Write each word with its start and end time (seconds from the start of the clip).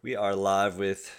We 0.00 0.14
are 0.14 0.36
live 0.36 0.78
with. 0.78 1.12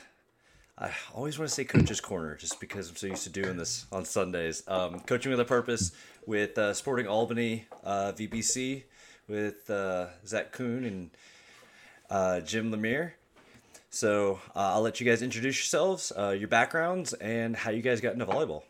I 0.77 0.91
always 1.13 1.37
want 1.37 1.49
to 1.49 1.53
say 1.53 1.65
Coach's 1.65 1.99
Corner 1.99 2.35
just 2.35 2.61
because 2.61 2.89
I'm 2.89 2.95
so 2.95 3.07
used 3.07 3.23
to 3.23 3.29
doing 3.29 3.57
this 3.57 3.85
on 3.91 4.05
Sundays. 4.05 4.63
Um, 4.69 5.01
Coaching 5.01 5.31
with 5.31 5.39
a 5.41 5.45
Purpose 5.45 5.91
with 6.25 6.57
uh, 6.57 6.73
Sporting 6.73 7.05
Albany 7.05 7.65
uh, 7.83 8.13
VBC 8.13 8.83
with 9.27 9.69
uh, 9.69 10.05
Zach 10.25 10.53
Kuhn 10.53 10.85
and 10.85 11.09
uh, 12.09 12.39
Jim 12.39 12.71
Lemire. 12.71 13.11
So 13.89 14.39
uh, 14.55 14.75
I'll 14.75 14.81
let 14.81 15.01
you 15.01 15.05
guys 15.05 15.21
introduce 15.21 15.57
yourselves, 15.57 16.13
uh, 16.17 16.29
your 16.29 16.47
backgrounds, 16.47 17.11
and 17.11 17.57
how 17.57 17.71
you 17.71 17.81
guys 17.81 17.99
got 17.99 18.13
into 18.13 18.25
volleyball. 18.25 18.63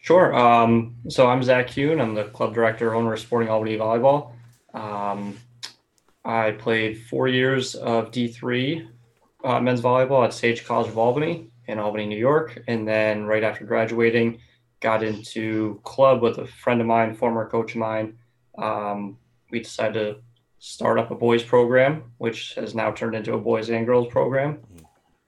Sure. 0.00 0.34
Um, 0.34 0.96
so 1.10 1.28
I'm 1.28 1.42
Zach 1.42 1.68
Kuhn. 1.70 2.00
I'm 2.00 2.14
the 2.14 2.24
club 2.24 2.54
director, 2.54 2.94
owner 2.94 3.12
of 3.12 3.20
Sporting 3.20 3.50
Albany 3.50 3.76
Volleyball. 3.76 4.30
Um, 4.72 5.36
I 6.24 6.52
played 6.52 7.02
four 7.02 7.28
years 7.28 7.74
of 7.74 8.10
D3 8.10 8.88
uh, 9.44 9.60
men's 9.60 9.80
volleyball 9.80 10.24
at 10.24 10.32
Sage 10.32 10.64
College 10.64 10.88
of 10.88 10.98
Albany 10.98 11.48
in 11.66 11.78
Albany, 11.78 12.06
New 12.06 12.18
York. 12.18 12.62
And 12.68 12.86
then 12.86 13.24
right 13.24 13.42
after 13.42 13.64
graduating, 13.64 14.38
got 14.80 15.02
into 15.02 15.80
club 15.84 16.22
with 16.22 16.38
a 16.38 16.46
friend 16.46 16.80
of 16.80 16.86
mine, 16.86 17.14
former 17.14 17.48
coach 17.48 17.72
of 17.72 17.78
mine. 17.78 18.18
Um, 18.56 19.18
we 19.50 19.60
decided 19.60 19.94
to 19.94 20.20
start 20.58 20.98
up 20.98 21.10
a 21.10 21.14
boys 21.14 21.42
program, 21.42 22.12
which 22.18 22.54
has 22.54 22.74
now 22.74 22.92
turned 22.92 23.16
into 23.16 23.34
a 23.34 23.38
boys 23.38 23.68
and 23.68 23.86
girls 23.86 24.08
program. 24.08 24.60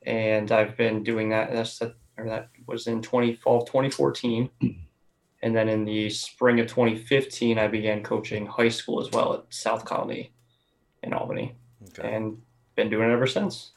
And 0.06 0.52
I've 0.52 0.77
been 0.77 1.02
doing 1.02 1.30
that. 1.30 1.50
That's 1.52 1.78
that, 1.78 1.95
or 2.16 2.28
that 2.28 2.50
was 2.66 2.86
in 2.86 3.02
20, 3.02 3.34
fall 3.36 3.62
of 3.62 3.66
2014. 3.66 4.50
And 5.42 5.56
then 5.56 5.69
in 5.69 5.84
the 5.84 6.08
spring 6.08 6.61
of 6.61 6.69
2015, 6.69 7.58
I 7.58 7.66
began 7.66 8.02
coaching 8.02 8.47
high 8.47 8.69
school 8.69 9.00
as 9.00 9.11
well 9.11 9.34
at 9.34 9.45
South 9.50 9.84
Colonie 9.84 10.30
in 11.04 11.12
Albany, 11.12 11.54
Okay. 11.90 12.12
and 12.14 12.40
been 12.74 12.88
doing 12.90 13.08
it 13.08 13.12
ever 13.12 13.26
since. 13.26 13.72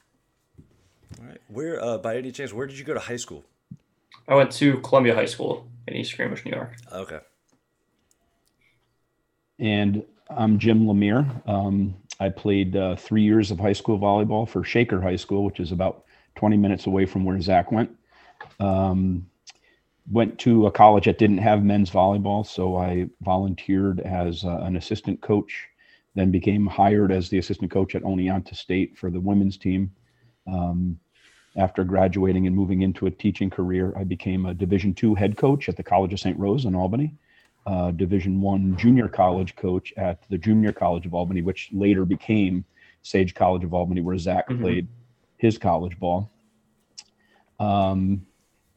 All 1.20 1.28
right. 1.28 1.42
Where, 1.48 1.84
uh, 1.84 1.98
by 1.98 2.18
any 2.18 2.32
chance, 2.32 2.54
where 2.54 2.66
did 2.68 2.80
you 2.80 2.86
go 2.86 2.94
to 2.94 3.00
high 3.00 3.16
school? 3.18 3.44
I 4.28 4.36
went 4.36 4.52
to 4.54 4.80
Columbia 4.80 5.14
High 5.16 5.26
School 5.26 5.68
in 5.88 5.96
East 5.96 6.16
Greenbush, 6.18 6.44
New 6.46 6.52
York. 6.52 6.76
Okay. 6.92 7.20
and 9.60 10.04
I'm 10.30 10.60
Jim 10.60 10.86
Lemire. 10.86 11.26
Um, 11.50 11.96
I 12.20 12.30
played 12.30 12.76
uh, 12.76 12.96
three 12.96 13.24
years 13.24 13.50
of 13.50 13.60
high 13.60 13.74
school 13.74 13.98
volleyball 13.98 14.48
for 14.48 14.64
Shaker 14.64 15.02
High 15.02 15.16
School, 15.16 15.44
which 15.44 15.60
is 15.60 15.72
about 15.72 16.04
20 16.36 16.58
minutes 16.58 16.86
away 16.86 17.06
from 17.08 17.26
where 17.26 17.42
Zach 17.42 17.72
went. 17.72 17.90
Um, 18.60 19.26
went 20.12 20.38
to 20.40 20.68
a 20.68 20.72
college 20.72 21.06
that 21.06 21.18
didn't 21.18 21.40
have 21.40 21.64
men's 21.64 21.90
volleyball, 21.90 22.46
so 22.46 22.78
I 22.78 23.08
volunteered 23.22 24.00
as 24.02 24.44
uh, 24.46 24.60
an 24.62 24.76
assistant 24.76 25.22
coach. 25.22 25.68
Then 26.18 26.32
became 26.32 26.66
hired 26.66 27.12
as 27.12 27.30
the 27.30 27.38
assistant 27.38 27.70
coach 27.70 27.94
at 27.94 28.02
Oneonta 28.02 28.56
State 28.56 28.98
for 28.98 29.12
the 29.12 29.20
women's 29.20 29.56
team. 29.56 29.92
Um, 30.52 31.00
after 31.56 31.84
graduating 31.84 32.48
and 32.48 32.56
moving 32.56 32.82
into 32.82 33.06
a 33.06 33.12
teaching 33.12 33.52
career, 33.52 33.94
I 33.96 34.04
became 34.04 34.48
a 34.48 34.54
Division 34.56 34.96
two 34.96 35.14
head 35.14 35.38
coach 35.38 35.70
at 35.70 35.78
the 35.78 35.84
College 35.84 36.14
of 36.14 36.20
St. 36.20 36.38
Rose 36.40 36.66
in 36.66 36.74
Albany 36.74 37.14
uh, 37.68 37.92
Division 37.92 38.42
One 38.42 38.76
junior 38.78 39.08
college 39.08 39.56
coach 39.56 39.94
at 39.96 40.28
the 40.30 40.40
Junior 40.40 40.72
College 40.72 41.06
of 41.06 41.14
Albany, 41.14 41.44
which 41.44 41.70
later 41.72 42.04
became 42.04 42.66
Sage 43.04 43.36
College 43.36 43.64
of 43.64 43.74
Albany, 43.76 44.02
where 44.02 44.18
Zach 44.18 44.48
Mhm. 44.50 44.62
played 44.62 44.88
his 45.38 45.60
college 45.60 46.00
ball. 46.00 46.32
Um, 47.60 48.26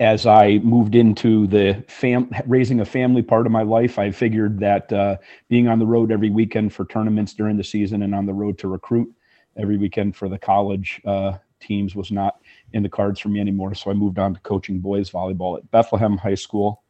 as 0.00 0.26
I 0.26 0.58
moved 0.58 0.94
into 0.94 1.46
the 1.46 1.84
fam 1.86 2.30
raising 2.46 2.80
a 2.80 2.86
family 2.86 3.22
part 3.22 3.44
of 3.44 3.52
my 3.52 3.62
life, 3.62 3.98
I 3.98 4.10
figured 4.10 4.58
that 4.60 4.90
uh, 4.92 5.18
being 5.48 5.68
on 5.68 5.78
the 5.78 5.86
road 5.86 6.10
every 6.10 6.30
weekend 6.30 6.72
for 6.72 6.86
tournaments 6.86 7.34
during 7.34 7.58
the 7.58 7.64
season 7.64 8.02
and 8.02 8.14
on 8.14 8.24
the 8.24 8.32
road 8.32 8.58
to 8.58 8.68
recruit 8.68 9.12
every 9.58 9.76
weekend 9.76 10.16
for 10.16 10.30
the 10.30 10.38
college 10.38 11.02
uh, 11.04 11.36
teams 11.60 11.94
was 11.94 12.10
not 12.10 12.40
in 12.72 12.82
the 12.82 12.88
cards 12.88 13.20
for 13.20 13.28
me 13.28 13.40
anymore. 13.40 13.74
So 13.74 13.90
I 13.90 13.94
moved 13.94 14.18
on 14.18 14.32
to 14.32 14.40
coaching 14.40 14.80
boys 14.80 15.10
volleyball 15.10 15.58
at 15.58 15.70
Bethlehem 15.70 16.16
High 16.16 16.34
School. 16.34 16.82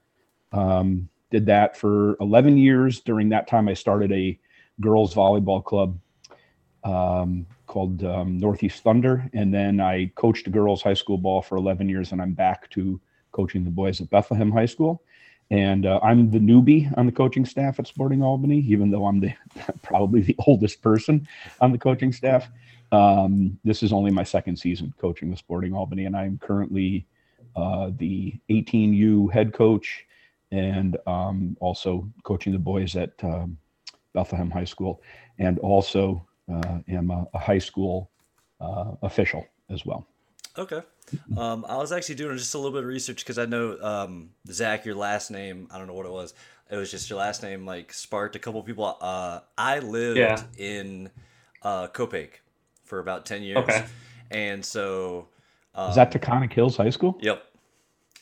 Um, 0.52 1.08
did 1.32 1.46
that 1.46 1.76
for 1.76 2.16
11 2.20 2.58
years. 2.58 3.00
During 3.00 3.28
that 3.30 3.48
time, 3.48 3.68
I 3.68 3.74
started 3.74 4.12
a 4.12 4.38
girls 4.80 5.14
volleyball 5.14 5.64
club 5.64 5.98
um, 6.84 7.46
called 7.70 8.02
um, 8.02 8.36
Northeast 8.36 8.82
Thunder. 8.82 9.30
And 9.32 9.54
then 9.54 9.80
I 9.80 10.10
coached 10.16 10.50
girls 10.50 10.82
high 10.82 10.94
school 10.94 11.16
ball 11.16 11.40
for 11.40 11.56
11 11.56 11.88
years, 11.88 12.10
and 12.10 12.20
I'm 12.20 12.32
back 12.32 12.68
to 12.70 13.00
coaching 13.30 13.62
the 13.62 13.70
boys 13.70 14.00
at 14.00 14.10
Bethlehem 14.10 14.50
High 14.50 14.66
School. 14.66 15.04
And 15.52 15.86
uh, 15.86 16.00
I'm 16.02 16.32
the 16.32 16.40
newbie 16.40 16.92
on 16.98 17.06
the 17.06 17.12
coaching 17.12 17.44
staff 17.44 17.78
at 17.78 17.86
Sporting 17.86 18.24
Albany, 18.24 18.58
even 18.58 18.90
though 18.90 19.06
I'm 19.06 19.20
the 19.20 19.32
probably 19.82 20.20
the 20.20 20.34
oldest 20.46 20.82
person 20.82 21.28
on 21.60 21.70
the 21.70 21.78
coaching 21.78 22.12
staff. 22.12 22.50
Um, 22.90 23.56
this 23.62 23.84
is 23.84 23.92
only 23.92 24.10
my 24.10 24.24
second 24.24 24.56
season 24.56 24.92
coaching 24.98 25.30
the 25.30 25.36
Sporting 25.36 25.72
Albany, 25.72 26.06
and 26.06 26.16
I'm 26.16 26.38
currently 26.38 27.06
uh, 27.54 27.92
the 27.98 28.34
18U 28.50 29.32
head 29.32 29.52
coach 29.52 30.06
and 30.50 30.96
um, 31.06 31.56
also 31.60 32.08
coaching 32.24 32.52
the 32.52 32.58
boys 32.58 32.96
at 32.96 33.12
um, 33.22 33.56
Bethlehem 34.12 34.50
High 34.50 34.64
School, 34.64 35.00
and 35.38 35.60
also 35.60 36.26
am 36.88 37.10
a, 37.10 37.26
a 37.34 37.38
high 37.38 37.58
school 37.58 38.10
uh, 38.60 38.92
official 39.02 39.46
as 39.68 39.84
well. 39.86 40.06
Okay. 40.58 40.82
Um, 41.36 41.64
I 41.68 41.76
was 41.76 41.92
actually 41.92 42.16
doing 42.16 42.36
just 42.36 42.54
a 42.54 42.58
little 42.58 42.72
bit 42.72 42.82
of 42.82 42.88
research 42.88 43.18
because 43.18 43.38
I 43.38 43.46
know 43.46 43.78
um, 43.80 44.30
Zach, 44.48 44.84
your 44.84 44.94
last 44.94 45.30
name. 45.30 45.68
I 45.70 45.78
don't 45.78 45.86
know 45.86 45.94
what 45.94 46.06
it 46.06 46.12
was. 46.12 46.34
It 46.70 46.76
was 46.76 46.90
just 46.90 47.10
your 47.10 47.18
last 47.18 47.42
name. 47.42 47.66
Like 47.66 47.92
sparked 47.92 48.36
a 48.36 48.38
couple 48.38 48.62
people. 48.62 48.96
Uh, 49.00 49.40
I 49.58 49.78
lived 49.80 50.18
Yeah. 50.18 50.42
in 50.56 51.10
uh, 51.62 51.88
Copake 51.88 52.42
for 52.84 52.98
about 53.00 53.26
ten 53.26 53.42
years, 53.42 53.58
Okay. 53.58 53.84
and 54.30 54.64
so 54.64 55.28
um, 55.74 55.90
Is 55.90 55.96
that 55.96 56.12
Taconic 56.12 56.52
Hills 56.52 56.76
High 56.76 56.90
School? 56.90 57.16
Yep. 57.20 57.44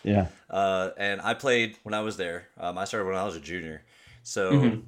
Yeah. 0.04 0.28
Uh, 0.48 0.90
and 0.96 1.20
I 1.20 1.34
played 1.34 1.76
when 1.82 1.92
I 1.94 2.00
was 2.00 2.16
there. 2.16 2.48
Um, 2.58 2.78
I 2.78 2.84
started 2.84 3.06
when 3.06 3.16
I 3.16 3.24
was 3.24 3.36
a 3.36 3.40
junior. 3.40 3.82
So 4.22 4.52
Mhm. 4.52 4.82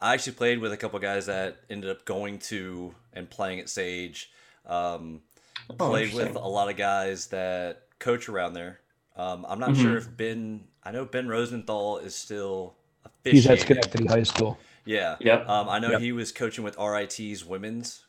I 0.00 0.14
actually 0.14 0.34
played 0.34 0.58
with 0.58 0.72
a 0.72 0.76
couple 0.76 0.98
guys 0.98 1.26
that 1.26 1.56
ended 1.70 1.90
up 1.90 2.04
going 2.04 2.38
to 2.40 2.94
and 3.12 3.28
playing 3.30 3.60
at 3.60 3.68
Sage. 3.68 4.30
Um, 4.66 5.22
Oh, 5.68 5.74
played 5.88 6.14
with 6.14 6.36
a 6.36 6.38
lot 6.48 6.70
of 6.70 6.76
guys 6.76 7.26
that 7.28 7.88
coach 7.98 8.28
around 8.28 8.52
there. 8.52 8.78
Um, 9.16 9.44
I'm 9.48 9.58
not 9.58 9.70
Mhm. 9.70 9.82
sure 9.82 9.96
if 9.96 10.16
Ben. 10.16 10.68
I 10.84 10.92
know 10.92 11.04
Ben 11.04 11.26
Rosenthal 11.26 11.98
is 11.98 12.14
still 12.14 12.76
He's 13.24 13.46
at 13.46 13.54
officiating. 13.54 13.64
Schenectady 13.82 14.06
High 14.06 14.22
School. 14.22 14.58
Yeah. 14.84 15.16
Yep. 15.18 15.48
Um, 15.48 15.68
I 15.68 15.80
know 15.80 15.90
Yep. 15.92 16.00
he 16.02 16.12
was 16.12 16.30
coaching 16.30 16.62
with 16.62 16.76
RIT's 16.78 17.44
women's 17.44 18.04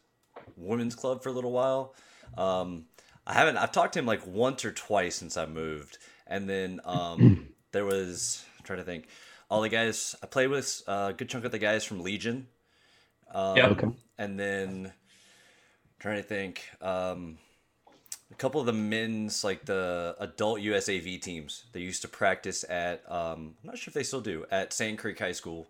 women's 0.56 0.94
club 0.96 1.24
for 1.24 1.30
a 1.30 1.32
little 1.32 1.52
while. 1.52 1.96
Um, 2.38 2.86
I 3.26 3.34
haven't. 3.34 3.58
I've 3.58 3.72
talked 3.72 3.94
to 3.94 4.00
him 4.00 4.06
like 4.06 4.26
once 4.28 4.64
or 4.64 4.72
twice 4.72 5.16
since 5.16 5.36
I 5.38 5.46
moved, 5.48 5.98
and 6.28 6.48
then 6.48 6.80
um, 6.86 7.48
there 7.72 7.86
was. 7.86 8.44
I'm 8.60 8.66
trying 8.66 8.80
to 8.80 8.86
think. 8.86 9.08
All 9.50 9.62
the 9.62 9.70
guys 9.70 10.16
I 10.22 10.26
played 10.28 10.48
with, 10.50 10.82
uh, 10.88 11.08
a 11.12 11.14
good 11.14 11.30
chunk 11.30 11.46
of 11.46 11.52
the 11.52 11.60
guys 11.60 11.84
from 11.86 12.02
Legion. 12.02 12.48
Um, 13.34 13.56
Yep. 13.58 13.72
Okay. 13.72 13.88
And 14.18 14.40
then 14.40 14.94
trying 16.00 16.18
to 16.18 16.24
think. 16.24 16.64
Um, 16.82 17.38
a 18.30 18.36
couple 18.36 18.60
of 18.60 18.68
the 18.68 18.74
men's 18.74 19.46
like 19.46 19.64
the 19.66 20.16
adult 20.20 20.60
USAV 20.60 21.22
teams. 21.22 21.64
They 21.72 21.80
used 21.80 22.02
to 22.02 22.10
practice 22.10 22.66
at. 22.70 23.10
Um, 23.10 23.56
I'm 23.64 23.68
not 23.68 23.78
sure 23.78 23.90
if 23.90 23.94
they 23.94 24.04
still 24.04 24.20
do 24.22 24.46
at 24.52 24.74
Sand 24.74 24.98
Creek 25.00 25.18
High 25.20 25.32
School. 25.32 25.68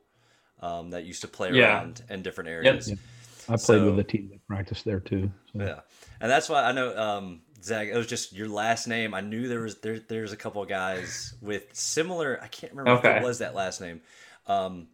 Um, 0.59 0.89
that 0.89 1.03
used 1.05 1.21
to 1.21 1.27
play 1.27 1.51
Yeah. 1.51 1.65
around 1.77 2.01
in 2.09 2.23
different 2.23 2.49
areas. 2.49 2.89
Yep. 2.89 2.97
I 3.43 3.51
played 3.51 3.59
So- 3.61 3.91
with 3.91 3.99
a 3.99 4.03
team 4.03 4.29
that 4.31 4.45
practiced 4.47 4.85
there 4.85 4.99
too. 4.99 5.31
So. 5.53 5.59
Yeah, 5.63 5.79
and 6.19 6.31
that's 6.31 6.49
why 6.49 6.63
I 6.63 6.71
know 6.71 6.97
um, 6.97 7.41
Zach. 7.67 7.87
It 7.87 7.95
was 7.95 8.07
just 8.07 8.33
your 8.33 8.47
last 8.47 8.87
name. 8.87 9.13
I 9.13 9.21
knew 9.21 9.47
there 9.47 9.61
was 9.61 9.75
there. 9.79 9.99
There's 9.99 10.31
a 10.33 10.37
couple 10.37 10.61
of 10.61 10.69
guys 10.69 11.33
with 11.41 11.73
similar. 11.75 12.39
I 12.41 12.47
can't 12.47 12.73
remember 12.73 13.07
Okay. 13.07 13.17
it 13.17 13.23
was 13.23 13.39
that 13.39 13.53
last 13.55 13.79
name, 13.81 14.01
um, 14.47 14.87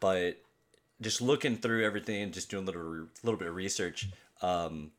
but 0.00 0.36
just 1.00 1.20
looking 1.22 1.56
through 1.56 1.84
everything 1.86 2.22
and 2.22 2.32
just 2.34 2.50
doing 2.50 2.64
a 2.64 2.66
little 2.66 2.82
re- 2.82 3.06
little 3.22 3.38
bit 3.38 3.48
of 3.48 3.54
research, 3.54 4.08
um, 4.42 4.90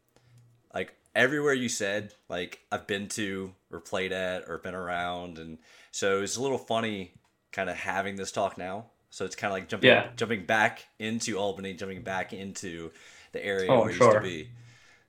like 0.74 0.94
everywhere 1.16 1.54
you 1.54 1.70
said, 1.70 2.14
like 2.30 2.60
I've 2.72 2.88
been 2.88 3.08
to 3.10 3.54
or 3.72 3.80
played 3.80 4.12
at 4.12 4.48
or 4.48 4.58
been 4.58 4.76
around, 4.76 5.38
and 5.38 5.58
so 5.92 6.22
it's 6.22 6.38
a 6.38 6.42
little 6.42 6.58
funny 6.58 7.12
kind 7.52 7.70
of 7.70 7.76
having 7.76 8.16
this 8.16 8.32
talk 8.32 8.58
now. 8.58 8.86
So 9.12 9.26
it's 9.26 9.36
kind 9.36 9.52
of 9.52 9.56
like 9.56 9.68
jumping 9.68 9.90
Yeah. 9.90 10.10
jumping 10.16 10.46
back 10.46 10.86
into 11.00 11.38
Albany, 11.38 11.74
jumping 11.74 12.04
back 12.04 12.32
into 12.32 12.92
the 13.32 13.44
area 13.44 13.72
Oh, 13.72 13.82
where 13.82 13.90
it 13.90 13.94
used 13.94 14.04
to 14.04 14.12
sure. 14.12 14.22
be. 14.22 14.50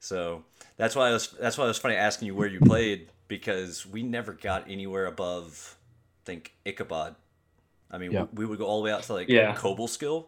So 0.01 0.45
that's 0.77 0.97
why 0.97 1.09
I 1.09 1.13
was 1.13 1.29
that's 1.41 1.57
why 1.59 1.65
it 1.65 1.69
was 1.69 1.79
funny 1.79 1.95
asking 1.95 2.27
you 2.27 2.35
where 2.35 2.49
you 2.49 2.59
played 2.61 3.09
because 3.29 3.87
we 3.87 4.03
never 4.03 4.33
got 4.33 4.69
anywhere 4.69 5.07
above 5.07 5.77
I 6.25 6.27
think 6.27 6.53
Ichabod. 6.65 7.15
I 7.91 7.99
mean, 7.99 8.13
Yeah. 8.13 8.27
we, 8.33 8.45
we 8.45 8.47
would 8.47 8.59
go 8.59 8.67
all 8.67 8.81
the 8.81 8.85
way 8.87 8.93
out 8.93 9.03
to 9.05 9.13
like 9.13 9.29
Yeah. 9.29 9.55
Cobleskill, 9.55 10.27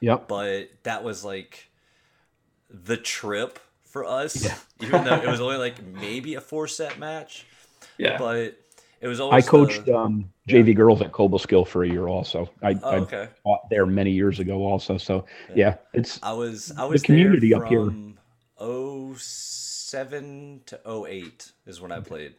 Yep. 0.00 0.28
but 0.28 0.70
that 0.84 1.02
was 1.04 1.24
like 1.24 1.68
the 2.70 2.96
trip 2.96 3.58
for 3.84 4.04
us. 4.04 4.44
Yeah. 4.44 4.56
Even 4.86 5.04
though 5.04 5.16
it 5.16 5.26
was 5.26 5.40
only 5.40 5.56
like 5.56 5.82
maybe 6.00 6.34
a 6.34 6.40
four 6.40 6.68
set 6.68 6.98
match, 6.98 7.44
Yeah. 7.98 8.18
but 8.18 8.56
it 9.00 9.08
was 9.08 9.20
always. 9.20 9.44
I 9.44 9.48
coached 9.48 9.86
the- 9.86 9.96
um, 9.96 10.30
JV 10.48 10.74
girls 10.74 11.02
at 11.02 11.12
Cobleskill 11.12 11.66
for 11.66 11.84
a 11.84 11.88
year 11.88 12.08
also. 12.08 12.50
I, 12.62 12.78
oh, 12.82 12.90
I 12.90 12.96
okay. 13.00 13.28
taught 13.44 13.68
there 13.70 13.84
many 13.86 14.10
years 14.12 14.38
ago 14.40 14.64
also. 14.66 14.96
So 14.96 15.24
yeah, 15.54 15.76
it's 15.92 16.18
I 16.22 16.32
was 16.32 16.72
I 16.76 16.82
the 16.82 16.88
was 16.88 17.02
community 17.02 17.50
there 17.50 17.62
up 17.62 17.68
here. 17.68 17.90
From 18.58 19.14
07 19.88 20.60
to 20.66 21.04
08 21.06 21.52
is 21.66 21.80
when 21.80 21.92
I 21.92 22.00
played. 22.00 22.34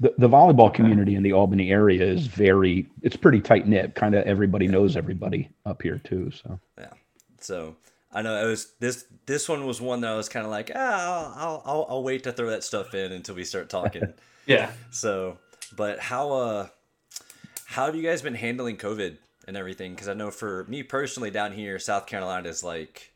The, 0.00 0.14
the 0.16 0.28
volleyball 0.28 0.72
community 0.72 1.16
in 1.16 1.24
the 1.24 1.32
Albany 1.32 1.72
area 1.72 2.04
is 2.04 2.28
very, 2.28 2.86
it's 3.02 3.16
pretty 3.16 3.40
tight 3.40 3.66
knit. 3.66 3.96
Kind 3.96 4.14
of 4.14 4.24
everybody 4.26 4.68
knows 4.68 4.96
everybody 4.96 5.50
up 5.66 5.82
here 5.82 6.00
too. 6.04 6.30
So, 6.30 6.60
Yeah. 6.78 6.92
So 7.40 7.74
I 8.12 8.22
know 8.22 8.44
it 8.44 8.48
was 8.48 8.72
this 8.78 9.06
this 9.26 9.48
one 9.48 9.66
was 9.66 9.80
one 9.80 10.00
that 10.02 10.12
I 10.12 10.16
was 10.16 10.28
kind 10.28 10.44
of 10.46 10.50
like, 10.50 10.70
ah, 10.74 11.34
I'll, 11.36 11.62
I'll 11.64 11.86
I'll 11.88 12.02
wait 12.02 12.22
to 12.24 12.32
throw 12.32 12.50
that 12.50 12.62
stuff 12.62 12.94
in 12.94 13.12
until 13.12 13.34
we 13.34 13.44
start 13.44 13.68
talking. 13.68 14.12
Yeah. 14.46 14.70
so, 14.90 15.36
but 15.76 15.98
how 15.98 16.32
uh 16.32 16.68
how 17.66 17.84
have 17.84 17.94
you 17.94 18.02
guys 18.02 18.22
been 18.22 18.34
handling 18.34 18.78
COVID 18.78 19.18
and 19.46 19.58
everything? 19.58 19.92
Because 19.92 20.08
I 20.08 20.14
know 20.14 20.30
for 20.30 20.64
me 20.68 20.82
personally 20.82 21.30
down 21.30 21.52
here, 21.52 21.78
South 21.78 22.06
Carolina 22.06 22.48
is 22.48 22.64
like 22.64 23.12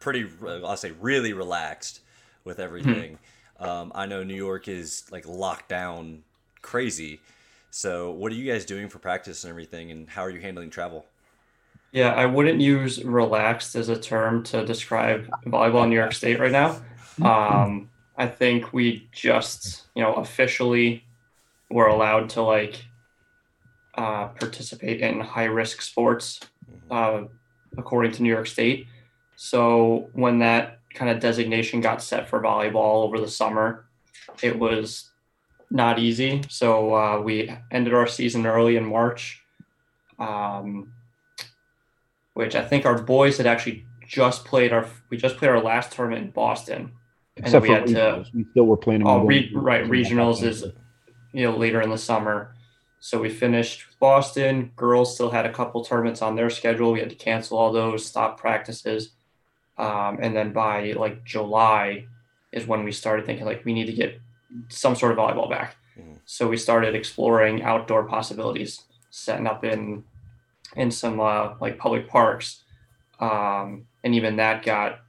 pretty, 0.00 0.28
I'll 0.46 0.76
say, 0.76 0.92
really 1.00 1.32
relaxed 1.32 2.00
with 2.44 2.58
everything. 2.58 3.18
Um, 3.60 3.92
I 3.94 4.06
know 4.06 4.22
New 4.22 4.34
York 4.34 4.68
is 4.68 5.04
like 5.10 5.26
locked 5.26 5.68
down 5.68 6.22
crazy. 6.62 7.20
So, 7.70 8.10
what 8.12 8.32
are 8.32 8.34
you 8.34 8.50
guys 8.50 8.64
doing 8.64 8.88
for 8.88 8.98
practice 8.98 9.44
and 9.44 9.50
everything, 9.50 9.90
and 9.90 10.08
how 10.08 10.22
are 10.22 10.30
you 10.30 10.40
handling 10.40 10.70
travel? 10.70 11.06
Yeah, 11.92 12.12
I 12.12 12.26
wouldn't 12.26 12.60
use 12.60 13.02
relaxed 13.02 13.74
as 13.74 13.88
a 13.88 13.98
term 13.98 14.42
to 14.44 14.64
describe 14.64 15.28
volleyball 15.46 15.84
in 15.84 15.90
New 15.90 15.96
York 15.96 16.12
State 16.12 16.38
right 16.38 16.52
now. 16.52 16.80
Um, 17.22 17.90
I 18.16 18.26
think 18.26 18.72
we 18.72 19.08
just, 19.12 19.86
you 19.94 20.02
know, 20.02 20.14
officially 20.14 21.04
were 21.70 21.86
allowed 21.86 22.30
to 22.30 22.42
like 22.42 22.84
uh, 23.94 24.28
participate 24.28 25.00
in 25.00 25.20
high 25.20 25.44
risk 25.44 25.82
sports 25.82 26.40
uh, 26.90 27.22
according 27.76 28.12
to 28.12 28.22
New 28.22 28.32
York 28.32 28.46
State. 28.46 28.86
So 29.40 30.10
when 30.14 30.40
that 30.40 30.80
kind 30.92 31.12
of 31.12 31.20
designation 31.20 31.80
got 31.80 32.02
set 32.02 32.28
for 32.28 32.42
volleyball 32.42 33.04
over 33.04 33.20
the 33.20 33.28
summer, 33.28 33.86
it 34.42 34.58
was 34.58 35.12
not 35.70 36.00
easy. 36.00 36.42
So 36.48 36.92
uh, 36.92 37.20
we 37.20 37.48
ended 37.70 37.94
our 37.94 38.08
season 38.08 38.46
early 38.46 38.74
in 38.74 38.84
March. 38.84 39.40
Um, 40.18 40.92
which 42.34 42.56
I 42.56 42.64
think 42.64 42.84
our 42.84 43.00
boys 43.00 43.36
had 43.36 43.46
actually 43.46 43.86
just 44.08 44.44
played 44.44 44.72
our 44.72 44.88
we 45.08 45.16
just 45.16 45.36
played 45.36 45.52
our 45.52 45.62
last 45.62 45.92
tournament 45.92 46.24
in 46.24 46.30
Boston, 46.32 46.90
and 47.36 47.46
except 47.46 47.62
we 47.62 47.68
for 47.68 47.74
had 47.74 47.86
to 47.86 47.94
regionals, 47.94 48.34
we 48.34 48.44
still 48.50 48.66
were 48.66 48.76
planning. 48.76 49.06
oh 49.06 49.24
re, 49.24 49.52
right 49.54 49.84
regionals 49.84 50.42
is 50.42 50.64
you 51.32 51.44
know 51.44 51.56
later 51.56 51.80
in 51.80 51.90
the 51.90 51.98
summer, 51.98 52.56
so 52.98 53.20
we 53.20 53.28
finished 53.28 53.86
with 53.86 54.00
Boston. 54.00 54.72
Girls 54.74 55.14
still 55.14 55.30
had 55.30 55.46
a 55.46 55.52
couple 55.52 55.84
tournaments 55.84 56.22
on 56.22 56.34
their 56.34 56.50
schedule. 56.50 56.90
We 56.90 56.98
had 56.98 57.10
to 57.10 57.16
cancel 57.16 57.56
all 57.56 57.72
those, 57.72 58.04
stop 58.04 58.40
practices, 58.40 59.10
um, 59.78 60.18
and 60.20 60.34
then 60.36 60.52
by 60.52 60.92
like 60.92 61.24
July 61.24 62.06
is 62.52 62.66
when 62.66 62.84
we 62.84 62.92
started 62.92 63.26
thinking 63.26 63.46
like 63.46 63.64
we 63.64 63.72
need 63.72 63.86
to 63.86 63.92
get 63.92 64.20
some 64.68 64.94
sort 64.94 65.12
of 65.12 65.18
volleyball 65.18 65.50
back. 65.50 65.76
Mhm. 65.98 66.18
So 66.24 66.48
we 66.48 66.56
started 66.56 66.94
exploring 66.94 67.62
outdoor 67.62 68.04
possibilities, 68.04 68.82
setting 69.10 69.46
up 69.46 69.64
in 69.64 70.04
in 70.76 70.90
some 70.90 71.20
uh, 71.20 71.54
like 71.60 71.78
public 71.78 72.08
parks, 72.08 72.62
um, 73.20 73.86
and 74.04 74.14
even 74.14 74.36
that 74.36 74.62
got 74.62 75.00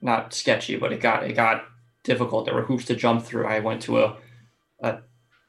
not 0.00 0.32
sketchy, 0.32 0.76
but 0.76 0.92
it 0.92 1.00
got 1.00 1.24
it 1.24 1.34
got 1.34 1.64
difficult. 2.04 2.44
There 2.44 2.54
were 2.54 2.62
hoops 2.62 2.84
to 2.86 2.94
jump 2.94 3.24
through. 3.24 3.46
I 3.46 3.60
went 3.60 3.82
to 3.82 4.00
a 4.00 4.16
a 4.80 4.98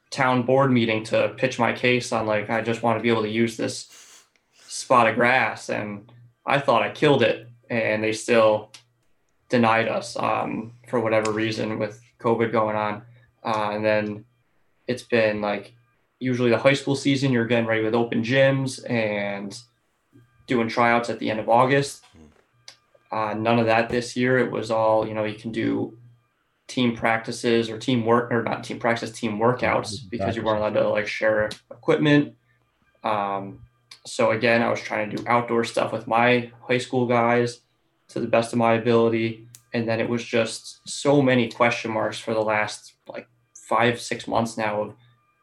town 0.09 0.43
board 0.43 0.71
meeting 0.71 1.03
to 1.05 1.33
pitch 1.37 1.59
my 1.59 1.73
case 1.73 2.11
on 2.11 2.25
like 2.25 2.49
I 2.49 2.61
just 2.61 2.81
want 2.81 2.97
to 2.97 3.03
be 3.03 3.09
able 3.09 3.21
to 3.23 3.29
use 3.29 3.57
this 3.57 4.25
spot 4.67 5.07
of 5.07 5.15
grass, 5.15 5.69
and 5.69 6.11
I 6.45 6.59
thought 6.59 6.81
I 6.81 6.91
killed 6.91 7.21
it, 7.23 7.47
and 7.69 8.03
they 8.03 8.11
still 8.11 8.71
denied 9.49 9.87
us 9.87 10.15
um, 10.17 10.73
for 10.87 10.99
whatever 10.99 11.31
reason 11.31 11.79
with 11.79 12.01
COVID 12.19 12.51
going 12.51 12.75
on, 12.75 13.03
uh, 13.43 13.71
and 13.73 13.83
then 13.83 14.25
it's 14.87 15.03
been 15.03 15.41
like 15.41 15.73
usually 16.19 16.49
the 16.49 16.57
high 16.57 16.73
school 16.73 16.95
season 16.95 17.31
you're 17.31 17.45
getting 17.45 17.65
ready 17.65 17.83
with 17.83 17.95
open 17.95 18.23
gyms 18.23 18.79
and 18.89 19.57
doing 20.47 20.67
tryouts 20.67 21.09
at 21.09 21.19
the 21.19 21.29
end 21.29 21.39
of 21.39 21.47
August. 21.47 22.03
Uh, 23.11 23.33
none 23.33 23.59
of 23.59 23.65
that 23.65 23.89
this 23.89 24.15
year. 24.15 24.37
It 24.37 24.51
was 24.51 24.69
all 24.69 25.07
you 25.07 25.13
know. 25.13 25.23
You 25.23 25.37
can 25.37 25.51
do 25.51 25.97
team 26.67 26.95
practices 26.95 27.69
or 27.69 27.77
team 27.77 28.05
work 28.05 28.31
or 28.31 28.43
not 28.43 28.63
team 28.63 28.79
practice, 28.79 29.11
team 29.11 29.39
workouts 29.39 29.97
because 30.07 30.35
you 30.35 30.43
weren't 30.43 30.59
allowed 30.59 30.73
to 30.73 30.87
like 30.89 31.07
share 31.07 31.49
equipment. 31.71 32.35
Um, 33.03 33.61
so 34.05 34.31
again, 34.31 34.61
I 34.61 34.69
was 34.69 34.81
trying 34.81 35.09
to 35.09 35.17
do 35.17 35.23
outdoor 35.27 35.63
stuff 35.63 35.91
with 35.91 36.07
my 36.07 36.51
high 36.67 36.77
school 36.77 37.05
guys 37.05 37.61
to 38.09 38.19
the 38.19 38.27
best 38.27 38.53
of 38.53 38.59
my 38.59 38.73
ability, 38.73 39.47
and 39.73 39.87
then 39.87 39.99
it 39.99 40.09
was 40.09 40.23
just 40.23 40.81
so 40.87 41.21
many 41.21 41.49
question 41.49 41.91
marks 41.91 42.19
for 42.19 42.33
the 42.33 42.41
last 42.41 42.93
like 43.07 43.27
five 43.53 43.99
six 43.99 44.27
months 44.27 44.57
now 44.57 44.81
of 44.81 44.95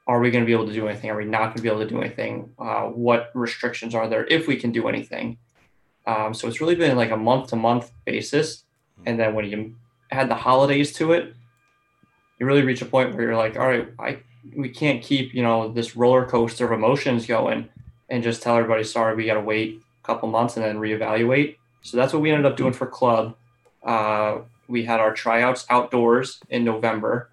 are 0.09 0.21
we 0.21 0.31
going 0.31 0.43
to 0.43 0.47
be 0.47 0.53
able 0.53 0.67
to 0.67 0.73
do 0.73 0.87
anything? 0.87 1.11
Are 1.11 1.17
we 1.17 1.25
not 1.25 1.47
going 1.47 1.57
to 1.57 1.63
be 1.63 1.69
able 1.69 1.81
to 1.81 1.89
do 1.89 2.01
anything? 2.01 2.51
Uh, 2.59 2.85
what 2.85 3.31
restrictions 3.35 3.95
are 3.95 4.09
there 4.09 4.25
if 4.27 4.47
we 4.47 4.57
can 4.57 4.71
do 4.71 4.89
anything? 4.89 5.39
Um, 6.07 6.33
so 6.33 6.47
it's 6.47 6.61
really 6.61 6.77
been 6.77 6.97
like 6.97 7.11
a 7.11 7.17
month 7.17 7.49
to 7.51 7.57
month 7.57 7.91
basis. 8.05 8.65
And 9.05 9.19
then 9.19 9.35
when 9.35 9.47
you 9.47 9.75
add 10.13 10.31
the 10.31 10.37
holidays 10.37 10.93
to 10.95 11.13
it, 11.13 11.35
you 12.39 12.47
really 12.47 12.63
reach 12.63 12.83
a 12.83 12.87
point 12.87 13.15
where 13.15 13.25
you're 13.25 13.37
like, 13.37 13.59
all 13.59 13.67
right, 13.67 13.89
I 13.99 14.19
we 14.57 14.69
can't 14.69 15.03
keep 15.03 15.35
you 15.35 15.43
know 15.43 15.73
this 15.73 15.97
roller 15.97 16.25
coaster 16.25 16.67
of 16.67 16.73
emotions 16.73 17.27
going 17.27 17.69
and 18.09 18.23
just 18.23 18.43
tell 18.43 18.57
everybody 18.57 18.85
sorry 18.85 19.15
we 19.17 19.27
got 19.27 19.35
to 19.35 19.41
wait 19.41 19.81
a 20.03 20.07
couple 20.07 20.29
months 20.29 20.57
and 20.57 20.65
then 20.65 20.77
reevaluate. 20.77 21.57
So 21.83 21.97
that's 21.97 22.13
what 22.13 22.23
we 22.23 22.31
ended 22.31 22.47
up 22.51 22.57
doing 22.57 22.73
for 22.73 22.87
club. 22.87 23.37
Uh, 23.83 24.39
we 24.69 24.85
had 24.85 25.01
our 25.01 25.13
tryouts 25.15 25.65
outdoors 25.71 26.41
in 26.49 26.65
November. 26.65 27.31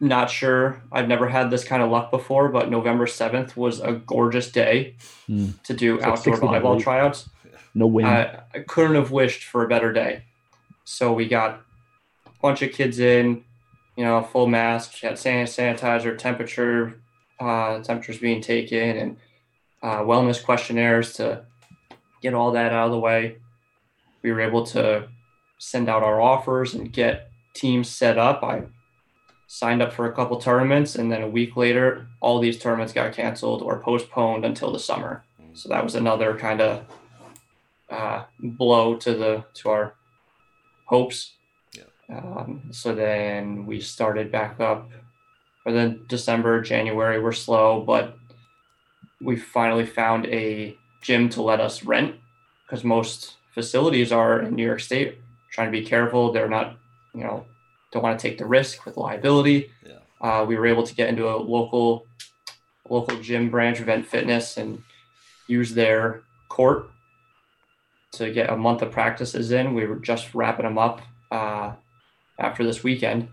Not 0.00 0.30
sure. 0.30 0.80
I've 0.92 1.08
never 1.08 1.28
had 1.28 1.50
this 1.50 1.64
kind 1.64 1.82
of 1.82 1.90
luck 1.90 2.10
before, 2.10 2.48
but 2.50 2.70
November 2.70 3.06
7th 3.06 3.56
was 3.56 3.80
a 3.80 3.92
gorgeous 3.94 4.50
day 4.52 4.94
Hmm. 5.26 5.48
to 5.64 5.74
do 5.74 5.96
It's 5.96 6.04
outdoor 6.04 6.36
60 6.36 6.46
volleyball 6.46 6.80
tryouts. 6.80 7.28
No 7.74 7.86
wind. 7.86 8.08
I, 8.08 8.40
I 8.54 8.58
couldn't 8.60 8.94
have 8.94 9.10
wished 9.10 9.44
for 9.44 9.64
a 9.64 9.68
better 9.68 9.92
day. 9.92 10.22
So 10.84 11.12
we 11.12 11.26
got 11.28 11.60
a 12.26 12.30
bunch 12.40 12.62
of 12.62 12.72
kids 12.72 12.98
in, 12.98 13.44
you 13.96 14.04
know, 14.04 14.22
full 14.22 14.46
masks, 14.46 15.00
had 15.00 15.14
sanitizer, 15.14 16.16
temperature, 16.16 17.00
uh, 17.40 17.80
temperatures 17.80 18.18
being 18.18 18.40
taken, 18.40 18.96
and 18.96 19.16
uh, 19.82 20.00
wellness 20.00 20.42
questionnaires 20.42 21.12
to 21.14 21.44
get 22.22 22.34
all 22.34 22.52
that 22.52 22.72
out 22.72 22.86
of 22.86 22.92
the 22.92 22.98
way. 22.98 23.38
We 24.22 24.32
were 24.32 24.40
able 24.40 24.64
to 24.66 25.08
send 25.58 25.88
out 25.88 26.02
our 26.02 26.20
offers 26.20 26.74
and 26.74 26.92
get 26.92 27.30
teams 27.54 27.88
set 27.88 28.18
up. 28.18 28.42
I 28.42 28.64
signed 29.46 29.80
up 29.82 29.92
for 29.92 30.06
a 30.06 30.12
couple 30.12 30.38
tournaments, 30.38 30.96
and 30.96 31.10
then 31.10 31.22
a 31.22 31.28
week 31.28 31.56
later, 31.56 32.06
all 32.20 32.38
these 32.38 32.58
tournaments 32.58 32.92
got 32.92 33.14
canceled 33.14 33.62
or 33.62 33.80
postponed 33.80 34.44
until 34.44 34.72
the 34.72 34.78
summer. 34.78 35.24
So 35.54 35.68
that 35.70 35.82
was 35.82 35.94
another 35.94 36.36
kind 36.36 36.60
of 36.60 36.84
uh, 37.90 38.24
blow 38.38 38.96
to 38.96 39.14
the 39.14 39.44
to 39.54 39.70
our 39.70 39.94
hopes. 40.84 41.32
Yeah. 41.74 42.16
Um, 42.16 42.68
so 42.70 42.94
then 42.94 43.66
we 43.66 43.80
started 43.80 44.30
back 44.30 44.60
up, 44.60 44.90
or 45.64 45.72
then 45.72 46.04
December, 46.08 46.60
January 46.60 47.18
were 47.18 47.32
slow, 47.32 47.80
but 47.80 48.17
we 49.20 49.36
finally 49.36 49.86
found 49.86 50.26
a 50.26 50.76
gym 51.02 51.28
to 51.30 51.42
let 51.42 51.60
us 51.60 51.84
rent 51.84 52.16
because 52.66 52.84
most 52.84 53.34
facilities 53.54 54.12
are 54.12 54.40
in 54.42 54.54
New 54.54 54.64
York 54.64 54.80
State 54.80 55.18
trying 55.50 55.72
to 55.72 55.78
be 55.78 55.84
careful. 55.84 56.32
They're 56.32 56.48
not, 56.48 56.76
you 57.14 57.22
know, 57.22 57.44
don't 57.90 58.02
want 58.02 58.18
to 58.18 58.28
take 58.28 58.38
the 58.38 58.46
risk 58.46 58.84
with 58.84 58.96
liability. 58.96 59.70
Yeah. 59.86 59.98
Uh, 60.20 60.44
we 60.44 60.56
were 60.56 60.66
able 60.66 60.82
to 60.84 60.94
get 60.94 61.08
into 61.08 61.28
a 61.28 61.36
local 61.36 62.06
local 62.88 63.20
gym 63.20 63.50
branch, 63.50 63.80
Event 63.80 64.06
Fitness, 64.06 64.56
and 64.56 64.82
use 65.46 65.74
their 65.74 66.22
court 66.48 66.90
to 68.12 68.32
get 68.32 68.50
a 68.50 68.56
month 68.56 68.82
of 68.82 68.90
practices 68.90 69.50
in. 69.50 69.74
We 69.74 69.86
were 69.86 69.96
just 69.96 70.34
wrapping 70.34 70.64
them 70.64 70.78
up 70.78 71.02
uh, 71.30 71.72
after 72.38 72.64
this 72.64 72.82
weekend. 72.82 73.28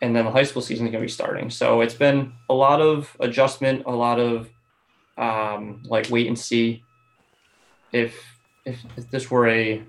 And 0.00 0.14
then 0.14 0.24
the 0.24 0.30
high 0.30 0.44
school 0.44 0.62
season 0.62 0.86
is 0.86 0.92
going 0.92 1.02
to 1.02 1.06
be 1.06 1.12
starting. 1.12 1.50
So 1.50 1.80
it's 1.80 1.94
been 1.94 2.32
a 2.48 2.54
lot 2.54 2.80
of 2.80 3.14
adjustment, 3.20 3.82
a 3.84 3.90
lot 3.90 4.18
of 4.20 4.48
um, 5.18 5.82
like 5.84 6.08
wait 6.10 6.26
and 6.26 6.38
see. 6.38 6.82
If, 7.92 8.22
if 8.64 8.82
if 8.96 9.10
this 9.10 9.30
were 9.30 9.48
a 9.48 9.82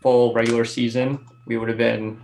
full 0.00 0.32
regular 0.34 0.64
season, 0.64 1.26
we 1.46 1.56
would 1.56 1.68
have 1.68 1.78
been 1.78 2.20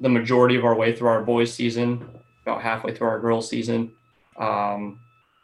the 0.00 0.08
majority 0.08 0.56
of 0.56 0.64
our 0.64 0.74
way 0.74 0.94
through 0.94 1.08
our 1.08 1.22
boys 1.22 1.52
season, 1.52 2.08
about 2.42 2.62
halfway 2.62 2.94
through 2.94 3.08
our 3.08 3.20
girls 3.20 3.48
season. 3.48 3.92
Um, 4.38 5.00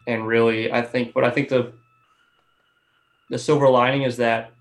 and 0.06 0.26
really, 0.26 0.72
I 0.72 0.82
think, 0.82 1.14
but 1.14 1.24
I 1.24 1.30
think 1.30 1.48
the 1.48 1.72
the 3.28 3.38
silver 3.38 3.68
lining 3.68 4.02
is 4.02 4.16
that 4.16 4.52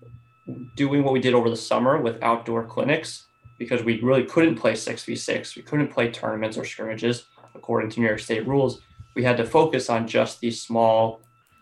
doing 0.76 1.02
what 1.02 1.12
we 1.12 1.20
did 1.20 1.34
over 1.34 1.50
the 1.50 1.56
summer 1.56 2.00
with 2.00 2.22
outdoor 2.22 2.64
clinics, 2.64 3.26
because 3.58 3.82
we 3.82 4.00
really 4.00 4.24
couldn't 4.24 4.56
play 4.56 4.72
6v6, 4.72 5.56
we 5.56 5.62
couldn't 5.62 5.88
play 5.88 6.10
tournaments 6.10 6.56
or 6.56 6.64
scrimmages 6.64 7.24
according 7.54 7.90
to 7.90 8.00
New 8.00 8.06
York 8.06 8.20
State 8.20 8.46
rules. 8.46 8.80
We 9.14 9.24
had 9.24 9.36
to 9.38 9.44
focus 9.44 9.90
on 9.90 10.06
just 10.06 10.40
these 10.40 10.62
small 10.62 11.20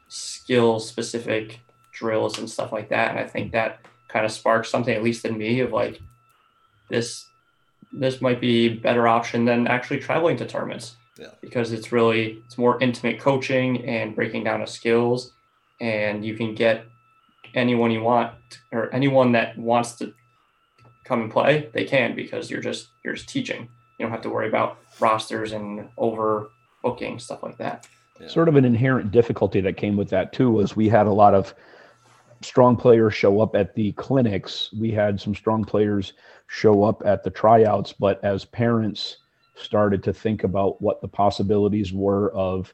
skill 0.09 0.81
specific 0.81 1.61
drills 1.93 2.39
and 2.39 2.49
stuff 2.49 2.73
like 2.73 2.89
that. 2.91 3.11
And 3.11 3.19
I 3.19 3.27
think 3.27 3.53
that 3.53 3.81
kind 4.09 4.25
of 4.25 4.33
sparked 4.33 4.67
something, 4.67 4.95
at 4.95 5.03
least 5.03 5.25
in 5.25 5.37
me, 5.37 5.61
of 5.61 5.73
like 5.73 6.01
this 6.91 7.27
this 7.91 8.21
might 8.21 8.41
be 8.41 8.69
better 8.69 9.09
option 9.09 9.47
than 9.47 9.67
actually 9.67 9.99
traveling 9.99 10.37
to 10.37 10.47
tournaments. 10.47 10.97
Yeah. 11.19 11.31
Because 11.41 11.73
it's 11.73 11.91
really 11.91 12.43
it's 12.47 12.59
more 12.59 12.81
intimate 12.81 13.19
coaching 13.19 13.85
and 13.87 14.15
breaking 14.15 14.45
down 14.45 14.63
of 14.63 14.69
skills 14.69 15.33
and 15.81 16.25
you 16.25 16.37
can 16.37 16.55
get 16.55 16.85
anyone 17.55 17.91
you 17.91 18.03
want 18.03 18.33
or 18.73 18.93
anyone 18.95 19.33
that 19.33 19.57
wants 19.59 19.93
to 19.97 20.13
come 21.05 21.23
and 21.23 21.31
play, 21.31 21.71
they 21.73 21.85
can 21.85 22.15
because 22.15 22.51
you're 22.51 22.61
just 22.61 22.89
you're 23.05 23.15
just 23.15 23.29
teaching. 23.29 23.69
You 23.99 24.05
don't 24.05 24.13
have 24.13 24.23
to 24.23 24.31
worry 24.31 24.49
about 24.49 24.79
rosters 25.01 25.53
and 25.53 25.89
over 25.97 26.51
booking 26.83 27.19
stuff 27.19 27.43
like 27.43 27.59
that. 27.59 27.87
Yeah. 28.21 28.29
Sort 28.29 28.49
of 28.49 28.57
an 28.57 28.65
inherent 28.65 29.13
difficulty 29.13 29.61
that 29.61 29.77
came 29.77 29.97
with 29.97 30.11
that 30.11 30.33
too 30.33 30.51
was 30.51 30.75
we 30.75 30.89
had 30.89 31.07
a 31.07 31.13
lot 31.13 31.35
of 31.35 31.55
strong 32.41 32.77
players 32.77 33.15
show 33.15 33.41
up 33.41 33.55
at 33.55 33.75
the 33.75 33.93
clinics. 33.93 34.73
We 34.73 34.91
had 34.91 35.21
some 35.21 35.35
strong 35.35 35.65
players 35.65 36.15
show 36.49 36.85
up 36.85 37.03
at 37.05 37.23
the 37.23 37.31
tryouts, 37.31 37.93
but 37.93 38.23
as 38.25 38.45
parents 38.45 39.19
started 39.55 40.03
to 40.05 40.13
think 40.13 40.45
about 40.45 40.81
what 40.81 41.01
the 41.01 41.09
possibilities 41.09 41.93
were 41.93 42.31
of 42.33 42.73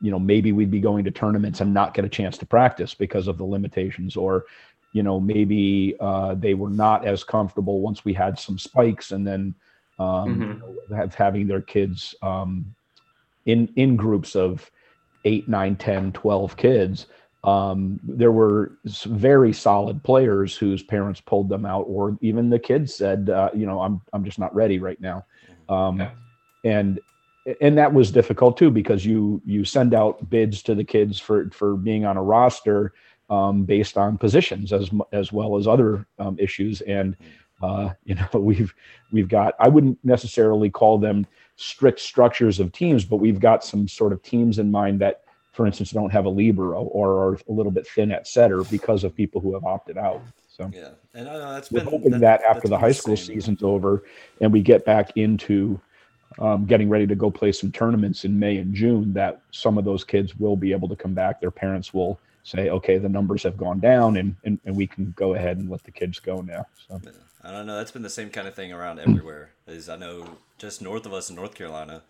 you 0.00 0.10
know 0.10 0.18
maybe 0.18 0.52
we'd 0.52 0.70
be 0.70 0.80
going 0.80 1.04
to 1.04 1.10
tournaments 1.10 1.60
and 1.60 1.72
not 1.72 1.94
get 1.94 2.04
a 2.04 2.08
chance 2.08 2.36
to 2.38 2.46
practice 2.46 2.94
because 2.94 3.28
of 3.28 3.38
the 3.38 3.44
limitations 3.44 4.16
or 4.16 4.44
you 4.92 5.02
know 5.02 5.20
maybe 5.20 5.94
uh, 6.00 6.34
they 6.34 6.54
were 6.54 6.70
not 6.70 7.06
as 7.06 7.22
comfortable 7.22 7.80
once 7.80 8.04
we 8.04 8.12
had 8.12 8.38
some 8.38 8.58
spikes 8.58 9.12
and 9.12 9.26
then 9.26 9.54
um, 9.98 10.06
mm-hmm. 10.06 10.42
you 10.42 10.54
know, 10.88 10.96
have, 10.96 11.14
having 11.14 11.46
their 11.46 11.60
kids 11.60 12.14
um, 12.22 12.74
in 13.46 13.72
in 13.76 13.96
groups 13.96 14.36
of 14.36 14.70
8 15.24 15.48
9 15.48 15.76
10 15.76 16.12
12 16.12 16.56
kids 16.56 17.06
um, 17.44 17.98
there 18.04 18.30
were 18.30 18.78
very 19.06 19.52
solid 19.52 20.04
players 20.04 20.56
whose 20.56 20.82
parents 20.82 21.20
pulled 21.20 21.48
them 21.48 21.66
out 21.66 21.82
or 21.88 22.16
even 22.20 22.50
the 22.50 22.58
kids 22.58 22.94
said 22.94 23.30
uh, 23.30 23.50
you 23.54 23.66
know 23.66 23.80
i'm 23.80 24.00
i'm 24.12 24.24
just 24.24 24.38
not 24.38 24.54
ready 24.54 24.78
right 24.78 25.00
now 25.00 25.24
mm-hmm. 25.68 25.72
um, 25.72 26.00
yeah. 26.00 26.10
and 26.64 27.00
and 27.60 27.76
that 27.76 27.92
was 27.92 28.12
difficult 28.12 28.56
too 28.56 28.70
because 28.70 29.04
you 29.04 29.42
you 29.44 29.64
send 29.64 29.94
out 29.94 30.28
bids 30.30 30.62
to 30.62 30.74
the 30.74 30.84
kids 30.84 31.18
for 31.18 31.50
for 31.50 31.76
being 31.76 32.04
on 32.04 32.16
a 32.16 32.22
roster 32.22 32.92
um, 33.30 33.64
based 33.64 33.96
on 33.96 34.18
positions 34.18 34.72
as 34.72 34.90
as 35.12 35.32
well 35.32 35.56
as 35.56 35.66
other 35.66 36.06
um, 36.18 36.36
issues 36.38 36.80
and 36.82 37.16
uh, 37.62 37.90
you 38.04 38.14
know 38.14 38.28
we've 38.34 38.74
we've 39.10 39.28
got 39.28 39.54
I 39.58 39.68
wouldn't 39.68 39.98
necessarily 40.04 40.70
call 40.70 40.98
them 40.98 41.26
strict 41.56 42.00
structures 42.00 42.58
of 42.58 42.72
teams 42.72 43.04
but 43.04 43.16
we've 43.16 43.40
got 43.40 43.64
some 43.64 43.86
sort 43.86 44.12
of 44.12 44.22
teams 44.22 44.58
in 44.58 44.70
mind 44.70 45.00
that 45.00 45.22
for 45.52 45.66
instance 45.66 45.90
don't 45.90 46.10
have 46.10 46.24
a 46.24 46.28
libero 46.28 46.82
or 46.84 47.28
are 47.28 47.34
a 47.48 47.52
little 47.52 47.70
bit 47.70 47.86
thin 47.86 48.10
at 48.10 48.26
setter 48.26 48.64
because 48.64 49.04
of 49.04 49.14
people 49.14 49.40
who 49.40 49.54
have 49.54 49.64
opted 49.64 49.96
out. 49.96 50.20
So 50.48 50.70
yeah. 50.74 50.90
And 51.14 51.28
I 51.28 51.32
know 51.34 51.52
that's 51.52 51.70
we're 51.70 51.80
been, 51.80 51.88
hoping 51.88 52.10
that, 52.12 52.20
that 52.20 52.42
after 52.42 52.68
the 52.68 52.78
high 52.78 52.92
school 52.92 53.16
season's 53.16 53.62
over 53.62 54.02
and 54.40 54.52
we 54.52 54.62
get 54.62 54.84
back 54.84 55.16
into 55.16 55.80
um, 56.38 56.64
getting 56.64 56.88
ready 56.88 57.06
to 57.06 57.14
go 57.14 57.30
play 57.30 57.52
some 57.52 57.70
tournaments 57.70 58.24
in 58.24 58.38
May 58.38 58.56
and 58.56 58.74
June, 58.74 59.12
that 59.12 59.42
some 59.50 59.76
of 59.76 59.84
those 59.84 60.02
kids 60.02 60.34
will 60.36 60.56
be 60.56 60.72
able 60.72 60.88
to 60.88 60.96
come 60.96 61.12
back. 61.12 61.40
Their 61.40 61.50
parents 61.50 61.92
will 61.92 62.18
say, 62.42 62.70
okay, 62.70 62.98
the 62.98 63.08
numbers 63.08 63.42
have 63.44 63.56
gone 63.56 63.80
down 63.80 64.16
and, 64.16 64.36
and, 64.44 64.58
and 64.64 64.76
we 64.76 64.86
can 64.86 65.12
go 65.16 65.34
ahead 65.34 65.58
and 65.58 65.70
let 65.70 65.84
the 65.84 65.90
kids 65.90 66.18
go 66.18 66.40
now. 66.40 66.66
So 66.88 67.00
I 67.42 67.50
don't 67.50 67.66
know. 67.66 67.76
That's 67.76 67.90
been 67.90 68.02
the 68.02 68.10
same 68.10 68.30
kind 68.30 68.48
of 68.48 68.54
thing 68.54 68.72
around 68.72 68.98
everywhere. 68.98 69.50
Is 69.66 69.88
I 69.88 69.96
know 69.96 70.26
just 70.58 70.82
north 70.82 71.06
of 71.06 71.12
us 71.12 71.30
in 71.30 71.36
North 71.36 71.54
Carolina, 71.54 72.02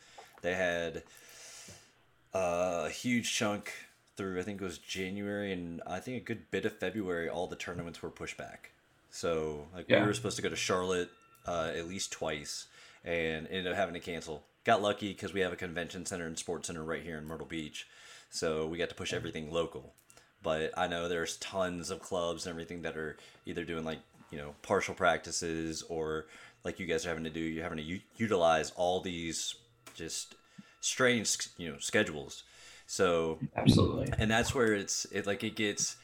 they 0.42 0.54
had 0.54 1.02
uh, 2.34 2.84
a 2.86 2.90
huge 2.90 3.34
chunk 3.34 3.72
through 4.14 4.38
I 4.38 4.42
think 4.42 4.60
it 4.60 4.64
was 4.64 4.76
January 4.78 5.52
and 5.52 5.80
I 5.86 5.98
think 5.98 6.18
a 6.18 6.24
good 6.24 6.50
bit 6.50 6.64
of 6.64 6.78
February. 6.78 7.28
All 7.28 7.46
the 7.46 7.56
tournaments 7.56 8.02
were 8.02 8.10
pushed 8.10 8.36
back. 8.36 8.72
So 9.10 9.66
like 9.74 9.86
yeah. 9.88 10.00
we 10.00 10.06
were 10.06 10.14
supposed 10.14 10.36
to 10.36 10.42
go 10.42 10.48
to 10.48 10.56
Charlotte 10.56 11.10
uh, 11.46 11.72
at 11.74 11.88
least 11.88 12.12
twice 12.12 12.66
and 13.04 13.46
ended 13.48 13.68
up 13.68 13.76
having 13.76 13.94
to 13.94 14.00
cancel. 14.00 14.44
Got 14.64 14.82
lucky 14.82 15.12
because 15.12 15.32
we 15.32 15.40
have 15.40 15.52
a 15.52 15.56
convention 15.56 16.06
center 16.06 16.26
and 16.26 16.38
sports 16.38 16.68
center 16.68 16.84
right 16.84 17.02
here 17.02 17.18
in 17.18 17.26
Myrtle 17.26 17.46
Beach, 17.46 17.88
so 18.30 18.66
we 18.66 18.78
got 18.78 18.88
to 18.90 18.94
push 18.94 19.12
everything 19.12 19.50
local. 19.50 19.94
But 20.42 20.72
I 20.76 20.88
know 20.88 21.08
there's 21.08 21.36
tons 21.36 21.90
of 21.90 22.00
clubs 22.00 22.46
and 22.46 22.50
everything 22.52 22.82
that 22.82 22.96
are 22.96 23.16
either 23.46 23.64
doing 23.64 23.84
like 23.84 24.00
you 24.30 24.38
know 24.38 24.54
partial 24.62 24.94
practices 24.94 25.82
or 25.88 26.26
like 26.64 26.80
you 26.80 26.86
guys 26.86 27.04
are 27.06 27.10
having 27.10 27.24
to 27.24 27.30
do. 27.30 27.40
You're 27.40 27.62
having 27.62 27.78
to 27.78 27.84
u- 27.84 28.00
utilize 28.16 28.72
all 28.76 29.00
these 29.00 29.54
just 29.94 30.34
strange 30.80 31.48
you 31.58 31.70
know 31.70 31.78
schedules. 31.78 32.44
So 32.86 33.38
absolutely, 33.56 34.12
and 34.18 34.30
that's 34.30 34.54
where 34.54 34.74
it's 34.74 35.04
it 35.06 35.26
like 35.26 35.44
it 35.44 35.56
gets 35.56 35.96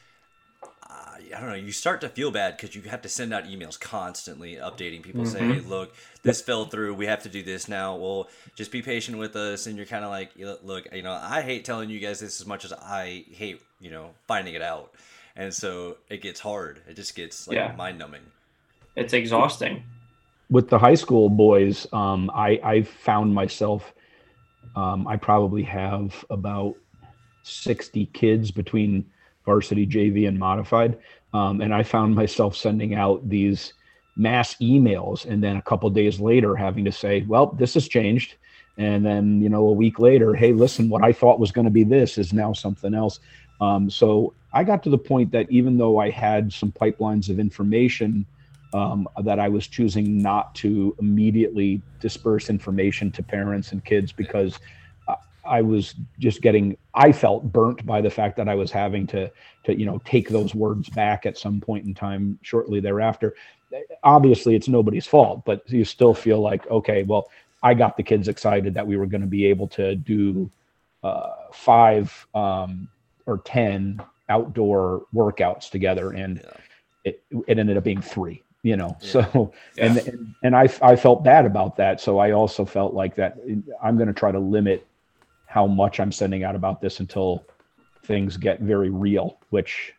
uh, 0.87 1.15
I 1.35 1.39
don't 1.39 1.49
know, 1.49 1.55
you 1.55 1.71
start 1.71 2.01
to 2.01 2.09
feel 2.09 2.31
bad 2.31 2.57
because 2.57 2.75
you 2.75 2.81
have 2.83 3.01
to 3.03 3.09
send 3.09 3.33
out 3.33 3.45
emails 3.45 3.79
constantly 3.79 4.55
updating 4.55 5.03
people 5.03 5.23
mm-hmm. 5.23 5.31
saying, 5.31 5.53
hey, 5.53 5.59
look, 5.61 5.93
this 6.23 6.41
fell 6.41 6.65
through. 6.65 6.93
We 6.95 7.05
have 7.05 7.23
to 7.23 7.29
do 7.29 7.43
this 7.43 7.67
now. 7.67 7.95
Well, 7.95 8.29
just 8.55 8.71
be 8.71 8.81
patient 8.81 9.17
with 9.17 9.35
us. 9.35 9.67
And 9.67 9.77
you're 9.77 9.85
kind 9.85 10.03
of 10.03 10.11
like, 10.11 10.31
look, 10.37 10.87
you 10.93 11.01
know, 11.01 11.13
I 11.13 11.41
hate 11.41 11.65
telling 11.65 11.89
you 11.89 11.99
guys 11.99 12.19
this 12.19 12.39
as 12.39 12.47
much 12.47 12.65
as 12.65 12.73
I 12.73 13.25
hate, 13.31 13.61
you 13.79 13.91
know, 13.91 14.11
finding 14.27 14.53
it 14.53 14.61
out. 14.61 14.93
And 15.35 15.53
so 15.53 15.97
it 16.09 16.21
gets 16.21 16.39
hard. 16.39 16.81
It 16.87 16.95
just 16.95 17.15
gets 17.15 17.47
like 17.47 17.55
yeah. 17.55 17.73
mind 17.77 17.99
numbing. 17.99 18.23
It's 18.95 19.13
exhausting. 19.13 19.83
With 20.49 20.69
the 20.69 20.79
high 20.79 20.95
school 20.95 21.29
boys, 21.29 21.87
um, 21.93 22.31
I, 22.33 22.59
I 22.63 22.81
found 22.81 23.33
myself, 23.33 23.93
um, 24.75 25.07
I 25.07 25.15
probably 25.15 25.63
have 25.63 26.25
about 26.29 26.75
60 27.43 28.07
kids 28.07 28.51
between 28.51 29.05
varsity 29.45 29.85
JV 29.87 30.27
and 30.27 30.37
modified. 30.37 30.97
Um, 31.33 31.61
and 31.61 31.73
I 31.73 31.83
found 31.83 32.15
myself 32.15 32.55
sending 32.55 32.95
out 32.95 33.27
these 33.27 33.73
mass 34.15 34.55
emails 34.55 35.25
and 35.25 35.43
then 35.43 35.55
a 35.55 35.61
couple 35.61 35.89
days 35.89 36.19
later 36.19 36.55
having 36.55 36.85
to 36.85 36.91
say, 36.91 37.21
well, 37.27 37.47
this 37.47 37.73
has 37.75 37.87
changed. 37.87 38.35
And 38.77 39.05
then, 39.05 39.41
you 39.41 39.49
know, 39.49 39.67
a 39.67 39.73
week 39.73 39.99
later, 39.99 40.33
hey, 40.33 40.53
listen, 40.53 40.89
what 40.89 41.03
I 41.03 41.11
thought 41.11 41.39
was 41.39 41.51
going 41.51 41.65
to 41.65 41.71
be 41.71 41.83
this 41.83 42.17
is 42.17 42.33
now 42.33 42.53
something 42.53 42.93
else. 42.93 43.19
Um, 43.61 43.89
so 43.89 44.33
I 44.53 44.63
got 44.63 44.83
to 44.83 44.89
the 44.89 44.97
point 44.97 45.31
that 45.31 45.51
even 45.51 45.77
though 45.77 45.99
I 45.99 46.09
had 46.09 46.51
some 46.53 46.71
pipelines 46.71 47.29
of 47.29 47.39
information, 47.39 48.25
um, 48.73 49.07
that 49.23 49.39
I 49.39 49.49
was 49.49 49.67
choosing 49.67 50.21
not 50.21 50.53
to 50.55 50.95
immediately 50.99 51.81
disperse 51.99 52.49
information 52.49 53.11
to 53.11 53.23
parents 53.23 53.71
and 53.71 53.83
kids 53.83 54.11
because 54.11 54.59
I 55.49 55.61
was 55.61 55.95
just 56.19 56.41
getting 56.41 56.77
I 56.93 57.11
felt 57.11 57.51
burnt 57.51 57.85
by 57.85 58.01
the 58.01 58.09
fact 58.09 58.37
that 58.37 58.47
I 58.47 58.55
was 58.55 58.71
having 58.71 59.07
to 59.07 59.31
to 59.65 59.77
you 59.77 59.85
know 59.85 59.99
take 60.05 60.29
those 60.29 60.53
words 60.53 60.89
back 60.89 61.25
at 61.25 61.37
some 61.37 61.59
point 61.59 61.85
in 61.85 61.93
time 61.93 62.39
shortly 62.41 62.79
thereafter. 62.79 63.35
Obviously, 64.03 64.55
it's 64.55 64.67
nobody's 64.67 65.05
fault, 65.05 65.43
but 65.45 65.69
you 65.69 65.83
still 65.83 66.13
feel 66.13 66.39
like 66.39 66.69
okay, 66.69 67.03
well, 67.03 67.29
I 67.63 67.73
got 67.73 67.97
the 67.97 68.03
kids 68.03 68.27
excited 68.27 68.73
that 68.75 68.87
we 68.87 68.97
were 68.97 69.07
going 69.07 69.21
to 69.21 69.27
be 69.27 69.45
able 69.45 69.67
to 69.69 69.95
do 69.95 70.49
uh, 71.03 71.31
five 71.51 72.27
um, 72.33 72.87
or 73.25 73.39
ten 73.39 74.01
outdoor 74.29 75.05
workouts 75.13 75.69
together, 75.69 76.11
and 76.11 76.41
yeah. 76.43 76.51
it 77.03 77.23
it 77.47 77.59
ended 77.59 77.77
up 77.77 77.83
being 77.83 78.01
three 78.01 78.43
you 78.61 78.75
know 78.75 78.97
yeah. 79.01 79.07
so 79.07 79.53
yeah. 79.77 79.85
And, 79.85 79.97
and 79.97 80.35
and 80.43 80.55
i 80.55 80.69
i 80.81 80.95
felt 80.95 81.23
bad 81.23 81.45
about 81.45 81.77
that 81.77 82.01
so 82.01 82.19
i 82.19 82.31
also 82.31 82.65
felt 82.65 82.93
like 82.93 83.15
that 83.15 83.37
i'm 83.81 83.95
going 83.95 84.07
to 84.07 84.13
try 84.13 84.31
to 84.31 84.39
limit 84.39 84.85
how 85.49 85.65
much 85.65 85.99
I'm 85.99 86.11
sending 86.11 86.43
out 86.43 86.55
about 86.55 86.79
this 86.79 86.99
until 86.99 87.43
things 88.03 88.37
get 88.37 88.61
very 88.61 88.91
real, 88.91 89.39
which 89.49 89.93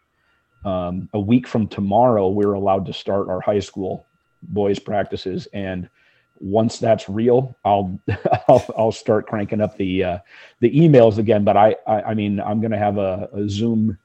um, 0.64 1.08
a 1.12 1.18
week 1.18 1.48
from 1.48 1.66
tomorrow, 1.66 2.28
we're 2.28 2.52
allowed 2.52 2.86
to 2.86 2.92
start 2.92 3.28
our 3.28 3.40
high 3.40 3.58
school 3.58 4.06
boys 4.42 4.78
practices. 4.78 5.48
And 5.52 5.90
once 6.38 6.78
that's 6.78 7.08
real, 7.08 7.56
I'll, 7.64 7.98
I'll, 8.48 8.64
I'll 8.78 8.92
start 8.92 9.26
cranking 9.26 9.60
up 9.60 9.76
the, 9.76 10.04
uh, 10.04 10.18
the 10.60 10.70
emails 10.70 11.18
again. 11.18 11.42
But 11.42 11.56
I, 11.56 11.74
I, 11.84 12.02
I 12.02 12.14
mean, 12.14 12.38
I'm 12.38 12.60
going 12.60 12.70
to 12.70 12.78
have 12.78 12.98
a, 12.98 13.28
a, 13.32 13.48
Zoom 13.48 13.98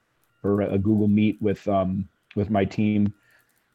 or 0.44 0.62
a 0.62 0.80
Google 0.80 1.08
meet 1.08 1.40
with, 1.44 1.68
um, 1.68 2.10
with 2.36 2.50
my 2.50 2.66
team 2.66 3.14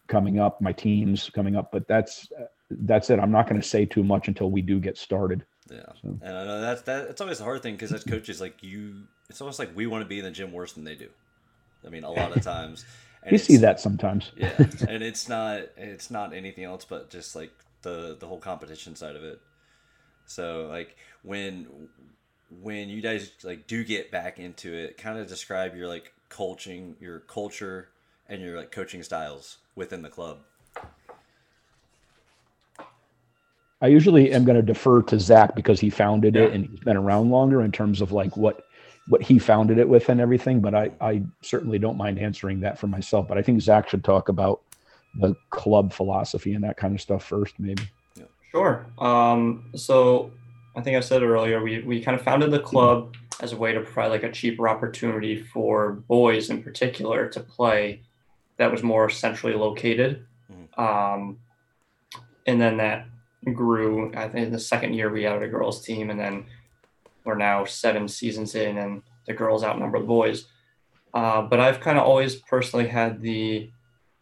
coming 0.08 0.40
up, 0.40 0.60
my 0.60 0.72
teams 0.72 1.30
coming 1.30 1.54
up, 1.54 1.70
but 1.70 1.86
that's, 1.86 2.32
that's 2.68 3.10
it. 3.10 3.20
I'm 3.20 3.30
not 3.30 3.48
going 3.48 3.60
to 3.60 3.66
say 3.66 3.84
too 3.84 4.02
much 4.02 4.26
until 4.26 4.50
we 4.50 4.60
do 4.60 4.80
get 4.80 4.98
started. 4.98 5.44
Yeah, 5.70 5.82
so. 6.02 6.18
and 6.22 6.36
I 6.36 6.44
know 6.44 6.60
that's 6.60 6.82
that. 6.82 7.08
It's 7.10 7.20
always 7.20 7.38
the 7.38 7.44
hard 7.44 7.62
thing 7.62 7.74
because 7.74 7.92
as 7.92 8.04
coaches, 8.04 8.40
like 8.40 8.62
you, 8.62 9.04
it's 9.28 9.40
almost 9.40 9.58
like 9.58 9.74
we 9.76 9.86
want 9.86 10.02
to 10.02 10.08
be 10.08 10.18
in 10.18 10.24
the 10.24 10.30
gym 10.30 10.52
worse 10.52 10.72
than 10.72 10.84
they 10.84 10.96
do. 10.96 11.08
I 11.86 11.90
mean, 11.90 12.04
a 12.04 12.10
lot 12.10 12.36
of 12.36 12.42
times. 12.44 12.84
And 13.22 13.32
you 13.32 13.38
see 13.38 13.56
that 13.58 13.80
sometimes. 13.80 14.32
yeah, 14.36 14.52
and 14.88 15.02
it's 15.02 15.28
not 15.28 15.60
it's 15.76 16.10
not 16.10 16.32
anything 16.32 16.64
else 16.64 16.86
but 16.86 17.10
just 17.10 17.36
like 17.36 17.52
the 17.82 18.16
the 18.18 18.26
whole 18.26 18.38
competition 18.38 18.96
side 18.96 19.16
of 19.16 19.22
it. 19.22 19.40
So 20.26 20.66
like 20.70 20.96
when 21.22 21.66
when 22.62 22.88
you 22.88 23.00
guys 23.00 23.30
like 23.44 23.66
do 23.66 23.84
get 23.84 24.10
back 24.10 24.38
into 24.38 24.72
it, 24.72 24.96
kind 24.96 25.18
of 25.18 25.28
describe 25.28 25.76
your 25.76 25.88
like 25.88 26.12
coaching, 26.28 26.96
your 27.00 27.20
culture, 27.20 27.88
and 28.28 28.42
your 28.42 28.56
like 28.56 28.72
coaching 28.72 29.02
styles 29.02 29.58
within 29.74 30.02
the 30.02 30.08
club. 30.08 30.40
I 33.82 33.86
usually 33.86 34.32
am 34.32 34.44
going 34.44 34.56
to 34.56 34.62
defer 34.62 35.02
to 35.02 35.18
Zach 35.18 35.54
because 35.54 35.80
he 35.80 35.90
founded 35.90 36.34
yeah. 36.34 36.42
it 36.42 36.52
and 36.52 36.66
he's 36.66 36.80
been 36.80 36.96
around 36.96 37.30
longer 37.30 37.62
in 37.62 37.72
terms 37.72 38.00
of 38.00 38.12
like 38.12 38.36
what 38.36 38.64
what 39.08 39.22
he 39.22 39.38
founded 39.38 39.78
it 39.78 39.88
with 39.88 40.08
and 40.08 40.20
everything. 40.20 40.60
But 40.60 40.74
I 40.74 40.90
I 41.00 41.22
certainly 41.42 41.78
don't 41.78 41.96
mind 41.96 42.18
answering 42.18 42.60
that 42.60 42.78
for 42.78 42.86
myself. 42.86 43.28
But 43.28 43.38
I 43.38 43.42
think 43.42 43.60
Zach 43.60 43.88
should 43.88 44.04
talk 44.04 44.28
about 44.28 44.60
the 45.14 45.34
club 45.50 45.92
philosophy 45.92 46.54
and 46.54 46.62
that 46.64 46.76
kind 46.76 46.94
of 46.94 47.00
stuff 47.00 47.24
first, 47.24 47.58
maybe. 47.58 47.82
Sure. 48.50 48.86
Um, 48.98 49.70
so 49.76 50.32
I 50.76 50.80
think 50.80 50.96
I 50.96 51.00
said 51.00 51.22
earlier, 51.22 51.62
we, 51.62 51.80
we 51.82 52.02
kind 52.02 52.18
of 52.18 52.24
founded 52.24 52.50
the 52.50 52.60
club 52.60 53.14
as 53.40 53.52
a 53.52 53.56
way 53.56 53.72
to 53.72 53.80
provide 53.80 54.08
like 54.08 54.22
a 54.22 54.30
cheaper 54.30 54.68
opportunity 54.68 55.42
for 55.42 55.92
boys 56.08 56.50
in 56.50 56.62
particular 56.62 57.28
to 57.28 57.40
play 57.40 58.02
that 58.56 58.70
was 58.70 58.82
more 58.82 59.08
centrally 59.08 59.56
located. 59.56 60.26
Mhm. 60.52 60.78
Um, 60.78 61.38
and 62.46 62.60
then 62.60 62.76
that 62.78 63.06
grew. 63.44 64.12
I 64.14 64.28
think 64.28 64.52
the 64.52 64.58
second 64.58 64.94
year 64.94 65.10
we 65.10 65.26
added 65.26 65.42
a 65.42 65.48
girls 65.48 65.84
team, 65.84 66.10
and 66.10 66.18
then 66.18 66.46
we're 67.24 67.36
now 67.36 67.64
seven 67.64 68.08
seasons 68.08 68.54
in, 68.54 68.78
and 68.78 69.02
the 69.26 69.32
girls 69.32 69.64
outnumber 69.64 69.98
the 69.98 70.06
boys. 70.06 70.46
Uh, 71.12 71.42
but 71.42 71.60
I've 71.60 71.80
kind 71.80 71.98
of 71.98 72.04
always 72.04 72.36
personally 72.36 72.88
had 72.88 73.20
the 73.20 73.70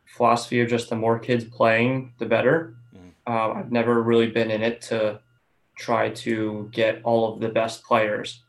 philosophy 0.06 0.60
of 0.60 0.68
just 0.68 0.88
the 0.88 0.96
more 0.96 1.18
kids 1.18 1.44
playing, 1.44 2.14
the 2.18 2.26
better. 2.26 2.74
Um, 3.26 3.58
I've 3.58 3.72
never 3.72 4.02
really 4.02 4.28
been 4.28 4.50
in 4.50 4.62
it 4.62 4.80
to 4.82 5.20
try 5.76 6.08
to 6.10 6.68
get 6.72 7.02
all 7.04 7.32
of 7.32 7.40
the 7.40 7.48
best 7.48 7.84
players 7.84 8.42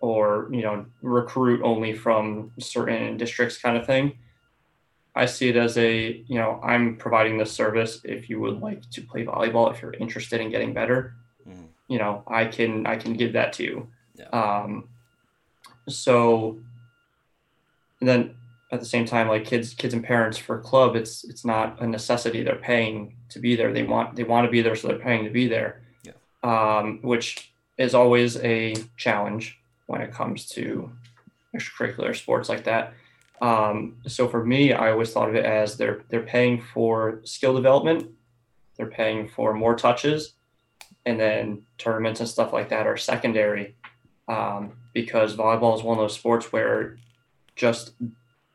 or 0.00 0.48
you 0.50 0.62
know 0.62 0.86
recruit 1.02 1.60
only 1.62 1.92
from 1.92 2.52
certain 2.58 3.16
districts 3.16 3.58
kind 3.58 3.76
of 3.76 3.84
thing 3.86 4.16
i 5.14 5.26
see 5.26 5.48
it 5.48 5.56
as 5.56 5.76
a 5.78 6.22
you 6.28 6.36
know 6.38 6.60
i'm 6.62 6.96
providing 6.96 7.36
this 7.38 7.52
service 7.52 8.00
if 8.04 8.28
you 8.30 8.40
would 8.40 8.60
like 8.60 8.88
to 8.90 9.00
play 9.02 9.24
volleyball 9.24 9.70
if 9.72 9.82
you're 9.82 9.94
interested 9.94 10.40
in 10.40 10.50
getting 10.50 10.72
better 10.72 11.14
Mhm. 11.48 11.66
you 11.88 11.98
know 11.98 12.22
i 12.26 12.44
can 12.44 12.86
i 12.86 12.96
can 12.96 13.14
give 13.14 13.32
that 13.32 13.52
to 13.54 13.62
you 13.64 13.88
Yeah. 14.14 14.28
um 14.28 14.88
so 15.88 16.58
and 18.00 18.08
then 18.08 18.34
at 18.72 18.78
the 18.80 18.86
same 18.86 19.04
time 19.04 19.28
like 19.28 19.44
kids 19.44 19.74
kids 19.74 19.94
and 19.94 20.04
parents 20.04 20.38
for 20.38 20.58
club 20.60 20.94
it's 20.96 21.24
it's 21.24 21.44
not 21.44 21.80
a 21.82 21.86
necessity 21.86 22.42
they're 22.42 22.56
paying 22.56 23.16
to 23.30 23.38
be 23.38 23.56
there 23.56 23.72
they 23.72 23.82
want 23.82 24.14
they 24.16 24.24
want 24.24 24.44
to 24.46 24.50
be 24.50 24.62
there 24.62 24.76
so 24.76 24.88
they're 24.88 24.98
paying 24.98 25.24
to 25.24 25.30
be 25.30 25.48
there 25.48 25.80
Yeah. 26.04 26.12
um 26.42 27.00
which 27.02 27.52
is 27.78 27.94
always 27.94 28.36
a 28.38 28.74
challenge 28.96 29.58
when 29.86 30.00
it 30.02 30.12
comes 30.12 30.46
to 30.50 30.92
extracurricular 31.56 32.14
sports 32.14 32.48
like 32.48 32.64
that 32.64 32.92
um 33.40 33.96
so 34.06 34.28
for 34.28 34.44
me 34.44 34.72
i 34.72 34.90
always 34.90 35.12
thought 35.12 35.28
of 35.28 35.34
it 35.34 35.44
as 35.44 35.76
they're 35.76 36.02
they're 36.08 36.22
paying 36.22 36.60
for 36.60 37.20
skill 37.24 37.54
development 37.54 38.10
they're 38.76 38.86
paying 38.86 39.28
for 39.28 39.54
more 39.54 39.74
touches 39.74 40.34
and 41.06 41.18
then 41.18 41.62
tournaments 41.78 42.20
and 42.20 42.28
stuff 42.28 42.52
like 42.52 42.68
that 42.68 42.86
are 42.86 42.96
secondary 42.96 43.74
um, 44.28 44.72
because 44.94 45.36
volleyball 45.36 45.76
is 45.76 45.82
one 45.82 45.98
of 45.98 46.02
those 46.02 46.14
sports 46.14 46.52
where 46.52 46.98
just 47.56 47.92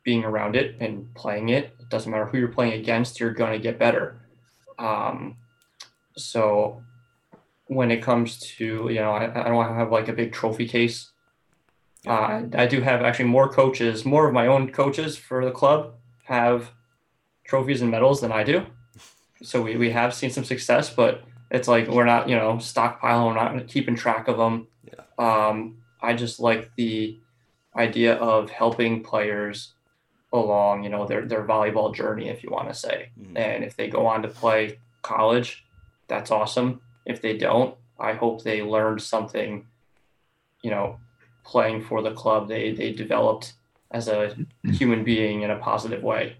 being 0.03 0.23
around 0.23 0.55
it 0.55 0.77
and 0.79 1.13
playing 1.15 1.49
it, 1.49 1.75
it 1.79 1.89
doesn't 1.89 2.11
matter 2.11 2.25
who 2.25 2.37
you're 2.37 2.47
playing 2.47 2.73
against, 2.73 3.19
you're 3.19 3.33
going 3.33 3.51
to 3.51 3.59
get 3.59 3.77
better. 3.77 4.21
Um, 4.79 5.37
so 6.15 6.81
when 7.67 7.91
it 7.91 8.01
comes 8.01 8.39
to, 8.57 8.87
you 8.89 9.01
know, 9.01 9.11
I, 9.11 9.45
I 9.45 9.49
don't 9.49 9.75
have 9.75 9.91
like 9.91 10.07
a 10.07 10.13
big 10.13 10.31
trophy 10.31 10.67
case. 10.67 11.11
Uh, 12.07 12.43
I 12.53 12.67
do 12.67 12.81
have 12.81 13.01
actually 13.01 13.25
more 13.25 13.49
coaches, 13.49 14.05
more 14.05 14.27
of 14.27 14.33
my 14.33 14.47
own 14.47 14.71
coaches 14.71 15.17
for 15.17 15.43
the 15.43 15.51
club 15.51 15.93
have 16.25 16.71
trophies 17.43 17.81
and 17.81 17.91
medals 17.91 18.21
than 18.21 18.31
I 18.31 18.43
do. 18.43 18.65
So 19.41 19.61
we, 19.61 19.75
we 19.77 19.91
have 19.91 20.13
seen 20.13 20.29
some 20.29 20.43
success, 20.43 20.89
but 20.93 21.23
it's 21.51 21.67
like 21.67 21.87
we're 21.87 22.05
not, 22.05 22.27
you 22.27 22.35
know, 22.35 22.53
stockpiling, 22.53 23.27
we're 23.27 23.33
not 23.33 23.67
keeping 23.67 23.95
track 23.95 24.27
of 24.27 24.37
them. 24.37 24.67
Yeah. 24.83 25.03
Um, 25.17 25.77
I 26.01 26.13
just 26.13 26.39
like 26.39 26.71
the 26.75 27.19
idea 27.75 28.15
of 28.15 28.49
helping 28.49 29.03
players 29.03 29.73
along, 30.33 30.83
you 30.83 30.89
know, 30.89 31.05
their, 31.05 31.25
their 31.25 31.45
volleyball 31.45 31.93
journey, 31.93 32.29
if 32.29 32.43
you 32.43 32.49
want 32.49 32.67
to 32.67 32.73
say. 32.73 33.09
Mhm. 33.19 33.37
And 33.37 33.63
if 33.63 33.75
they 33.75 33.87
go 33.87 34.05
on 34.05 34.21
to 34.23 34.27
play 34.27 34.79
college, 35.01 35.65
that's 36.07 36.31
awesome. 36.31 36.81
If 37.05 37.21
they 37.21 37.37
don't, 37.37 37.75
I 37.99 38.13
hope 38.13 38.43
they 38.43 38.61
learned 38.61 39.01
something, 39.01 39.67
you 40.61 40.71
know, 40.71 40.99
playing 41.45 41.83
for 41.83 42.01
the 42.01 42.11
club 42.11 42.47
they, 42.47 42.73
they 42.73 42.91
developed 42.91 43.53
as 43.91 44.07
a 44.07 44.35
human 44.63 45.03
being 45.03 45.43
in 45.43 45.51
a 45.51 45.57
positive 45.57 46.03
way. 46.03 46.35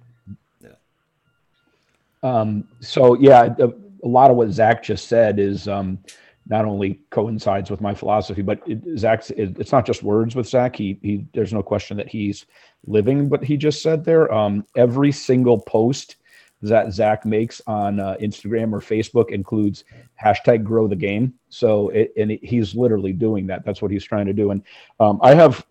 Um, 2.24 2.68
so 2.80 3.14
yeah, 3.16 3.54
a, 3.60 3.68
a 4.04 4.08
lot 4.08 4.32
of 4.32 4.38
what 4.38 4.50
Zach 4.50 4.84
just 4.84 5.08
said 5.08 5.38
is 5.38 5.68
um, 5.68 6.00
not 6.48 6.66
only 6.66 7.00
coincides 7.12 7.70
with 7.70 7.82
my 7.82 7.94
philosophy, 7.94 8.42
but 8.42 8.62
it, 8.68 8.82
Zach's 8.98 9.30
it, 9.32 9.56
it's 9.60 9.72
not 9.72 9.86
just 9.86 10.02
words 10.02 10.36
with 10.36 10.48
Zach. 10.48 10.76
He 10.76 10.98
he. 11.04 11.26
There's 11.34 11.54
no 11.54 11.62
question 11.62 11.98
that 11.98 12.10
he's 12.10 12.46
living 12.88 13.30
what 13.30 13.44
he 13.44 13.58
just 13.58 13.84
said 13.84 14.04
there. 14.04 14.34
Um, 14.34 14.66
every 14.76 15.12
single 15.12 15.60
post 15.60 16.16
that 16.70 16.94
Zach 16.94 17.26
makes 17.26 17.62
on 17.68 18.00
uh, 18.00 18.16
Instagram 18.22 18.74
or 18.74 18.80
Facebook 18.80 19.30
includes 19.32 19.84
hashtag 20.24 20.64
Grow 20.64 20.88
the 20.88 20.96
Game. 20.96 21.34
So 21.50 21.90
it, 21.90 22.14
and 22.18 22.32
it, 22.32 22.44
he's 22.44 22.76
literally 22.76 23.14
doing 23.14 23.48
that. 23.48 23.66
That's 23.66 23.82
what 23.82 23.92
he's 23.92 24.04
trying 24.04 24.26
to 24.26 24.34
do. 24.34 24.52
And 24.52 24.64
um, 25.00 25.20
I 25.22 25.34
have 25.34 25.66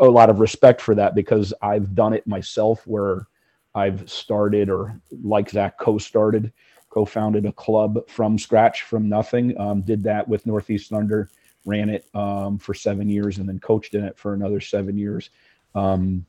a 0.00 0.06
lot 0.06 0.30
of 0.30 0.40
respect 0.40 0.80
for 0.80 0.94
that 0.94 1.14
because 1.14 1.54
I've 1.62 1.94
done 1.94 2.12
it 2.12 2.26
myself 2.26 2.86
where 2.86 3.26
I've 3.74 4.08
started 4.10 4.70
or 4.70 5.00
like 5.22 5.50
Zach 5.50 5.78
co-started, 5.78 6.52
co-founded 6.90 7.46
a 7.46 7.52
club 7.52 8.08
from 8.08 8.38
scratch, 8.38 8.82
from 8.82 9.08
nothing. 9.08 9.58
Um, 9.60 9.82
did 9.82 10.02
that 10.04 10.26
with 10.26 10.46
Northeast 10.46 10.90
Thunder, 10.90 11.30
ran 11.64 11.90
it 11.90 12.06
um, 12.14 12.58
for 12.58 12.74
seven 12.74 13.08
years, 13.08 13.38
and 13.38 13.48
then 13.48 13.58
coached 13.58 13.94
in 13.94 14.04
it 14.04 14.18
for 14.18 14.34
another 14.34 14.60
seven 14.60 14.96
years. 14.96 15.30
Um, 15.74 16.24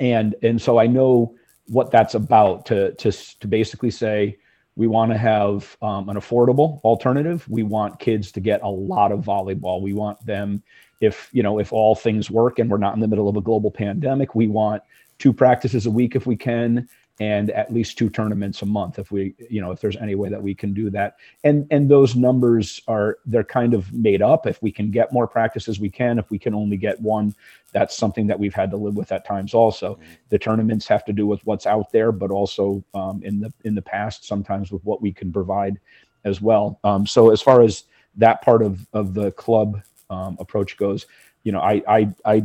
and 0.00 0.34
and 0.42 0.60
so 0.60 0.78
I 0.78 0.86
know 0.86 1.34
what 1.66 1.90
that's 1.90 2.14
about. 2.14 2.66
To 2.66 2.92
to 2.94 3.12
to 3.12 3.46
basically 3.46 3.90
say 3.90 4.38
we 4.76 4.86
want 4.86 5.12
to 5.12 5.18
have 5.18 5.76
um, 5.82 6.08
an 6.08 6.16
affordable 6.16 6.80
alternative. 6.82 7.48
We 7.48 7.62
want 7.62 8.00
kids 8.00 8.32
to 8.32 8.40
get 8.40 8.62
a 8.62 8.68
lot 8.68 9.12
of 9.12 9.20
volleyball. 9.20 9.80
We 9.80 9.92
want 9.92 10.24
them, 10.26 10.62
if 11.00 11.28
you 11.32 11.42
know, 11.42 11.58
if 11.58 11.72
all 11.72 11.94
things 11.94 12.30
work 12.30 12.58
and 12.58 12.70
we're 12.70 12.78
not 12.78 12.94
in 12.94 13.00
the 13.00 13.08
middle 13.08 13.28
of 13.28 13.36
a 13.36 13.40
global 13.40 13.70
pandemic, 13.70 14.34
we 14.34 14.48
want 14.48 14.82
two 15.18 15.32
practices 15.32 15.86
a 15.86 15.90
week 15.90 16.16
if 16.16 16.26
we 16.26 16.36
can 16.36 16.88
and 17.20 17.50
at 17.50 17.72
least 17.72 17.96
two 17.96 18.10
tournaments 18.10 18.62
a 18.62 18.66
month 18.66 18.98
if 18.98 19.12
we 19.12 19.34
you 19.48 19.60
know 19.60 19.70
if 19.70 19.80
there's 19.80 19.96
any 19.96 20.14
way 20.14 20.28
that 20.28 20.42
we 20.42 20.54
can 20.54 20.74
do 20.74 20.90
that. 20.90 21.16
And 21.44 21.66
and 21.70 21.88
those 21.88 22.16
numbers 22.16 22.80
are 22.88 23.18
they're 23.26 23.44
kind 23.44 23.74
of 23.74 23.92
made 23.92 24.22
up. 24.22 24.46
If 24.46 24.60
we 24.62 24.72
can 24.72 24.90
get 24.90 25.12
more 25.12 25.26
practices 25.26 25.78
we 25.78 25.90
can. 25.90 26.18
If 26.18 26.30
we 26.30 26.38
can 26.38 26.54
only 26.54 26.76
get 26.76 27.00
one 27.00 27.34
that's 27.72 27.96
something 27.96 28.28
that 28.28 28.38
we've 28.38 28.54
had 28.54 28.70
to 28.70 28.76
live 28.76 28.94
with 28.94 29.10
at 29.10 29.24
times 29.24 29.52
also. 29.52 29.98
The 30.28 30.38
tournaments 30.38 30.86
have 30.86 31.04
to 31.06 31.12
do 31.12 31.26
with 31.26 31.44
what's 31.44 31.66
out 31.66 31.92
there 31.92 32.12
but 32.12 32.30
also 32.30 32.84
um, 32.94 33.22
in 33.22 33.40
the 33.40 33.52
in 33.64 33.74
the 33.74 33.82
past 33.82 34.24
sometimes 34.24 34.72
with 34.72 34.84
what 34.84 35.00
we 35.00 35.12
can 35.12 35.32
provide 35.32 35.78
as 36.24 36.40
well. 36.40 36.80
Um, 36.84 37.06
so 37.06 37.30
as 37.30 37.40
far 37.40 37.62
as 37.62 37.84
that 38.16 38.42
part 38.42 38.62
of 38.62 38.86
of 38.92 39.14
the 39.14 39.30
club 39.32 39.80
um, 40.10 40.36
approach 40.38 40.76
goes 40.76 41.06
you 41.42 41.50
know 41.50 41.60
i 41.60 41.82
i 41.88 42.14
i 42.24 42.44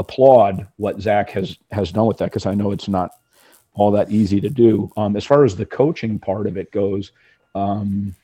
applaud 0.00 0.66
what 0.78 1.00
Zach 1.00 1.30
has 1.30 1.58
has 1.70 1.92
done 1.92 2.06
with 2.06 2.16
that 2.18 2.24
because 2.24 2.46
I 2.46 2.54
know 2.54 2.72
it's 2.72 2.88
not 2.88 3.12
all 3.74 3.90
that 3.92 4.10
easy 4.10 4.40
to 4.40 4.50
do. 4.50 4.90
Um, 4.96 5.16
as 5.16 5.24
far 5.24 5.44
as 5.44 5.56
the 5.56 5.66
coaching 5.66 6.18
part 6.18 6.46
of 6.46 6.56
it 6.56 6.70
goes, 6.70 7.12
um, 7.54 8.14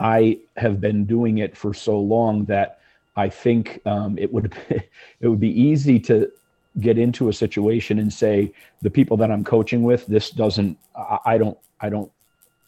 I 0.00 0.38
have 0.56 0.80
been 0.80 1.04
doing 1.04 1.38
it 1.38 1.56
for 1.56 1.74
so 1.74 1.98
long 1.98 2.44
that 2.46 2.80
I 3.16 3.28
think 3.28 3.80
um, 3.84 4.18
it 4.18 4.32
would 4.32 4.54
it 5.20 5.28
would 5.28 5.40
be 5.40 5.60
easy 5.60 5.98
to 6.00 6.30
get 6.80 6.98
into 6.98 7.28
a 7.28 7.32
situation 7.32 7.98
and 7.98 8.12
say 8.12 8.52
the 8.82 8.90
people 8.90 9.16
that 9.16 9.30
I'm 9.30 9.42
coaching 9.42 9.82
with, 9.82 10.06
this 10.06 10.30
doesn't 10.30 10.78
I, 10.96 11.18
I 11.26 11.38
don't 11.38 11.58
I 11.80 11.88
don't 11.88 12.10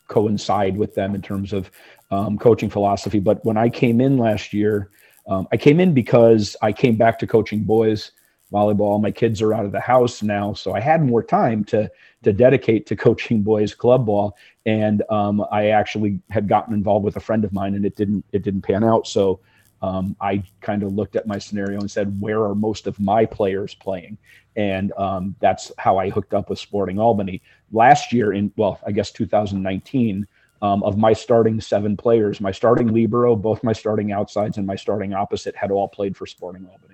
coincide 0.08 0.76
with 0.76 0.94
them 0.94 1.14
in 1.14 1.22
terms 1.22 1.52
of 1.52 1.70
um, 2.10 2.36
coaching 2.36 2.68
philosophy. 2.68 3.20
But 3.20 3.44
when 3.44 3.56
I 3.56 3.68
came 3.68 4.00
in 4.00 4.18
last 4.18 4.52
year, 4.52 4.90
um, 5.28 5.46
I 5.52 5.56
came 5.56 5.78
in 5.78 5.94
because 5.94 6.56
I 6.60 6.72
came 6.72 6.96
back 6.96 7.18
to 7.20 7.26
coaching 7.26 7.62
boys 7.62 8.10
volleyball. 8.52 9.00
My 9.00 9.10
kids 9.10 9.40
are 9.42 9.54
out 9.54 9.64
of 9.64 9.72
the 9.72 9.80
house 9.80 10.22
now, 10.22 10.52
so 10.52 10.72
I 10.72 10.80
had 10.80 11.04
more 11.04 11.22
time 11.22 11.64
to 11.64 11.90
to 12.22 12.32
dedicate 12.32 12.86
to 12.86 12.96
coaching 12.96 13.42
boys 13.42 13.74
club 13.74 14.06
ball. 14.06 14.36
And 14.66 15.02
um, 15.10 15.44
I 15.50 15.68
actually 15.68 16.20
had 16.30 16.48
gotten 16.48 16.74
involved 16.74 17.04
with 17.04 17.16
a 17.16 17.20
friend 17.20 17.44
of 17.44 17.52
mine, 17.52 17.74
and 17.74 17.84
it 17.84 17.96
didn't 17.96 18.24
it 18.32 18.42
didn't 18.42 18.62
pan 18.62 18.84
out. 18.84 19.06
So 19.06 19.40
um, 19.82 20.16
I 20.20 20.42
kind 20.60 20.82
of 20.82 20.92
looked 20.92 21.16
at 21.16 21.26
my 21.26 21.38
scenario 21.38 21.80
and 21.80 21.90
said, 21.90 22.20
where 22.20 22.42
are 22.44 22.54
most 22.54 22.86
of 22.86 23.00
my 23.00 23.24
players 23.24 23.74
playing? 23.74 24.18
And 24.56 24.92
um, 24.98 25.34
that's 25.40 25.72
how 25.78 25.96
I 25.96 26.10
hooked 26.10 26.34
up 26.34 26.50
with 26.50 26.58
Sporting 26.58 26.98
Albany 26.98 27.40
last 27.72 28.12
year. 28.12 28.32
In 28.32 28.52
well, 28.56 28.78
I 28.86 28.92
guess 28.92 29.10
2019. 29.12 30.26
Um, 30.62 30.82
of 30.82 30.98
my 30.98 31.14
starting 31.14 31.58
seven 31.58 31.96
players, 31.96 32.38
my 32.38 32.52
starting 32.52 32.88
libero, 32.88 33.34
both 33.34 33.64
my 33.64 33.72
starting 33.72 34.12
outsides, 34.12 34.58
and 34.58 34.66
my 34.66 34.76
starting 34.76 35.14
opposite 35.14 35.56
had 35.56 35.70
all 35.70 35.88
played 35.88 36.14
for 36.14 36.26
Sporting 36.26 36.68
Albany, 36.70 36.89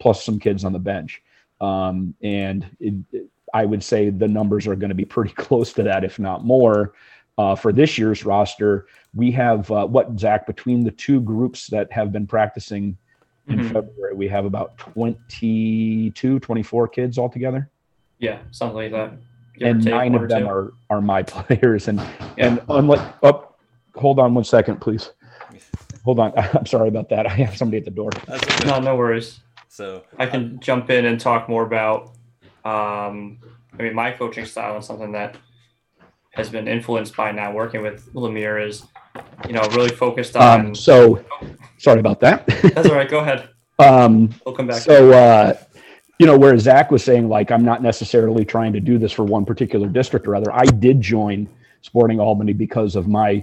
plus 0.00 0.24
some 0.24 0.38
kids 0.40 0.64
on 0.64 0.72
the 0.72 0.78
bench. 0.78 1.22
Um, 1.60 2.14
and 2.22 2.66
it, 2.80 2.94
it, 3.12 3.26
I 3.54 3.64
would 3.64 3.82
say 3.84 4.10
the 4.10 4.26
numbers 4.28 4.66
are 4.66 4.74
going 4.74 4.88
to 4.88 4.94
be 4.94 5.04
pretty 5.04 5.32
close 5.36 5.72
to 5.74 5.82
that, 5.84 6.02
if 6.04 6.18
not 6.18 6.44
more. 6.44 6.94
Uh, 7.38 7.54
for 7.54 7.72
this 7.72 7.96
year's 7.96 8.24
roster, 8.24 8.86
we 9.14 9.30
have 9.30 9.70
uh, 9.70 9.86
what, 9.86 10.18
Zach, 10.18 10.46
between 10.46 10.84
the 10.84 10.90
two 10.90 11.20
groups 11.20 11.68
that 11.68 11.90
have 11.92 12.12
been 12.12 12.26
practicing 12.26 12.96
in 13.48 13.58
Mhm. 13.60 13.72
February, 13.72 14.14
we 14.14 14.28
have 14.28 14.44
about 14.44 14.76
22, 14.78 16.38
24 16.38 16.88
kids 16.88 17.18
altogether. 17.18 17.70
Yeah, 18.18 18.38
something 18.50 18.76
like 18.76 18.92
that. 18.92 19.12
and 19.62 19.84
nine 19.84 20.14
of 20.14 20.28
them 20.28 20.46
are 20.46 20.72
are 20.90 21.00
my 21.00 21.22
players. 21.34 21.88
And 21.88 21.98
yeah. 21.98 22.46
and 22.46 22.60
unlike 22.68 23.00
up, 23.22 23.58
oh, 23.96 24.00
hold 24.00 24.18
on 24.18 24.34
one 24.34 24.44
second, 24.44 24.80
please. 24.80 25.10
Hold 26.04 26.18
on, 26.20 26.32
I'm 26.38 26.66
sorry 26.66 26.88
about 26.88 27.08
that. 27.08 27.26
I 27.26 27.30
have 27.30 27.56
somebody 27.56 27.78
at 27.78 27.84
the 27.84 27.90
door. 27.90 28.10
Okay. 28.28 28.66
No, 28.66 28.78
no 28.78 28.94
worries. 28.96 29.40
So 29.70 30.02
I 30.18 30.26
can 30.26 30.58
jump 30.58 30.90
in 30.90 31.06
and 31.06 31.18
talk 31.18 31.48
more 31.48 31.62
about. 31.62 32.08
Um, 32.64 33.38
I 33.78 33.82
mean, 33.82 33.94
my 33.94 34.10
coaching 34.10 34.44
style 34.44 34.74
and 34.74 34.84
something 34.84 35.12
that 35.12 35.36
has 36.32 36.50
been 36.50 36.66
influenced 36.66 37.16
by 37.16 37.30
now 37.30 37.52
working 37.52 37.80
with 37.80 38.12
Lemire 38.12 38.66
is, 38.66 38.82
you 39.46 39.52
know, 39.52 39.62
really 39.70 39.88
focused 39.88 40.36
on. 40.36 40.66
Um, 40.66 40.74
so, 40.74 41.24
sorry 41.78 42.00
about 42.00 42.18
that. 42.18 42.48
That's 42.74 42.88
all 42.88 42.96
right. 42.96 43.08
Go 43.08 43.20
ahead. 43.20 43.48
Um, 43.80 44.34
we'll 44.44 44.54
come 44.54 44.66
back. 44.66 44.82
So, 44.82 45.10
uh, 45.10 45.54
you 46.18 46.26
know, 46.26 46.36
where 46.36 46.58
Zach 46.58 46.90
was 46.90 47.02
saying, 47.02 47.30
like, 47.30 47.50
I'm 47.50 47.64
not 47.64 47.82
necessarily 47.82 48.44
trying 48.44 48.74
to 48.74 48.80
do 48.80 48.98
this 48.98 49.10
for 49.10 49.24
one 49.24 49.46
particular 49.46 49.88
district 49.88 50.28
or 50.28 50.36
other. 50.36 50.52
I 50.52 50.66
did 50.66 51.00
join 51.00 51.48
Sporting 51.80 52.20
Albany 52.20 52.52
because 52.52 52.94
of 52.94 53.08
my 53.08 53.42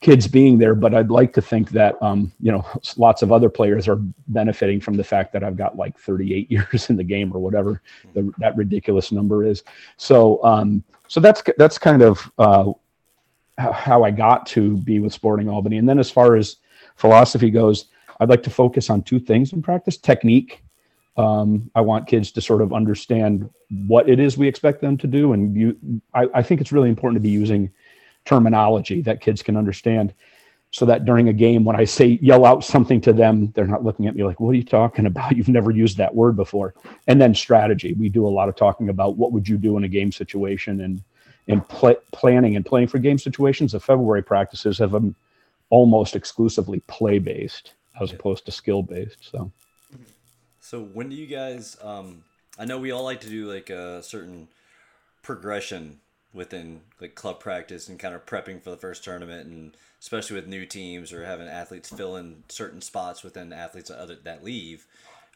kids 0.00 0.26
being 0.26 0.58
there, 0.58 0.74
but 0.74 0.94
I'd 0.94 1.10
like 1.10 1.32
to 1.34 1.42
think 1.42 1.70
that, 1.70 2.02
um, 2.02 2.32
you 2.40 2.50
know, 2.50 2.64
lots 2.96 3.22
of 3.22 3.32
other 3.32 3.50
players 3.50 3.86
are 3.86 3.96
benefiting 4.28 4.80
from 4.80 4.94
the 4.94 5.04
fact 5.04 5.32
that 5.34 5.44
I've 5.44 5.56
got 5.56 5.76
like 5.76 5.98
38 5.98 6.50
years 6.50 6.90
in 6.90 6.96
the 6.96 7.04
game 7.04 7.34
or 7.34 7.40
whatever 7.40 7.82
the, 8.14 8.32
that 8.38 8.56
ridiculous 8.56 9.12
number 9.12 9.44
is. 9.44 9.62
So, 9.96 10.42
um, 10.42 10.82
so 11.08 11.20
that's 11.20 11.42
that's 11.58 11.76
kind 11.76 12.02
of 12.02 12.30
uh, 12.38 12.72
how 13.58 14.04
I 14.04 14.10
got 14.10 14.46
to 14.46 14.76
be 14.78 15.00
with 15.00 15.12
Sporting 15.12 15.48
Albany. 15.48 15.76
And 15.76 15.88
then 15.88 15.98
as 15.98 16.10
far 16.10 16.36
as 16.36 16.56
philosophy 16.96 17.50
goes, 17.50 17.86
I'd 18.20 18.28
like 18.28 18.42
to 18.44 18.50
focus 18.50 18.90
on 18.90 19.02
two 19.02 19.18
things 19.18 19.52
in 19.52 19.60
practice: 19.60 19.96
technique 19.96 20.62
um, 21.16 21.70
I 21.74 21.80
want 21.80 22.06
kids 22.06 22.30
to 22.32 22.40
sort 22.40 22.62
of 22.62 22.72
understand 22.72 23.50
what 23.86 24.08
it 24.08 24.20
is 24.20 24.38
we 24.38 24.48
expect 24.48 24.80
them 24.80 24.96
to 24.98 25.06
do, 25.06 25.32
and 25.32 25.54
you. 25.54 26.00
I, 26.14 26.28
I 26.34 26.42
think 26.42 26.60
it's 26.60 26.72
really 26.72 26.88
important 26.88 27.16
to 27.16 27.20
be 27.20 27.30
using 27.30 27.70
terminology 28.24 29.02
that 29.02 29.20
kids 29.20 29.42
can 29.42 29.56
understand, 29.56 30.14
so 30.72 30.86
that 30.86 31.04
during 31.04 31.28
a 31.28 31.32
game, 31.32 31.64
when 31.64 31.74
I 31.74 31.84
say 31.84 32.18
yell 32.22 32.44
out 32.44 32.64
something 32.64 33.00
to 33.02 33.12
them, 33.12 33.50
they're 33.52 33.66
not 33.66 33.82
looking 33.84 34.06
at 34.06 34.14
me 34.14 34.22
like, 34.24 34.40
"What 34.40 34.50
are 34.50 34.54
you 34.54 34.64
talking 34.64 35.06
about? 35.06 35.36
You've 35.36 35.48
never 35.48 35.70
used 35.70 35.96
that 35.96 36.14
word 36.14 36.36
before." 36.36 36.74
And 37.06 37.20
then 37.20 37.34
strategy. 37.34 37.94
We 37.94 38.08
do 38.08 38.26
a 38.26 38.28
lot 38.28 38.48
of 38.48 38.56
talking 38.56 38.88
about 38.88 39.16
what 39.16 39.32
would 39.32 39.48
you 39.48 39.58
do 39.58 39.76
in 39.76 39.84
a 39.84 39.88
game 39.88 40.12
situation, 40.12 40.80
and 40.80 41.02
and 41.48 41.66
pl- 41.68 42.00
planning 42.12 42.56
and 42.56 42.64
playing 42.64 42.88
for 42.88 42.98
game 42.98 43.18
situations. 43.18 43.72
The 43.72 43.80
February 43.80 44.22
practices 44.22 44.78
have 44.78 44.92
been 44.92 45.14
almost 45.70 46.14
exclusively 46.16 46.80
play 46.86 47.18
based 47.18 47.74
as 48.00 48.12
opposed 48.12 48.46
to 48.46 48.52
skill 48.52 48.82
based. 48.82 49.30
So. 49.30 49.50
So 50.60 50.82
when 50.82 51.08
do 51.08 51.16
you 51.16 51.26
guys? 51.26 51.76
Um, 51.82 52.22
I 52.58 52.64
know 52.64 52.78
we 52.78 52.92
all 52.92 53.02
like 53.02 53.22
to 53.22 53.28
do 53.28 53.50
like 53.50 53.70
a 53.70 54.02
certain 54.02 54.48
progression 55.22 56.00
within 56.32 56.80
like 57.00 57.14
club 57.14 57.40
practice 57.40 57.88
and 57.88 57.98
kind 57.98 58.14
of 58.14 58.24
prepping 58.26 58.62
for 58.62 58.70
the 58.70 58.76
first 58.76 59.02
tournament, 59.02 59.46
and 59.46 59.76
especially 60.00 60.36
with 60.36 60.46
new 60.46 60.64
teams 60.64 61.12
or 61.12 61.24
having 61.24 61.48
athletes 61.48 61.90
fill 61.90 62.16
in 62.16 62.42
certain 62.48 62.80
spots 62.80 63.22
within 63.22 63.52
athletes 63.52 63.88
that, 63.88 63.98
other, 63.98 64.16
that 64.22 64.44
leave. 64.44 64.86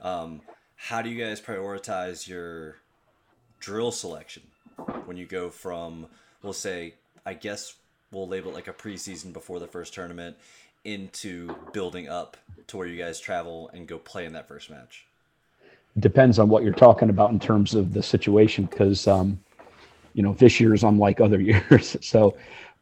Um, 0.01 0.41
how 0.77 1.03
do 1.03 1.11
you 1.11 1.23
guys 1.23 1.41
prioritize 1.41 2.29
your 2.29 2.77
drill 3.61 3.93
selection 3.93 4.43
when 5.07 5.17
you 5.17 5.27
go 5.27 5.51
from, 5.51 6.07
we'll 6.43 6.53
say, 6.53 6.95
I 7.27 7.35
guess 7.35 7.75
we'll 8.13 8.29
label 8.29 8.51
it 8.51 8.55
like 8.55 8.69
a 8.69 8.73
preseason 8.73 9.33
before 9.33 9.59
the 9.59 9.67
first 9.67 9.95
tournament 9.95 10.37
into 10.85 11.55
building 11.73 12.09
up 12.09 12.37
to 12.67 12.77
where 12.77 12.87
you 12.87 12.99
guys 12.99 13.19
travel 13.19 13.71
and 13.73 13.87
go 13.87 13.99
play 13.99 14.27
in 14.27 14.35
that 14.35 14.47
first 14.47 14.71
match? 14.71 15.07
depends 16.01 16.39
on 16.39 16.49
what 16.49 16.63
you're 16.63 16.73
talking 16.73 17.11
about 17.11 17.31
in 17.31 17.39
terms 17.39 17.75
of 17.75 17.93
the 17.93 18.03
situation 18.03 18.65
because 18.67 19.07
um, 19.07 19.39
you 20.14 20.22
know 20.22 20.33
this 20.35 20.59
year 20.59 20.72
is 20.74 20.83
unlike 20.83 21.20
other 21.20 21.40
years 21.53 21.96
so 22.00 22.37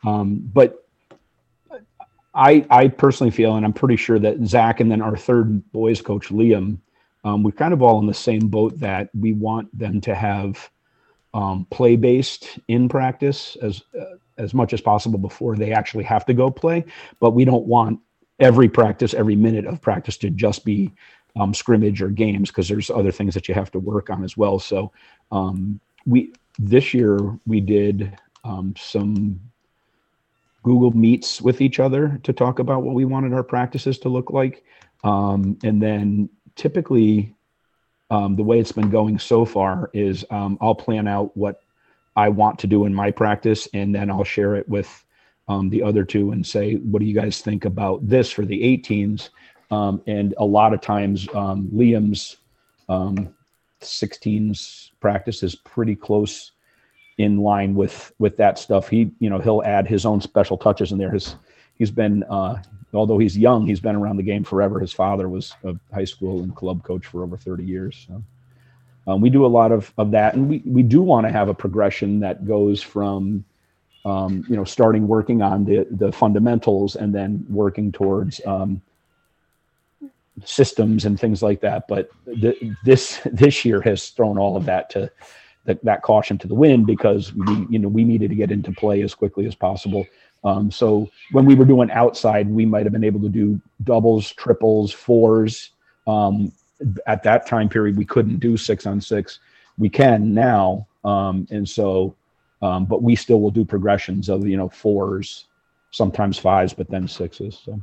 um, 0.05 0.39
but 0.53 0.83
I, 2.35 2.65
I 2.71 2.89
personally 2.89 3.31
feel, 3.31 3.57
and 3.57 3.65
I'm 3.65 3.73
pretty 3.73 3.97
sure 3.97 4.19
that 4.19 4.45
Zach 4.47 4.81
and 4.81 4.91
then 4.91 5.03
our 5.03 5.17
third 5.17 5.71
boys 5.73 6.01
coach 6.01 6.29
Liam, 6.29 6.79
um, 7.25 7.43
we're 7.43 7.53
kind 7.53 7.75
of 7.75 7.83
all 7.83 8.01
in 8.01 8.07
the 8.07 8.15
same 8.15 8.49
boat 8.49 8.79
that 8.81 9.11
we 9.19 9.33
want 9.33 9.77
them 9.79 10.01
to 10.03 10.15
have 10.15 10.71
um, 11.35 11.67
play 11.71 11.97
based 11.97 12.59
in 12.69 12.89
practice 12.89 13.57
as 13.63 13.83
uh, 13.99 14.17
as 14.39 14.55
much 14.55 14.73
as 14.73 14.81
possible 14.81 15.19
before 15.19 15.57
they 15.57 15.73
actually 15.73 16.05
have 16.05 16.27
to 16.27 16.35
go 16.35 16.51
play. 16.51 16.85
But 17.21 17.31
we 17.31 17.45
don't 17.45 17.67
want 17.67 18.01
every 18.41 18.69
practice, 18.69 19.15
every 19.15 19.37
minute 19.37 19.67
of 19.67 19.81
practice 19.81 20.17
to 20.19 20.31
just 20.31 20.65
be 20.65 20.91
um, 21.37 21.55
scrimmage 21.55 22.03
or 22.03 22.09
games 22.09 22.51
because 22.51 22.69
there's 22.69 22.91
other 22.91 23.13
things 23.13 23.35
that 23.35 23.47
you 23.47 23.55
have 23.55 23.71
to 23.73 23.79
work 23.79 24.11
on 24.11 24.25
as 24.25 24.37
well. 24.37 24.59
So 24.59 24.91
um, 25.31 25.79
we 26.07 26.33
this 26.59 26.95
year 26.95 27.19
we 27.47 27.61
did 27.61 28.19
um, 28.45 28.75
some 28.77 29.41
Google 30.63 30.93
meets 30.93 31.41
with 31.41 31.61
each 31.61 31.81
other 31.81 32.21
to 32.23 32.33
talk 32.33 32.59
about 32.59 32.83
what 32.83 32.95
we 32.95 33.05
wanted 33.05 33.33
our 33.33 33.43
practices 33.43 33.99
to 33.99 34.09
look 34.09 34.31
like, 34.31 34.65
um, 35.03 35.59
and 35.65 35.83
then 35.83 36.29
typically 36.55 37.35
um, 38.11 38.37
the 38.37 38.43
way 38.43 38.61
it's 38.61 38.73
been 38.73 38.91
going 38.91 39.19
so 39.19 39.45
far 39.45 39.91
is 39.93 40.25
um, 40.31 40.59
I'll 40.61 40.75
plan 40.75 41.09
out 41.09 41.37
what 41.37 41.63
I 42.15 42.29
want 42.29 42.59
to 42.61 42.67
do 42.67 42.85
in 42.85 42.95
my 42.95 43.11
practice, 43.11 43.67
and 43.75 43.95
then 43.95 44.11
I'll 44.11 44.25
share 44.25 44.55
it 44.55 44.69
with 44.69 45.05
the 45.69 45.83
other 45.83 46.03
two 46.03 46.31
and 46.33 46.47
say, 46.47 46.77
"What 46.77 47.01
do 47.01 47.05
you 47.05 47.15
guys 47.15 47.43
think 47.43 47.67
about 47.67 48.09
this 48.09 48.31
for 48.31 48.47
the 48.47 48.63
18s?" 48.63 49.29
Um, 49.71 50.03
and 50.07 50.35
a 50.39 50.45
lot 50.45 50.73
of 50.73 50.81
times, 50.81 51.29
um, 51.35 51.69
Liam's 51.75 52.39
um, 52.89 53.35
16s 53.83 54.91
practice 55.01 55.43
is 55.43 55.55
pretty 55.55 55.95
close 55.95 56.53
in 57.19 57.39
line 57.39 57.75
with 57.75 58.13
with 58.19 58.37
that 58.39 58.59
stuff. 58.59 58.89
He, 58.89 59.11
you 59.19 59.31
know, 59.31 59.39
he'll 59.39 59.63
add 59.65 59.87
his 59.87 60.07
own 60.07 60.21
special 60.21 60.57
touches 60.57 60.93
in 60.93 60.99
there. 60.99 61.11
His 61.11 61.37
he's 61.75 61.91
been, 61.91 62.23
uh, 62.25 62.63
although 62.95 63.19
he's 63.19 63.37
young, 63.37 63.67
he's 63.67 63.81
been 63.81 63.97
around 63.97 64.17
the 64.17 64.23
game 64.23 64.45
forever. 64.45 64.81
His 64.81 64.93
father 64.93 65.29
was 65.29 65.55
a 65.65 65.75
high 65.93 66.05
school 66.05 66.43
and 66.43 66.55
club 66.55 66.83
coach 66.85 67.07
for 67.07 67.23
over 67.23 67.37
30 67.37 67.65
years. 67.65 68.07
So. 68.09 68.23
Um, 69.07 69.21
we 69.21 69.31
do 69.31 69.45
a 69.45 69.49
lot 69.49 69.73
of, 69.73 69.93
of 69.99 70.13
that, 70.13 70.35
and 70.35 70.49
we, 70.49 70.63
we 70.65 70.85
do 70.85 71.03
want 71.03 71.27
to 71.27 71.33
have 71.33 71.49
a 71.49 71.55
progression 71.55 72.21
that 72.21 72.47
goes 72.47 72.81
from 72.81 73.45
um, 74.05 74.45
you 74.49 74.57
know 74.57 74.65
starting 74.65 75.07
working 75.07 75.43
on 75.43 75.65
the 75.65 75.87
the 75.91 76.13
fundamentals 76.13 76.97
and 76.97 77.15
then 77.15 77.45
working 77.49 77.93
towards 77.93 78.41
um, 78.47 78.81
systems 80.45 81.05
and 81.05 81.19
things 81.19 81.43
like 81.43 81.61
that. 81.61 81.87
But 81.89 82.11
th- 82.41 82.63
this 82.85 83.21
this 83.33 83.65
year 83.65 83.81
has 83.83 84.11
thrown 84.11 84.39
all 84.39 84.57
of 84.57 84.65
that 84.67 84.91
to 84.91 85.11
that, 85.65 85.85
that 85.85 86.03
caution 86.03 86.39
to 86.39 86.49
the 86.49 86.55
wind 86.55 86.87
because 86.87 87.33
we 87.35 87.67
you 87.71 87.79
know 87.79 87.89
we 87.89 88.05
needed 88.05 88.31
to 88.31 88.37
get 88.37 88.51
into 88.51 88.73
play 88.73 89.03
as 89.03 89.15
quickly 89.15 89.47
as 89.47 89.55
possible. 89.55 90.07
Um, 90.45 90.71
so 90.71 91.09
when 91.31 91.45
we 91.45 91.55
were 91.55 91.65
doing 91.65 91.91
outside, 91.93 92.49
we 92.49 92.67
might 92.67 92.85
have 92.85 92.93
been 92.93 93.05
able 93.05 93.21
to 93.21 93.29
do 93.29 93.61
doubles, 93.85 94.33
triples, 94.33 94.91
fours. 94.91 95.71
Um, 96.07 96.53
at 97.07 97.23
that 97.23 97.47
time 97.47 97.69
period, 97.69 97.97
we 97.97 98.05
couldn't 98.05 98.41
do 98.41 98.57
six 98.57 98.87
on 98.87 99.01
six. 99.01 99.39
We 99.79 99.89
can 99.89 100.35
now, 100.35 100.89
um, 101.05 101.47
and 101.51 101.69
so, 101.69 102.17
um, 102.61 102.87
but 102.87 103.03
we 103.03 103.15
still 103.15 103.41
will 103.41 103.53
do 103.53 103.65
progressions 103.65 104.29
of 104.29 104.47
you 104.47 104.57
know 104.57 104.69
fours, 104.69 105.47
sometimes 105.93 106.39
fives, 106.39 106.73
but 106.73 106.91
then 106.91 107.07
sixes. 107.07 107.61
So. 107.65 107.81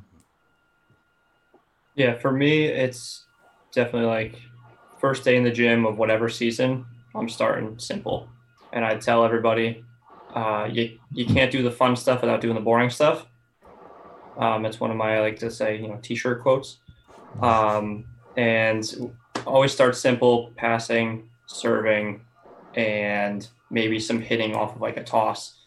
Yeah, 1.99 2.17
for 2.17 2.31
me, 2.31 2.63
it's 2.63 3.25
definitely 3.73 4.07
like 4.07 4.41
first 5.01 5.25
day 5.25 5.35
in 5.35 5.43
the 5.43 5.51
gym 5.51 5.85
of 5.85 5.97
whatever 5.97 6.29
season. 6.29 6.85
I'm 7.13 7.27
starting 7.27 7.77
simple, 7.77 8.29
and 8.71 8.85
I 8.85 8.95
tell 8.95 9.25
everybody, 9.25 9.83
uh, 10.33 10.69
you 10.71 10.97
you 11.11 11.25
can't 11.25 11.51
do 11.51 11.61
the 11.61 11.71
fun 11.71 11.97
stuff 11.97 12.21
without 12.21 12.39
doing 12.39 12.55
the 12.55 12.61
boring 12.61 12.89
stuff. 12.89 13.25
Um, 14.37 14.65
it's 14.65 14.79
one 14.79 14.91
of 14.91 14.95
my 14.95 15.17
I 15.17 15.19
like 15.19 15.39
to 15.39 15.51
say, 15.51 15.75
you 15.75 15.89
know, 15.89 15.99
t-shirt 16.01 16.41
quotes. 16.41 16.77
Um, 17.41 18.05
and 18.37 19.11
always 19.45 19.73
start 19.73 19.97
simple, 19.97 20.53
passing, 20.55 21.27
serving, 21.47 22.21
and 22.75 23.45
maybe 23.69 23.99
some 23.99 24.21
hitting 24.21 24.55
off 24.55 24.77
of 24.77 24.81
like 24.81 24.95
a 24.95 25.03
toss. 25.03 25.58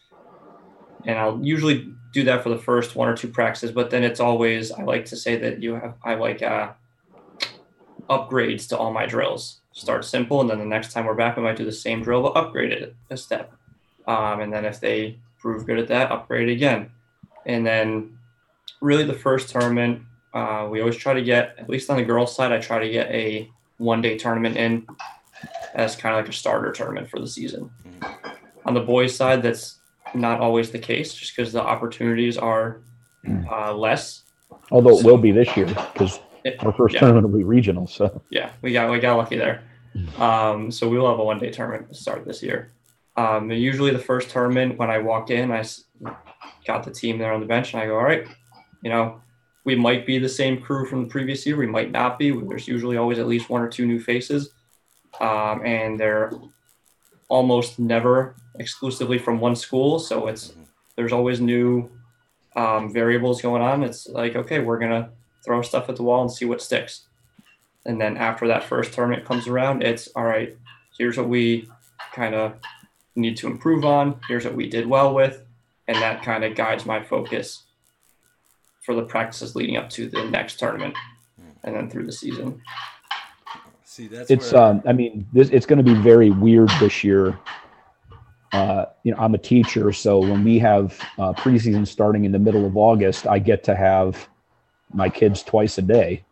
And 1.05 1.19
I'll 1.19 1.41
usually 1.43 1.93
do 2.13 2.25
that 2.25 2.43
for 2.43 2.51
the 2.51 2.59
first 2.59 2.95
one 2.95 3.09
or 3.09 3.17
two 3.17 3.29
practices, 3.29 3.73
but 3.73 3.91
then 3.91 4.05
it's 4.05 4.21
always 4.21 4.71
I 4.71 4.83
like 4.83 5.07
to 5.07 5.17
say 5.17 5.37
that 5.37 5.63
you 5.63 5.75
have 5.75 5.95
I 6.05 6.15
like 6.15 6.43
uh, 6.43 6.73
upgrades 8.09 8.69
to 8.69 8.79
all 8.79 8.93
my 8.93 9.07
drills. 9.07 9.61
Start 9.73 10.05
simple, 10.05 10.41
and 10.41 10.51
then 10.51 10.59
the 10.59 10.67
next 10.67 10.93
time 10.93 11.07
we're 11.07 11.15
back, 11.15 11.37
we 11.37 11.43
might 11.43 11.57
do 11.57 11.65
the 11.65 11.73
same 11.73 12.03
drill 12.03 12.23
but 12.23 12.37
upgrade 12.37 12.73
it 12.73 12.95
a 13.11 13.17
step. 13.17 13.53
Um, 14.07 14.41
and 14.41 14.53
then 14.53 14.65
if 14.65 14.81
they 14.81 15.19
prove 15.39 15.67
good 15.67 15.79
at 15.79 15.89
that, 15.89 16.13
upgrade 16.13 16.49
again. 16.49 16.91
And 17.47 17.67
then 17.67 18.19
really 18.81 19.05
the 19.05 19.15
first 19.15 19.49
tournament, 19.49 20.03
uh, 20.35 20.69
we 20.71 20.81
always 20.81 20.97
try 20.97 21.15
to 21.15 21.23
get 21.23 21.55
at 21.59 21.69
least 21.69 21.89
on 21.89 21.97
the 21.97 22.05
girls' 22.05 22.35
side, 22.35 22.53
I 22.53 22.59
try 22.59 22.79
to 22.79 22.91
get 22.91 23.11
a 23.11 23.51
one 23.79 24.03
day 24.03 24.19
tournament 24.19 24.57
in 24.57 24.87
as 25.75 25.97
kind 25.97 26.15
of 26.15 26.21
like 26.21 26.29
a 26.29 26.37
starter 26.37 26.71
tournament 26.71 27.09
for 27.09 27.19
the 27.19 27.27
season. 27.27 27.71
Mm-hmm. 27.87 28.29
On 28.67 28.75
the 28.75 28.81
boys' 28.81 29.17
side, 29.17 29.43
that's 29.43 29.79
not 30.15 30.41
always 30.41 30.71
the 30.71 30.79
case 30.79 31.15
just 31.15 31.37
because 31.37 31.53
the 31.53 31.63
opportunities 31.63 32.37
are 32.37 32.81
hmm. 33.25 33.45
uh, 33.51 33.73
less. 33.73 34.23
Although 34.71 34.99
it 34.99 35.05
will 35.05 35.19
be 35.19 35.33
this 35.33 35.57
year 35.57 35.67
because 35.67 36.21
our 36.61 36.73
first 36.73 36.95
yeah. 36.95 37.01
tournament 37.01 37.29
will 37.29 37.39
be 37.39 37.45
regional. 37.45 37.87
So 37.87 38.23
yeah, 38.31 38.51
we 38.63 38.73
got 38.73 38.91
we 38.91 39.01
got 39.01 39.17
lucky 39.17 39.37
there. 39.37 39.63
Hmm. 39.93 40.23
Um, 40.23 40.71
so 40.71 40.89
we 40.89 40.99
will 40.99 41.09
have 41.09 41.19
a 41.19 41.25
one 41.25 41.39
day 41.39 41.51
tournament 41.51 41.89
to 41.89 41.95
start 41.95 42.25
this 42.25 42.43
year. 42.43 42.73
Um, 43.17 43.51
usually 43.51 43.91
the 43.91 43.99
first 43.99 44.31
tournament 44.31 44.79
when 44.79 44.91
I 44.91 44.99
walk 44.99 45.31
in, 45.31 45.53
I 45.53 45.65
got 46.67 46.85
the 46.85 46.91
team 46.91 47.19
there 47.19 47.33
on 47.33 47.41
the 47.41 47.47
bench, 47.47 47.75
and 47.75 47.83
I 47.83 47.87
go, 47.87 47.97
all 47.97 48.05
right, 48.05 48.27
you 48.83 48.91
know, 48.91 49.21
we 49.65 49.77
might 49.77 50.07
be 50.07 50.19
the 50.19 50.29
same 50.29 50.61
crew 50.61 50.87
from 50.87 51.03
the 51.03 51.09
previous 51.09 51.45
year. 51.47 51.57
We 51.57 51.67
might 51.67 51.91
not 51.91 52.19
be. 52.19 52.31
There's 52.31 52.67
usually 52.67 52.97
always 52.97 53.19
at 53.19 53.29
least 53.29 53.51
one 53.51 53.63
or 53.63 53.69
two 53.69 53.87
new 53.87 54.01
faces, 54.01 54.51
um, 55.21 55.65
and 55.65 56.01
they're 56.01 56.33
almost 57.29 57.79
never 57.79 58.35
exclusively 58.59 59.19
from 59.19 59.41
one 59.41 59.57
school. 59.57 59.99
So 59.99 60.27
it's 60.27 60.55
there's 60.97 61.13
always 61.13 61.41
new 61.41 61.91
um, 62.57 62.93
variables 62.93 63.41
going 63.41 63.63
on. 63.63 63.83
It's 63.83 64.09
like 64.09 64.37
okay, 64.37 64.61
we're 64.61 64.79
gonna 64.79 65.11
throw 65.45 65.63
stuff 65.63 65.89
at 65.89 65.97
the 65.97 66.03
wall 66.03 66.23
and 66.23 66.31
see 66.31 66.45
what 66.45 66.63
sticks. 66.63 67.07
And 67.85 68.01
then 68.01 68.17
after 68.17 68.47
that 68.49 68.65
first 68.65 68.93
tournament 68.93 69.27
comes 69.27 69.49
around, 69.49 69.83
it's 69.83 70.09
all 70.15 70.25
right. 70.25 70.57
Here's 70.97 71.17
what 71.17 71.29
we 71.29 71.69
kind 72.15 72.35
of 72.35 72.55
need 73.17 73.37
to 73.39 73.47
improve 73.49 73.85
on. 73.85 74.21
Here's 74.29 74.45
what 74.45 74.55
we 74.55 74.69
did 74.69 74.87
well 74.87 75.15
with, 75.15 75.43
and 75.89 75.97
that 75.97 76.23
kind 76.23 76.45
of 76.45 76.55
guides 76.55 76.87
my 76.87 77.03
focus 77.03 77.65
for 78.83 78.95
the 78.95 79.03
practices 79.03 79.55
leading 79.55 79.77
up 79.77 79.89
to 79.91 80.09
the 80.09 80.25
next 80.25 80.59
tournament 80.59 80.95
and 81.65 81.75
then 81.75 81.89
through 81.89 82.07
the 82.07 82.13
season. 82.13 82.61
See, 83.85 84.09
that's 84.09 84.31
it's 84.31 84.53
where... 84.53 84.63
um 84.63 84.83
I 84.87 84.93
mean 84.93 85.27
this 85.33 85.51
it's 85.51 85.67
going 85.67 85.79
to 85.79 85.85
be 85.85 85.95
very 85.95 86.31
weird 86.31 86.71
this 86.81 87.05
year. 87.05 87.39
Uh, 88.53 88.87
you 89.03 89.13
know, 89.13 89.19
I'm 89.19 89.35
a 89.35 89.39
teacher, 89.39 89.93
so 89.93 90.19
when 90.19 90.45
we 90.45 90.59
have 90.59 90.99
uh, 91.19 91.33
preseason 91.33 91.87
starting 91.87 92.25
in 92.25 92.33
the 92.33 92.39
middle 92.39 92.67
of 92.67 92.77
August, 92.77 93.27
I 93.27 93.39
get 93.39 93.65
to 93.65 93.75
have 93.75 94.29
my 94.93 95.09
kids 95.09 95.43
twice 95.43 95.79
a 95.79 95.83
day 95.83 96.23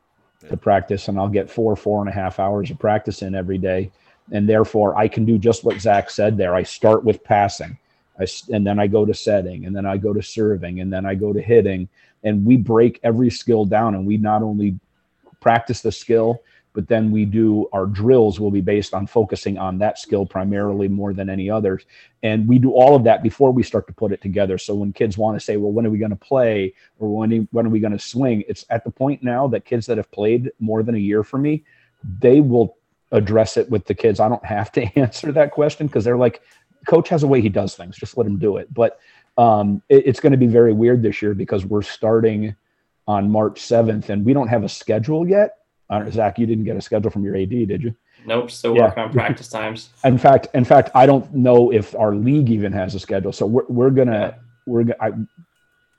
to 0.49 0.57
practice, 0.57 1.09
and 1.09 1.19
I'll 1.19 1.29
get 1.29 1.51
four, 1.51 1.75
four 1.77 2.01
and 2.01 2.11
a 2.11 2.13
half 2.13 2.39
hours 2.39 2.71
of 2.71 2.79
practice 2.79 3.23
in 3.23 3.35
every 3.35 3.57
day, 3.57 3.91
and 4.33 4.47
therefore 4.47 4.97
I 4.99 5.09
can 5.09 5.25
do 5.25 5.39
just 5.39 5.65
what 5.65 5.81
Zach 5.81 6.11
said 6.11 6.37
there. 6.37 6.55
I 6.55 6.63
start 6.63 7.05
with 7.05 7.25
passing, 7.25 7.79
I, 8.19 8.27
and 8.53 8.67
then 8.67 8.79
I 8.79 8.87
go 8.87 9.07
to 9.07 9.15
setting, 9.15 9.65
and 9.65 9.75
then 9.75 9.87
I 9.87 9.97
go 9.97 10.13
to 10.13 10.23
serving, 10.23 10.81
and 10.81 10.93
then 10.93 11.07
I 11.07 11.15
go 11.15 11.33
to 11.33 11.41
hitting, 11.41 11.89
and 12.23 12.45
we 12.45 12.57
break 12.57 13.01
every 13.03 13.31
skill 13.31 13.65
down 13.65 13.95
and 13.95 14.07
we 14.07 14.17
not 14.17 14.43
only 14.43 14.79
practice 15.41 15.81
the 15.81 15.93
skill 15.93 16.43
but 16.73 16.89
then 16.89 17.11
we 17.11 17.25
do 17.25 17.69
our 17.73 17.87
drills 17.87 18.39
will 18.39 18.51
be 18.51 18.61
based 18.61 18.95
on 18.95 19.07
focusing 19.07 19.59
on 19.59 19.79
that 19.79 19.99
skill 19.99 20.25
primarily 20.25 20.89
more 20.89 21.13
than 21.13 21.29
any 21.29 21.51
others. 21.51 21.85
And 22.23 22.47
we 22.47 22.59
do 22.59 22.73
all 22.73 22.95
of 22.95 23.05
that 23.05 23.23
before 23.23 23.53
we 23.53 23.63
start 23.63 23.87
to 23.89 23.93
put 23.93 24.13
it 24.13 24.21
together. 24.21 24.59
So 24.59 24.75
when 24.75 24.93
kids 24.93 25.19
want 25.19 25.39
to 25.39 25.45
say 25.45 25.57
well 25.57 25.73
when 25.73 25.87
are 25.87 25.91
we 25.91 25.99
going 25.99 26.11
to 26.11 26.17
play? 26.17 26.75
Or 26.99 27.17
when, 27.17 27.49
when 27.53 27.67
are 27.67 27.71
we 27.71 27.81
going 27.81 27.93
to 27.93 27.99
swing? 27.99 28.45
It's 28.49 28.65
at 28.71 28.85
the 28.85 28.91
point 28.91 29.23
now 29.23 29.49
that 29.49 29.65
kids 29.65 29.87
that 29.87 29.97
have 29.97 30.11
played 30.11 30.53
more 30.59 30.83
than 30.83 30.95
a 30.95 30.99
year 30.99 31.25
for 31.25 31.39
me 31.39 31.65
they 32.21 32.41
will 32.41 32.77
address 33.13 33.57
it 33.57 33.69
with 33.69 33.85
the 33.87 33.95
kids. 33.95 34.21
I 34.21 34.29
don't 34.29 34.45
have 34.45 34.73
to 34.73 34.83
answer 34.99 35.33
that 35.33 35.53
question 35.53 35.87
because 35.87 36.05
they're 36.05 36.17
like 36.17 36.43
coach 36.87 37.09
has 37.09 37.23
a 37.23 37.27
way 37.27 37.41
he 37.41 37.49
does 37.49 37.75
things. 37.75 37.97
Just 37.97 38.17
let 38.17 38.27
him 38.27 38.39
do 38.39 38.57
it. 38.57 38.73
But 38.73 38.99
um, 39.37 39.83
it, 39.89 40.07
it's 40.07 40.21
going 40.21 40.33
to 40.33 40.39
be 40.39 40.47
very 40.47 40.73
weird 40.73 41.03
this 41.03 41.21
year 41.23 41.35
because 41.35 41.65
we're 41.65 41.83
starting 41.83 42.55
on 43.07 43.31
March 43.31 43.61
7th 43.61 44.09
and 44.09 44.25
we 44.25 44.33
don't 44.33 44.49
have 44.49 44.65
a 44.65 44.69
schedule 44.69 45.29
yet. 45.29 45.59
Uh, 45.91 46.09
Zach, 46.09 46.39
you 46.39 46.47
didn't 46.47 46.65
get 46.65 46.77
a 46.77 46.81
schedule 46.81 47.11
from 47.11 47.25
your 47.25 47.37
AD, 47.37 47.51
did 47.51 47.83
you? 47.83 47.95
Nope, 48.25 48.51
still 48.51 48.77
yeah. 48.77 48.85
working 48.85 49.03
on 49.03 49.13
practice 49.13 49.49
times. 49.49 49.91
in 50.05 50.19
fact, 50.19 50.47
in 50.55 50.65
fact, 50.65 50.91
I 50.95 51.05
don't 51.05 51.35
know 51.35 51.73
if 51.73 51.95
our 51.97 52.15
league 52.15 52.49
even 52.51 52.73
has 52.73 52.95
a 52.95 53.01
schedule. 53.01 53.33
So 53.33 53.47
we're, 53.47 53.67
we're 53.69 53.91
gonna 53.91 54.37
yeah. 54.37 54.43
we're 54.67 54.85
I, 55.01 55.11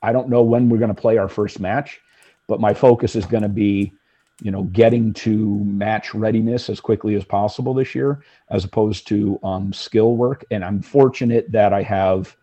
I 0.02 0.14
don't 0.14 0.30
know 0.30 0.42
when 0.44 0.70
we're 0.70 0.78
gonna 0.78 0.94
play 0.94 1.18
our 1.18 1.28
first 1.28 1.60
match, 1.60 2.00
but 2.48 2.62
my 2.62 2.74
focus 2.74 3.16
is 3.16 3.26
gonna 3.26 3.50
be, 3.50 3.92
you 4.42 4.52
know, 4.52 4.64
getting 4.64 5.14
to 5.14 5.60
match 5.66 6.14
readiness 6.14 6.70
as 6.70 6.80
quickly 6.80 7.16
as 7.16 7.26
possible 7.26 7.74
this 7.74 7.94
year, 7.94 8.24
as 8.50 8.64
opposed 8.64 9.08
to 9.08 9.40
um, 9.44 9.74
skill 9.74 10.16
work. 10.16 10.46
And 10.52 10.64
I'm 10.64 10.82
fortunate 10.82 11.52
that 11.52 11.74
I 11.74 11.82
have 11.82 12.36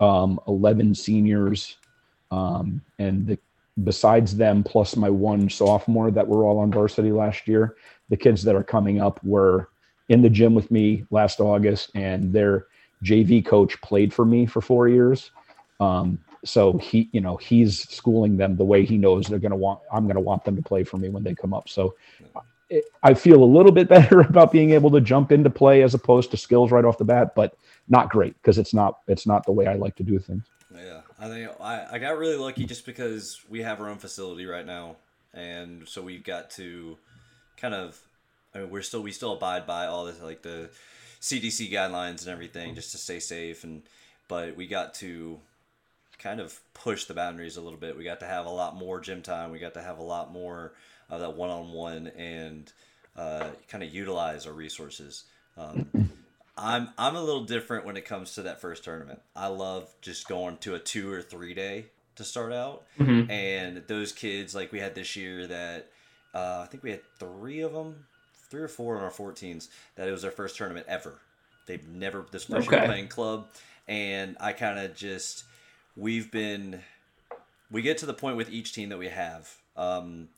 um, 0.00 0.38
11 0.46 0.94
seniors, 0.94 1.76
um, 2.30 2.82
and 2.98 3.26
the, 3.26 3.38
besides 3.82 4.36
them, 4.36 4.62
plus 4.62 4.96
my 4.96 5.10
one 5.10 5.48
sophomore 5.48 6.10
that 6.10 6.28
were 6.28 6.44
all 6.44 6.58
on 6.58 6.70
varsity 6.70 7.10
last 7.10 7.48
year, 7.48 7.76
the 8.08 8.16
kids 8.16 8.42
that 8.44 8.54
are 8.54 8.62
coming 8.62 9.00
up 9.00 9.22
were 9.24 9.68
in 10.08 10.22
the 10.22 10.30
gym 10.30 10.54
with 10.54 10.70
me 10.70 11.04
last 11.10 11.40
August, 11.40 11.90
and 11.94 12.32
their 12.32 12.66
JV 13.02 13.44
coach 13.44 13.80
played 13.80 14.12
for 14.12 14.24
me 14.24 14.46
for 14.46 14.60
four 14.60 14.88
years. 14.88 15.30
Um, 15.80 16.18
so 16.44 16.78
he, 16.78 17.08
you 17.12 17.20
know, 17.20 17.36
he's 17.36 17.88
schooling 17.88 18.36
them 18.36 18.56
the 18.56 18.64
way 18.64 18.84
he 18.84 18.98
knows 18.98 19.26
they're 19.26 19.38
going 19.38 19.50
to 19.50 19.56
want. 19.56 19.80
I'm 19.92 20.04
going 20.04 20.16
to 20.16 20.20
want 20.20 20.44
them 20.44 20.56
to 20.56 20.62
play 20.62 20.84
for 20.84 20.98
me 20.98 21.08
when 21.08 21.24
they 21.24 21.34
come 21.34 21.54
up. 21.54 21.68
So 21.68 21.94
I 23.02 23.14
feel 23.14 23.42
a 23.42 23.44
little 23.44 23.72
bit 23.72 23.88
better 23.96 24.20
about 24.20 24.52
being 24.52 24.70
able 24.70 24.90
to 24.92 25.00
jump 25.00 25.32
into 25.32 25.50
play 25.50 25.82
as 25.82 25.94
opposed 25.94 26.30
to 26.30 26.36
skills 26.36 26.70
right 26.70 26.84
off 26.84 26.98
the 26.98 27.04
bat, 27.04 27.34
but 27.34 27.56
not 27.88 28.10
great 28.10 28.34
because 28.40 28.58
it's 28.58 28.74
not 28.74 29.00
it's 29.08 29.26
not 29.26 29.44
the 29.44 29.52
way 29.52 29.66
I 29.66 29.74
like 29.74 29.96
to 29.96 30.02
do 30.02 30.18
things. 30.18 30.44
Yeah, 30.74 31.00
I 31.18 31.28
think 31.28 31.50
I, 31.60 31.86
I 31.92 31.98
got 31.98 32.18
really 32.18 32.36
lucky 32.36 32.64
just 32.64 32.86
because 32.86 33.40
we 33.48 33.62
have 33.62 33.80
our 33.80 33.88
own 33.88 33.98
facility 33.98 34.46
right 34.46 34.66
now, 34.66 34.96
and 35.32 35.88
so 35.88 36.02
we've 36.02 36.24
got 36.24 36.50
to 36.52 36.96
kind 37.56 37.74
of 37.74 38.00
I 38.54 38.58
mean 38.58 38.70
we're 38.70 38.82
still 38.82 39.02
we 39.02 39.12
still 39.12 39.32
abide 39.34 39.66
by 39.66 39.86
all 39.86 40.04
this 40.04 40.20
like 40.20 40.42
the 40.42 40.70
CDC 41.20 41.70
guidelines 41.70 42.22
and 42.22 42.28
everything 42.28 42.74
just 42.74 42.92
to 42.92 42.98
stay 42.98 43.20
safe 43.20 43.64
and 43.64 43.82
but 44.28 44.56
we 44.56 44.66
got 44.66 44.94
to 44.94 45.38
kind 46.18 46.40
of 46.40 46.58
push 46.72 47.04
the 47.04 47.14
boundaries 47.14 47.56
a 47.56 47.60
little 47.60 47.78
bit. 47.78 47.96
We 47.96 48.04
got 48.04 48.20
to 48.20 48.26
have 48.26 48.46
a 48.46 48.50
lot 48.50 48.76
more 48.76 49.00
gym 49.00 49.22
time. 49.22 49.50
We 49.50 49.58
got 49.58 49.74
to 49.74 49.82
have 49.82 49.98
a 49.98 50.02
lot 50.02 50.32
more 50.32 50.72
of 51.10 51.20
that 51.20 51.36
one 51.36 51.50
on 51.50 51.72
one 51.72 52.08
and 52.16 52.72
uh, 53.16 53.48
kind 53.68 53.84
of 53.84 53.92
utilize 53.94 54.46
our 54.46 54.52
resources. 54.52 55.24
Um, 55.56 56.10
I'm 56.56 56.90
I'm 56.96 57.16
a 57.16 57.22
little 57.22 57.44
different 57.44 57.84
when 57.84 57.96
it 57.96 58.04
comes 58.04 58.34
to 58.34 58.42
that 58.42 58.60
first 58.60 58.84
tournament. 58.84 59.20
I 59.34 59.48
love 59.48 59.92
just 60.00 60.28
going 60.28 60.58
to 60.58 60.74
a 60.74 60.78
two 60.78 61.10
or 61.12 61.20
three 61.20 61.54
day 61.54 61.86
to 62.16 62.24
start 62.24 62.52
out, 62.52 62.84
mm-hmm. 62.98 63.30
and 63.30 63.82
those 63.88 64.12
kids 64.12 64.54
like 64.54 64.70
we 64.70 64.78
had 64.78 64.94
this 64.94 65.16
year 65.16 65.46
that 65.48 65.90
uh, 66.32 66.60
I 66.62 66.66
think 66.66 66.82
we 66.82 66.90
had 66.90 67.00
three 67.18 67.60
of 67.60 67.72
them, 67.72 68.06
three 68.50 68.62
or 68.62 68.68
four 68.68 68.96
on 68.96 69.02
our 69.02 69.10
14s 69.10 69.68
that 69.96 70.08
it 70.08 70.12
was 70.12 70.22
their 70.22 70.30
first 70.30 70.56
tournament 70.56 70.86
ever. 70.88 71.18
They've 71.66 71.86
never 71.88 72.26
this 72.30 72.44
first 72.44 72.68
okay. 72.68 72.76
year 72.76 72.86
playing 72.86 73.08
club, 73.08 73.48
and 73.88 74.36
I 74.38 74.52
kind 74.52 74.78
of 74.78 74.94
just 74.94 75.44
we've 75.96 76.30
been 76.30 76.80
we 77.70 77.82
get 77.82 77.98
to 77.98 78.06
the 78.06 78.14
point 78.14 78.36
with 78.36 78.50
each 78.50 78.72
team 78.72 78.90
that 78.90 78.98
we 78.98 79.08
have 79.08 79.52
um, 79.76 80.28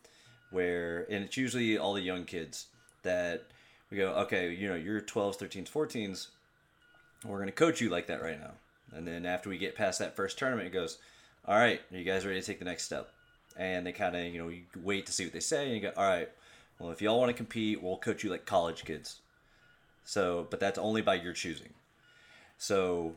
where 0.50 1.06
and 1.10 1.24
it's 1.24 1.36
usually 1.36 1.76
all 1.76 1.92
the 1.92 2.00
young 2.00 2.24
kids 2.24 2.66
that 3.02 3.48
we 3.90 3.96
go, 3.96 4.10
okay, 4.14 4.52
you 4.52 4.68
know, 4.68 4.74
you're 4.74 5.00
12s, 5.00 5.38
13s, 5.38 5.70
14s. 5.70 6.28
We're 7.24 7.38
going 7.38 7.46
to 7.46 7.52
coach 7.52 7.80
you 7.80 7.88
like 7.88 8.06
that 8.08 8.22
right 8.22 8.40
now. 8.40 8.52
And 8.94 9.06
then 9.06 9.26
after 9.26 9.48
we 9.48 9.58
get 9.58 9.76
past 9.76 9.98
that 9.98 10.16
first 10.16 10.38
tournament, 10.38 10.68
it 10.68 10.72
goes, 10.72 10.98
all 11.46 11.56
right, 11.56 11.80
are 11.92 11.96
you 11.96 12.04
guys 12.04 12.26
ready 12.26 12.40
to 12.40 12.46
take 12.46 12.58
the 12.58 12.64
next 12.64 12.84
step? 12.84 13.10
And 13.56 13.86
they 13.86 13.92
kind 13.92 14.16
of, 14.16 14.24
you 14.24 14.38
know, 14.38 14.48
you 14.48 14.62
wait 14.82 15.06
to 15.06 15.12
see 15.12 15.24
what 15.24 15.32
they 15.32 15.40
say, 15.40 15.66
and 15.66 15.74
you 15.74 15.80
go, 15.80 15.92
all 15.96 16.08
right, 16.08 16.28
well, 16.78 16.90
if 16.90 17.00
y'all 17.00 17.18
want 17.18 17.30
to 17.30 17.36
compete, 17.36 17.82
we'll 17.82 17.96
coach 17.96 18.22
you 18.22 18.30
like 18.30 18.44
college 18.44 18.84
kids. 18.84 19.20
So, 20.04 20.46
but 20.50 20.60
that's 20.60 20.78
only 20.78 21.02
by 21.02 21.14
your 21.14 21.32
choosing. 21.32 21.70
So, 22.58 23.16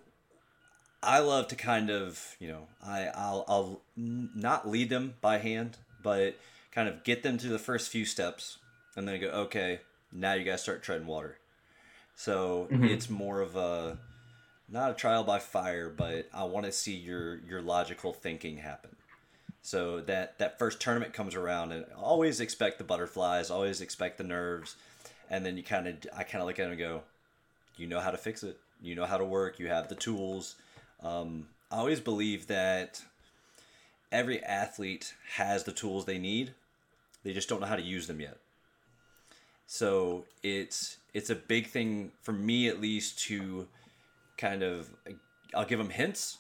I 1.02 1.20
love 1.20 1.48
to 1.50 1.56
kind 1.56 1.90
of, 1.90 2.36
you 2.40 2.50
know, 2.50 2.68
I 2.86 3.10
I'll 3.16 3.46
I'll 3.48 3.82
not 3.96 4.68
lead 4.68 4.90
them 4.90 5.16
by 5.22 5.38
hand, 5.38 5.78
but 6.04 6.36
kind 6.72 6.90
of 6.90 7.04
get 7.04 7.24
them 7.24 7.38
to 7.38 7.48
the 7.48 7.60
first 7.60 7.90
few 7.90 8.06
steps, 8.06 8.58
and 8.96 9.08
then 9.08 9.20
go, 9.22 9.28
okay, 9.28 9.80
now 10.12 10.34
you 10.34 10.44
guys 10.44 10.62
start 10.62 10.84
treading 10.84 11.08
water. 11.08 11.38
So 12.16 12.68
mm-hmm. 12.72 12.86
it's 12.86 13.10
more 13.10 13.42
of 13.42 13.56
a 13.56 13.98
not 14.72 14.92
a 14.92 14.94
trial 14.94 15.24
by 15.24 15.40
fire, 15.40 15.90
but 15.90 16.30
I 16.34 16.44
want 16.44 16.66
to 16.66 16.72
see 16.72 16.96
your 16.96 17.38
your 17.48 17.62
logical 17.62 18.14
thinking 18.14 18.58
happen. 18.58 18.96
So 19.62 20.02
that 20.02 20.38
that 20.40 20.60
first 20.60 20.80
tournament 20.80 21.14
comes 21.14 21.36
around, 21.36 21.72
and 21.72 21.86
always 21.98 22.40
expect 22.40 22.78
the 22.78 22.84
butterflies, 22.84 23.50
always 23.50 23.82
expect 23.82 24.18
the 24.18 24.24
nerves, 24.24 24.76
and 25.30 25.46
then 25.46 25.58
you 25.58 25.64
kind 25.64 25.88
of 25.88 25.96
I 26.16 26.24
kind 26.24 26.42
of 26.42 26.48
look 26.48 26.60
at 26.60 26.64
them 26.64 26.72
and 26.72 26.80
go, 26.80 27.02
you 27.78 27.88
know 27.88 28.00
how 28.00 28.12
to 28.12 28.18
fix 28.18 28.44
it, 28.44 28.58
you 28.82 28.96
know 28.96 29.06
how 29.06 29.18
to 29.18 29.26
work, 29.26 29.60
you 29.60 29.68
have 29.68 29.90
the 29.90 29.96
tools. 29.96 30.56
Um, 31.02 31.48
I 31.72 31.78
always 31.78 32.00
believe 32.00 32.48
that 32.48 33.02
every 34.12 34.44
athlete 34.44 35.14
has 35.36 35.64
the 35.64 35.72
tools 35.72 36.06
they 36.06 36.18
need, 36.18 36.54
they 37.24 37.34
just 37.34 37.48
don't 37.48 37.62
know 37.62 37.68
how 37.68 37.76
to 37.76 37.82
use 37.82 38.08
them 38.08 38.20
yet. 38.20 38.38
So 39.72 40.26
it's 40.42 40.98
it's 41.14 41.30
a 41.30 41.36
big 41.36 41.68
thing 41.68 42.12
for 42.22 42.32
me 42.32 42.68
at 42.68 42.82
least 42.82 43.20
to 43.28 43.68
kind 44.36 44.64
of 44.64 44.90
I'll 45.54 45.64
give 45.64 45.78
them 45.78 45.92
hints, 45.92 46.40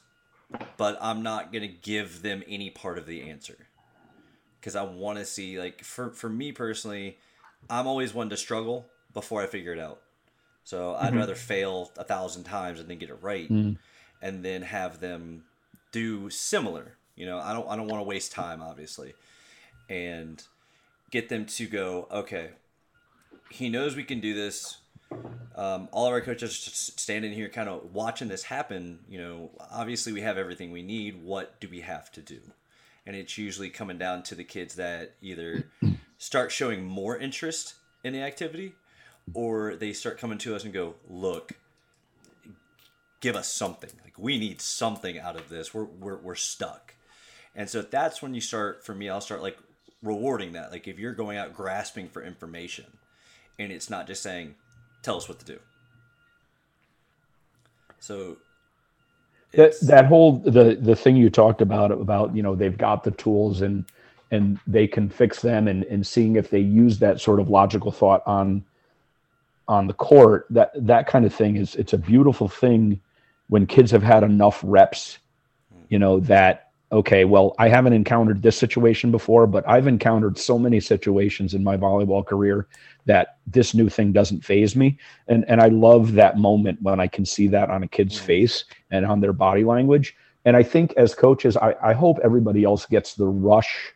but 0.77 0.97
I'm 0.99 1.21
not 1.21 1.53
gonna 1.53 1.67
give 1.67 2.23
them 2.23 2.41
any 2.47 2.71
part 2.71 2.97
of 2.97 3.05
the 3.05 3.29
answer 3.29 3.67
because 4.59 4.75
I 4.75 4.81
want 4.81 5.19
to 5.19 5.25
see 5.25 5.59
like 5.59 5.83
for 5.83 6.09
for 6.09 6.27
me 6.27 6.51
personally, 6.51 7.19
I'm 7.69 7.85
always 7.85 8.15
one 8.15 8.31
to 8.31 8.35
struggle 8.35 8.87
before 9.13 9.43
I 9.43 9.45
figure 9.45 9.73
it 9.73 9.79
out. 9.79 10.01
So 10.63 10.95
I'd 10.95 11.09
mm-hmm. 11.09 11.19
rather 11.19 11.35
fail 11.35 11.91
a 11.99 12.03
thousand 12.03 12.45
times 12.45 12.79
and 12.79 12.89
then 12.89 12.97
get 12.97 13.11
it 13.11 13.19
right, 13.21 13.47
mm. 13.47 13.77
and 14.23 14.43
then 14.43 14.63
have 14.63 15.01
them 15.01 15.43
do 15.91 16.31
similar. 16.31 16.97
You 17.15 17.27
know, 17.27 17.37
I 17.37 17.53
don't 17.53 17.69
I 17.69 17.75
don't 17.75 17.87
want 17.87 18.01
to 18.01 18.07
waste 18.07 18.31
time, 18.31 18.63
obviously, 18.63 19.13
and 19.87 20.41
get 21.11 21.29
them 21.29 21.45
to 21.45 21.67
go 21.67 22.07
okay 22.11 22.49
he 23.49 23.69
knows 23.69 23.95
we 23.95 24.03
can 24.03 24.19
do 24.19 24.33
this. 24.33 24.77
um, 25.55 25.89
all 25.91 26.05
of 26.05 26.13
our 26.13 26.21
coaches 26.21 26.59
just 26.59 26.99
standing 26.99 27.33
here 27.33 27.49
kind 27.49 27.67
of 27.67 27.93
watching 27.93 28.27
this 28.27 28.43
happen 28.43 28.99
you 29.09 29.19
know. 29.19 29.49
Obviously 29.71 30.13
we 30.13 30.21
have 30.21 30.37
everything 30.37 30.71
we 30.71 30.83
need. 30.83 31.23
What 31.23 31.59
do 31.59 31.67
we 31.69 31.81
have 31.81 32.11
to 32.13 32.21
do? 32.21 32.39
And 33.05 33.15
it's 33.15 33.37
usually 33.37 33.69
coming 33.69 33.97
down 33.97 34.23
to 34.23 34.35
the 34.35 34.43
kids 34.43 34.75
that 34.75 35.15
either 35.21 35.65
start 36.19 36.51
showing 36.51 36.85
more 36.85 37.17
interest 37.17 37.73
in 38.03 38.13
the 38.13 38.21
activity 38.21 38.73
or 39.33 39.75
they 39.75 39.93
start 39.93 40.19
coming 40.19 40.37
to 40.39 40.55
us 40.55 40.63
and 40.63 40.73
go 40.73 40.95
look 41.09 41.53
give 43.21 43.35
us 43.35 43.51
something. 43.51 43.89
Like 44.03 44.17
we 44.17 44.37
need 44.39 44.61
something 44.61 45.19
out 45.19 45.35
of 45.35 45.49
this. 45.49 45.73
We're, 45.73 45.83
we're, 45.83 46.17
we're 46.17 46.35
stuck. 46.35 46.93
And 47.55 47.69
so 47.69 47.81
that's 47.81 48.21
when 48.21 48.33
you 48.33 48.41
start 48.41 48.85
for 48.85 48.95
me 48.95 49.09
i'll 49.09 49.21
start 49.21 49.41
like 49.41 49.57
rewarding 50.01 50.53
that. 50.53 50.71
Like 50.71 50.87
if 50.87 50.99
you're 50.99 51.13
going 51.13 51.37
out 51.37 51.53
grasping 51.53 52.07
for 52.09 52.23
information 52.23 52.85
and 53.59 53.71
it's 53.71 53.89
not 53.89 54.07
just 54.07 54.23
saying 54.23 54.55
tell 55.03 55.17
us 55.17 55.29
what 55.29 55.39
to 55.39 55.45
do. 55.45 55.59
So 57.99 58.37
that 59.51 59.73
that 59.81 60.05
whole 60.05 60.39
the 60.39 60.77
the 60.79 60.95
thing 60.95 61.15
you 61.15 61.29
talked 61.29 61.61
about 61.61 61.91
about 61.91 62.35
you 62.35 62.41
know 62.41 62.55
they've 62.55 62.77
got 62.77 63.03
the 63.03 63.11
tools 63.11 63.61
and 63.61 63.85
and 64.31 64.59
they 64.67 64.87
can 64.87 65.09
fix 65.09 65.41
them 65.41 65.67
and 65.67 65.83
and 65.85 66.05
seeing 66.05 66.35
if 66.35 66.49
they 66.49 66.59
use 66.59 66.99
that 66.99 67.19
sort 67.19 67.39
of 67.39 67.49
logical 67.49 67.91
thought 67.91 68.23
on 68.25 68.63
on 69.67 69.87
the 69.87 69.93
court 69.93 70.45
that 70.49 70.71
that 70.75 71.07
kind 71.07 71.25
of 71.25 71.33
thing 71.33 71.57
is 71.57 71.75
it's 71.75 71.93
a 71.93 71.97
beautiful 71.97 72.47
thing 72.47 72.99
when 73.47 73.65
kids 73.65 73.91
have 73.91 74.03
had 74.03 74.23
enough 74.23 74.61
reps 74.63 75.17
you 75.89 75.99
know 75.99 76.19
that 76.19 76.68
okay 76.91 77.23
well 77.23 77.55
i 77.59 77.67
haven't 77.67 77.93
encountered 77.93 78.41
this 78.41 78.57
situation 78.57 79.11
before 79.11 79.45
but 79.45 79.67
i've 79.67 79.87
encountered 79.87 80.37
so 80.37 80.57
many 80.57 80.79
situations 80.79 81.53
in 81.53 81.63
my 81.63 81.77
volleyball 81.77 82.25
career 82.25 82.67
that 83.09 83.37
this 83.47 83.73
new 83.73 83.89
thing 83.89 84.11
doesn't 84.11 84.45
faze 84.45 84.75
me. 84.75 84.95
And 85.27 85.43
and 85.47 85.59
i 85.59 85.67
love 85.67 86.13
that 86.13 86.37
moment 86.37 86.79
when 86.83 86.99
i 86.99 87.07
can 87.07 87.25
see 87.25 87.47
that 87.47 87.71
on 87.71 87.81
a 87.81 87.87
kid's 87.87 88.19
mm. 88.19 88.23
face 88.23 88.65
and 88.91 89.03
on 89.03 89.19
their 89.19 89.33
body 89.33 89.63
language. 89.63 90.15
And 90.45 90.55
i 90.55 90.61
think 90.61 90.93
as 90.95 91.15
coaches 91.15 91.57
i, 91.57 91.75
I 91.81 91.93
hope 91.93 92.19
everybody 92.23 92.63
else 92.63 92.85
gets 92.85 93.15
the 93.15 93.25
rush 93.25 93.93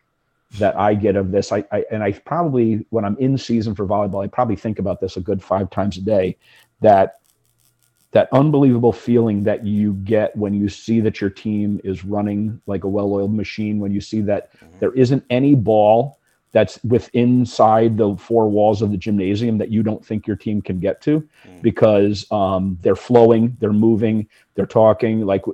that 0.58 0.76
i 0.76 0.94
get 0.94 1.14
of 1.14 1.30
this. 1.30 1.52
I, 1.52 1.64
I 1.70 1.84
and 1.92 2.02
i 2.02 2.10
probably 2.10 2.84
when 2.90 3.04
i'm 3.04 3.16
in 3.18 3.38
season 3.38 3.74
for 3.76 3.86
volleyball 3.86 4.24
i 4.24 4.26
probably 4.26 4.56
think 4.56 4.80
about 4.80 5.00
this 5.00 5.16
a 5.16 5.20
good 5.20 5.42
five 5.42 5.70
times 5.70 5.96
a 5.96 6.02
day 6.02 6.36
that 6.80 7.20
that 8.14 8.28
unbelievable 8.30 8.92
feeling 8.92 9.42
that 9.42 9.66
you 9.66 9.94
get 10.04 10.34
when 10.36 10.54
you 10.54 10.68
see 10.68 11.00
that 11.00 11.20
your 11.20 11.30
team 11.30 11.80
is 11.82 12.04
running 12.04 12.60
like 12.66 12.84
a 12.84 12.88
well-oiled 12.88 13.34
machine 13.34 13.80
when 13.80 13.92
you 13.92 14.00
see 14.00 14.20
that 14.20 14.50
there 14.78 14.92
isn't 14.92 15.24
any 15.30 15.54
ball 15.54 16.18
that's 16.52 16.78
within 16.84 17.40
inside 17.40 17.98
the 17.98 18.14
four 18.16 18.48
walls 18.48 18.80
of 18.82 18.92
the 18.92 18.96
gymnasium 18.96 19.58
that 19.58 19.68
you 19.68 19.82
don't 19.82 20.06
think 20.06 20.28
your 20.28 20.36
team 20.36 20.62
can 20.62 20.78
get 20.78 21.00
to 21.02 21.28
because 21.62 22.30
um, 22.30 22.78
they're 22.82 22.94
flowing 22.94 23.56
they're 23.58 23.72
moving 23.72 24.28
they're 24.54 24.64
talking 24.64 25.26
like 25.26 25.44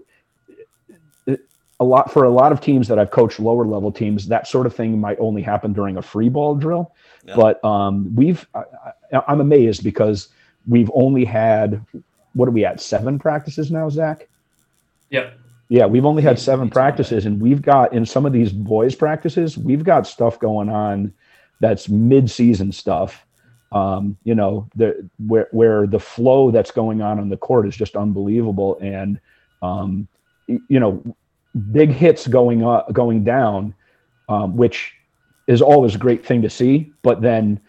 a 1.80 1.84
lot 1.84 2.12
for 2.12 2.24
a 2.24 2.30
lot 2.30 2.52
of 2.52 2.60
teams 2.60 2.88
that 2.88 2.98
I've 2.98 3.10
coached 3.10 3.40
lower 3.40 3.64
level 3.64 3.90
teams, 3.90 4.28
that 4.28 4.46
sort 4.46 4.66
of 4.66 4.74
thing 4.74 5.00
might 5.00 5.18
only 5.18 5.40
happen 5.40 5.72
during 5.72 5.96
a 5.96 6.02
free 6.02 6.28
ball 6.28 6.54
drill. 6.54 6.92
Yeah. 7.24 7.36
But 7.36 7.64
um, 7.64 8.14
we've, 8.14 8.46
I, 8.54 8.64
I- 9.14 9.22
I'm 9.26 9.40
amazed 9.40 9.82
because 9.82 10.28
we've 10.68 10.90
only 10.94 11.24
had, 11.24 11.82
what 12.34 12.48
are 12.48 12.52
we 12.52 12.64
at, 12.64 12.80
seven 12.80 13.18
practices 13.18 13.70
now, 13.70 13.88
Zach? 13.88 14.28
Yep. 15.10 15.38
Yeah, 15.68 15.86
we've 15.86 16.04
only 16.04 16.22
had 16.22 16.38
seven 16.38 16.66
it's 16.66 16.74
practices, 16.74 17.26
and 17.26 17.40
we've 17.40 17.62
got 17.62 17.92
in 17.92 18.04
some 18.04 18.26
of 18.26 18.32
these 18.32 18.52
boys' 18.52 18.94
practices, 18.96 19.56
we've 19.56 19.84
got 19.84 20.06
stuff 20.06 20.38
going 20.38 20.68
on 20.68 21.12
that's 21.60 21.88
mid-season 21.88 22.72
stuff. 22.72 23.24
Um, 23.72 24.16
you 24.24 24.34
know, 24.34 24.68
the 24.74 25.08
where 25.28 25.46
where 25.52 25.86
the 25.86 26.00
flow 26.00 26.50
that's 26.50 26.72
going 26.72 27.02
on 27.02 27.20
on 27.20 27.28
the 27.28 27.36
court 27.36 27.68
is 27.68 27.76
just 27.76 27.94
unbelievable, 27.94 28.78
and 28.80 29.20
um, 29.62 30.08
you 30.48 30.80
know, 30.80 31.04
big 31.70 31.90
hits 31.90 32.26
going 32.26 32.64
up, 32.64 32.92
going 32.92 33.22
down, 33.22 33.72
um, 34.28 34.56
which 34.56 34.92
is 35.46 35.62
always 35.62 35.94
a 35.94 35.98
great 35.98 36.26
thing 36.26 36.42
to 36.42 36.50
see. 36.50 36.92
But 37.02 37.22
then, 37.22 37.60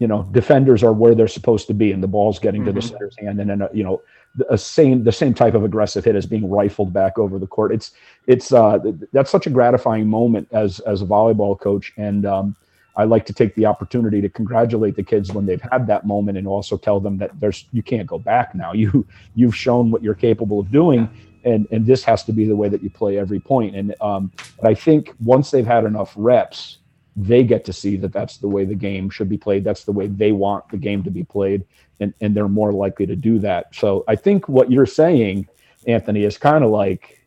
you 0.00 0.08
know, 0.08 0.26
defenders 0.32 0.82
are 0.82 0.92
where 0.94 1.14
they're 1.14 1.28
supposed 1.28 1.66
to 1.68 1.74
be, 1.74 1.92
and 1.92 2.02
the 2.02 2.08
ball's 2.08 2.40
getting 2.40 2.64
to 2.64 2.72
the 2.72 2.80
Mhm. 2.80 2.88
center's 2.88 3.16
hand, 3.18 3.38
and 3.40 3.50
then 3.50 3.62
uh, 3.62 3.68
you 3.72 3.84
know, 3.84 4.00
the 4.34 4.52
a 4.52 4.58
same 4.58 5.04
the 5.04 5.12
same 5.12 5.34
type 5.34 5.54
of 5.54 5.62
aggressive 5.62 6.04
hit 6.04 6.16
is 6.16 6.26
being 6.26 6.48
rifled 6.50 6.92
back 6.92 7.18
over 7.18 7.38
the 7.38 7.46
court. 7.46 7.70
It's 7.72 7.92
it's 8.26 8.50
uh, 8.52 8.78
that's 9.12 9.30
such 9.30 9.46
a 9.46 9.50
gratifying 9.50 10.08
moment 10.08 10.48
as 10.52 10.80
as 10.80 11.02
a 11.02 11.06
volleyball 11.06 11.58
coach, 11.60 11.92
and 11.98 12.24
um, 12.24 12.56
I 12.96 13.04
like 13.04 13.26
to 13.26 13.34
take 13.34 13.54
the 13.54 13.66
opportunity 13.66 14.20
to 14.22 14.28
congratulate 14.30 14.96
the 14.96 15.02
kids 15.02 15.32
when 15.32 15.46
they've 15.46 15.62
had 15.70 15.86
that 15.88 16.06
moment, 16.06 16.38
and 16.38 16.46
also 16.48 16.76
tell 16.78 16.98
them 16.98 17.18
that 17.18 17.38
there's 17.38 17.66
you 17.70 17.82
can't 17.82 18.06
go 18.06 18.18
back 18.18 18.54
now. 18.54 18.72
You 18.82 19.06
you've 19.34 19.54
shown 19.56 19.90
what 19.90 20.02
you're 20.02 20.14
capable 20.28 20.58
of 20.60 20.70
doing, 20.70 21.10
and 21.44 21.68
and 21.70 21.84
this 21.84 22.04
has 22.04 22.24
to 22.24 22.32
be 22.32 22.46
the 22.46 22.56
way 22.56 22.70
that 22.70 22.82
you 22.82 22.88
play 22.88 23.18
every 23.18 23.38
point. 23.40 23.76
And 23.76 23.94
um, 24.00 24.32
but 24.58 24.70
I 24.70 24.74
think 24.74 25.12
once 25.22 25.50
they've 25.50 25.66
had 25.66 25.84
enough 25.84 26.14
reps, 26.16 26.78
they 27.16 27.42
get 27.42 27.64
to 27.64 27.72
see 27.72 27.96
that 27.96 28.12
that's 28.12 28.38
the 28.38 28.48
way 28.48 28.64
the 28.64 28.74
game 28.74 29.10
should 29.10 29.28
be 29.28 29.38
played. 29.38 29.64
That's 29.64 29.84
the 29.84 29.92
way 29.92 30.06
they 30.06 30.32
want 30.32 30.68
the 30.70 30.76
game 30.76 31.02
to 31.04 31.10
be 31.10 31.24
played, 31.24 31.64
and 31.98 32.14
and 32.20 32.34
they're 32.34 32.48
more 32.48 32.72
likely 32.72 33.06
to 33.06 33.16
do 33.16 33.38
that. 33.40 33.74
So 33.74 34.04
I 34.08 34.16
think 34.16 34.48
what 34.48 34.70
you're 34.70 34.86
saying, 34.86 35.48
Anthony, 35.86 36.24
is 36.24 36.38
kind 36.38 36.64
of 36.64 36.70
like 36.70 37.20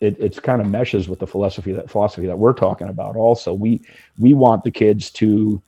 it, 0.00 0.16
it's 0.18 0.40
kind 0.40 0.60
of 0.60 0.68
meshes 0.68 1.08
with 1.08 1.18
the 1.18 1.26
philosophy 1.26 1.72
that 1.72 1.90
philosophy 1.90 2.26
that 2.26 2.38
we're 2.38 2.52
talking 2.52 2.88
about. 2.88 3.16
Also, 3.16 3.52
we 3.52 3.80
we 4.18 4.34
want 4.34 4.64
the 4.64 4.70
kids 4.70 5.10
to 5.12 5.62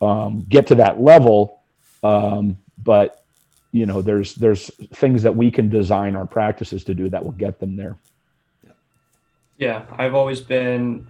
um, 0.00 0.44
get 0.48 0.66
to 0.68 0.74
that 0.76 1.00
level, 1.00 1.60
um, 2.02 2.56
but 2.82 3.24
you 3.72 3.86
know, 3.86 4.02
there's 4.02 4.34
there's 4.36 4.70
things 4.94 5.22
that 5.22 5.36
we 5.36 5.50
can 5.50 5.68
design 5.68 6.16
our 6.16 6.26
practices 6.26 6.84
to 6.84 6.94
do 6.94 7.08
that 7.08 7.24
will 7.24 7.32
get 7.32 7.58
them 7.60 7.76
there. 7.76 7.96
Yeah, 9.58 9.84
I've 9.96 10.14
always 10.14 10.40
been, 10.40 11.06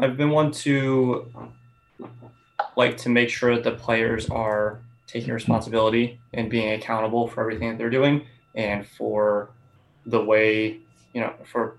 I've 0.00 0.16
been 0.16 0.30
one 0.30 0.50
to 0.52 1.30
like 2.74 2.96
to 2.98 3.10
make 3.10 3.28
sure 3.28 3.54
that 3.54 3.64
the 3.64 3.72
players 3.72 4.30
are 4.30 4.80
taking 5.06 5.34
responsibility 5.34 6.18
and 6.32 6.48
being 6.50 6.72
accountable 6.72 7.28
for 7.28 7.42
everything 7.42 7.68
that 7.68 7.76
they're 7.76 7.90
doing 7.90 8.24
and 8.54 8.86
for 8.86 9.50
the 10.06 10.24
way, 10.24 10.80
you 11.12 11.20
know, 11.20 11.34
for 11.44 11.76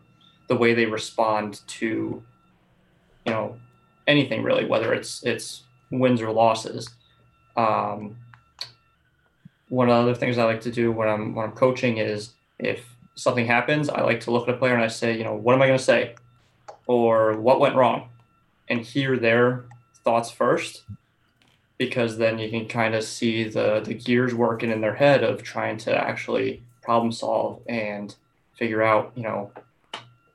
the 0.47 0.55
way 0.55 0.75
they 0.75 0.85
respond 0.85 1.61
to, 1.65 2.21
you 3.25 3.31
know, 3.31 3.57
anything 4.07 4.43
really, 4.43 4.65
whether 4.65 4.93
it's 4.93 5.23
it's 5.23 5.63
wins 5.89 6.21
or 6.21 6.31
losses. 6.31 6.89
Um, 7.57 8.17
one 9.69 9.89
of 9.89 9.95
the 9.95 10.11
other 10.11 10.19
things 10.19 10.37
I 10.37 10.43
like 10.43 10.61
to 10.61 10.71
do 10.71 10.91
when 10.91 11.07
I'm 11.07 11.33
when 11.33 11.47
I'm 11.47 11.55
coaching 11.55 11.97
is 11.97 12.33
if 12.59 12.85
something 13.15 13.47
happens, 13.47 13.89
I 13.89 14.01
like 14.01 14.19
to 14.21 14.31
look 14.31 14.47
at 14.47 14.53
a 14.53 14.57
player 14.57 14.75
and 14.75 14.83
I 14.83 14.89
say, 14.89 15.17
you 15.17 15.23
know, 15.23 15.33
what 15.33 15.55
am 15.55 15.61
I 15.63 15.65
going 15.65 15.79
to 15.79 15.83
say, 15.83 16.15
or 16.91 17.39
what 17.39 17.59
went 17.59 17.75
wrong, 17.75 18.09
and 18.67 18.81
hear 18.81 19.17
their 19.17 19.65
thoughts 20.03 20.29
first, 20.29 20.83
because 21.77 22.17
then 22.17 22.37
you 22.37 22.49
can 22.49 22.67
kind 22.67 22.95
of 22.95 23.03
see 23.03 23.45
the 23.45 23.79
the 23.79 23.93
gears 23.93 24.33
working 24.33 24.71
in 24.71 24.81
their 24.81 24.95
head 24.95 25.23
of 25.23 25.41
trying 25.41 25.77
to 25.77 25.95
actually 25.95 26.61
problem 26.81 27.11
solve 27.11 27.61
and 27.67 28.15
figure 28.57 28.83
out, 28.83 29.13
you 29.15 29.23
know, 29.23 29.51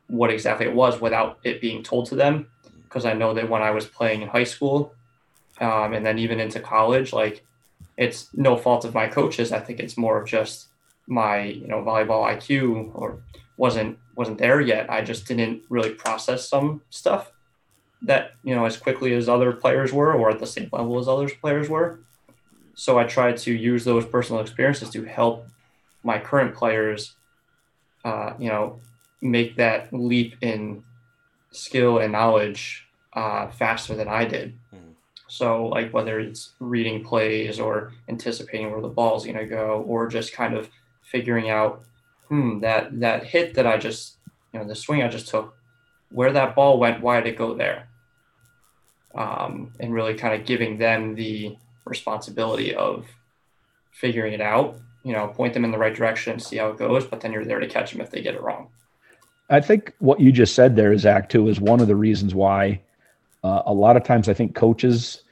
what 0.08 0.30
exactly 0.30 0.66
it 0.66 0.74
was 0.74 1.00
without 1.00 1.38
it 1.44 1.60
being 1.60 1.82
told 1.82 2.06
to 2.06 2.14
them. 2.14 2.48
Because 2.84 3.04
I 3.04 3.12
know 3.12 3.34
that 3.34 3.50
when 3.50 3.62
I 3.62 3.72
was 3.72 3.84
playing 3.84 4.22
in 4.22 4.28
high 4.28 4.44
school, 4.44 4.94
um, 5.60 5.92
and 5.92 6.06
then 6.06 6.18
even 6.18 6.40
into 6.40 6.60
college, 6.60 7.12
like 7.12 7.44
it's 7.98 8.28
no 8.32 8.56
fault 8.56 8.84
of 8.84 8.94
my 8.94 9.08
coaches. 9.08 9.52
I 9.52 9.60
think 9.60 9.80
it's 9.80 9.98
more 9.98 10.20
of 10.20 10.26
just 10.26 10.68
my 11.06 11.42
you 11.42 11.68
know 11.68 11.82
volleyball 11.82 12.24
IQ 12.34 12.92
or 12.94 13.22
wasn't 13.56 13.98
wasn't 14.16 14.38
there 14.38 14.60
yet. 14.60 14.90
I 14.90 15.02
just 15.02 15.26
didn't 15.26 15.62
really 15.68 15.90
process 15.90 16.48
some 16.48 16.82
stuff 16.90 17.30
that 18.02 18.32
you 18.42 18.54
know 18.54 18.64
as 18.64 18.76
quickly 18.76 19.14
as 19.14 19.28
other 19.28 19.52
players 19.52 19.92
were 19.92 20.12
or 20.12 20.30
at 20.30 20.38
the 20.38 20.46
same 20.46 20.68
level 20.72 20.98
as 20.98 21.08
other 21.08 21.28
players 21.28 21.68
were. 21.68 22.00
So 22.74 22.98
I 22.98 23.04
tried 23.04 23.36
to 23.38 23.52
use 23.52 23.84
those 23.84 24.04
personal 24.04 24.42
experiences 24.42 24.90
to 24.90 25.04
help 25.04 25.46
my 26.02 26.18
current 26.18 26.54
players, 26.54 27.16
uh, 28.04 28.34
you 28.38 28.48
know, 28.48 28.80
make 29.22 29.56
that 29.56 29.92
leap 29.92 30.36
in 30.42 30.84
skill 31.52 31.98
and 31.98 32.12
knowledge 32.12 32.86
uh, 33.14 33.50
faster 33.50 33.94
than 33.94 34.08
I 34.08 34.26
did. 34.26 34.58
Mhm. 34.74 34.92
So, 35.26 35.66
like 35.66 35.92
whether 35.92 36.20
it's 36.20 36.52
reading 36.60 37.02
plays 37.02 37.58
or 37.58 37.92
anticipating 38.08 38.70
where 38.70 38.82
the 38.82 38.88
ball's 38.88 39.24
going 39.24 39.38
to 39.38 39.46
go, 39.46 39.82
or 39.86 40.06
just 40.06 40.32
kind 40.34 40.54
of 40.54 40.70
figuring 41.02 41.48
out, 41.50 41.82
hmm, 42.28 42.60
that 42.60 43.00
that 43.00 43.24
hit 43.24 43.54
that 43.54 43.66
I 43.66 43.78
just, 43.78 44.16
you 44.52 44.60
know, 44.60 44.66
the 44.66 44.74
swing 44.74 45.02
I 45.02 45.08
just 45.08 45.28
took, 45.28 45.54
where 46.10 46.32
that 46.32 46.54
ball 46.54 46.78
went, 46.78 47.02
why 47.02 47.20
did 47.20 47.34
it 47.34 47.38
go 47.38 47.54
there? 47.54 47.88
Um, 49.14 49.72
and 49.80 49.94
really 49.94 50.14
kind 50.14 50.38
of 50.38 50.46
giving 50.46 50.78
them 50.78 51.14
the 51.14 51.56
responsibility 51.84 52.74
of 52.74 53.06
figuring 53.92 54.32
it 54.32 54.40
out. 54.40 54.78
You 55.02 55.12
know, 55.12 55.28
point 55.28 55.54
them 55.54 55.64
in 55.64 55.70
the 55.70 55.78
right 55.78 55.94
direction, 55.94 56.40
see 56.40 56.56
how 56.56 56.70
it 56.70 56.78
goes, 56.78 57.06
but 57.06 57.20
then 57.20 57.32
you're 57.32 57.44
there 57.44 57.60
to 57.60 57.68
catch 57.68 57.92
them 57.92 58.00
if 58.00 58.10
they 58.10 58.22
get 58.22 58.34
it 58.34 58.42
wrong. 58.42 58.68
I 59.48 59.60
think 59.60 59.92
what 60.00 60.18
you 60.18 60.32
just 60.32 60.56
said 60.56 60.74
there, 60.74 60.96
Zach, 60.98 61.28
too, 61.28 61.48
is 61.48 61.60
one 61.60 61.80
of 61.80 61.86
the 61.86 61.94
reasons 61.94 62.34
why 62.34 62.80
uh, 63.44 63.62
a 63.66 63.72
lot 63.72 63.96
of 63.96 64.02
times 64.02 64.28
I 64.28 64.34
think 64.34 64.56
coaches 64.56 65.22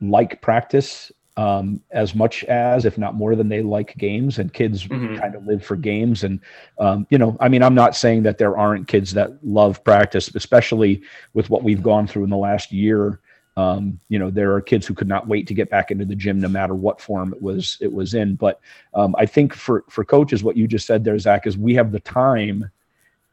like 0.00 0.40
practice 0.40 1.10
um, 1.38 1.80
as 1.92 2.16
much 2.16 2.42
as, 2.44 2.84
if 2.84 2.98
not 2.98 3.14
more 3.14 3.36
than 3.36 3.48
they 3.48 3.62
like 3.62 3.96
games 3.96 4.40
and 4.40 4.52
kids 4.52 4.88
Mhm. 4.88 5.20
kind 5.20 5.36
of 5.36 5.46
live 5.46 5.64
for 5.64 5.76
games. 5.76 6.24
And, 6.24 6.40
um, 6.80 7.06
you 7.10 7.16
know, 7.16 7.36
I 7.38 7.48
mean, 7.48 7.62
I'm 7.62 7.76
not 7.76 7.94
saying 7.94 8.24
that 8.24 8.38
there 8.38 8.58
aren't 8.58 8.88
kids 8.88 9.14
that 9.14 9.30
love 9.44 9.84
practice, 9.84 10.34
especially 10.34 11.00
with 11.34 11.48
what 11.48 11.62
we've 11.62 11.82
gone 11.82 12.08
through 12.08 12.24
in 12.24 12.30
the 12.30 12.36
last 12.36 12.72
year. 12.72 13.20
Um, 13.56 14.00
you 14.08 14.18
know, 14.18 14.30
there 14.30 14.52
are 14.52 14.60
kids 14.60 14.84
who 14.84 14.94
could 14.94 15.06
not 15.08 15.28
wait 15.28 15.46
to 15.46 15.54
get 15.54 15.70
back 15.70 15.92
into 15.92 16.04
the 16.04 16.16
gym, 16.16 16.40
no 16.40 16.48
matter 16.48 16.74
what 16.74 17.00
form 17.00 17.32
it 17.32 17.40
was 17.40 17.76
it 17.80 17.92
was 17.92 18.14
in. 18.14 18.34
But 18.34 18.60
um, 18.94 19.14
I 19.16 19.26
think 19.26 19.54
for 19.54 19.84
for 19.88 20.04
coaches, 20.04 20.42
what 20.42 20.56
you 20.56 20.66
just 20.66 20.86
said 20.86 21.04
there, 21.04 21.18
Zach, 21.20 21.46
is 21.46 21.56
we 21.56 21.74
have 21.74 21.92
the 21.92 22.00
time 22.00 22.68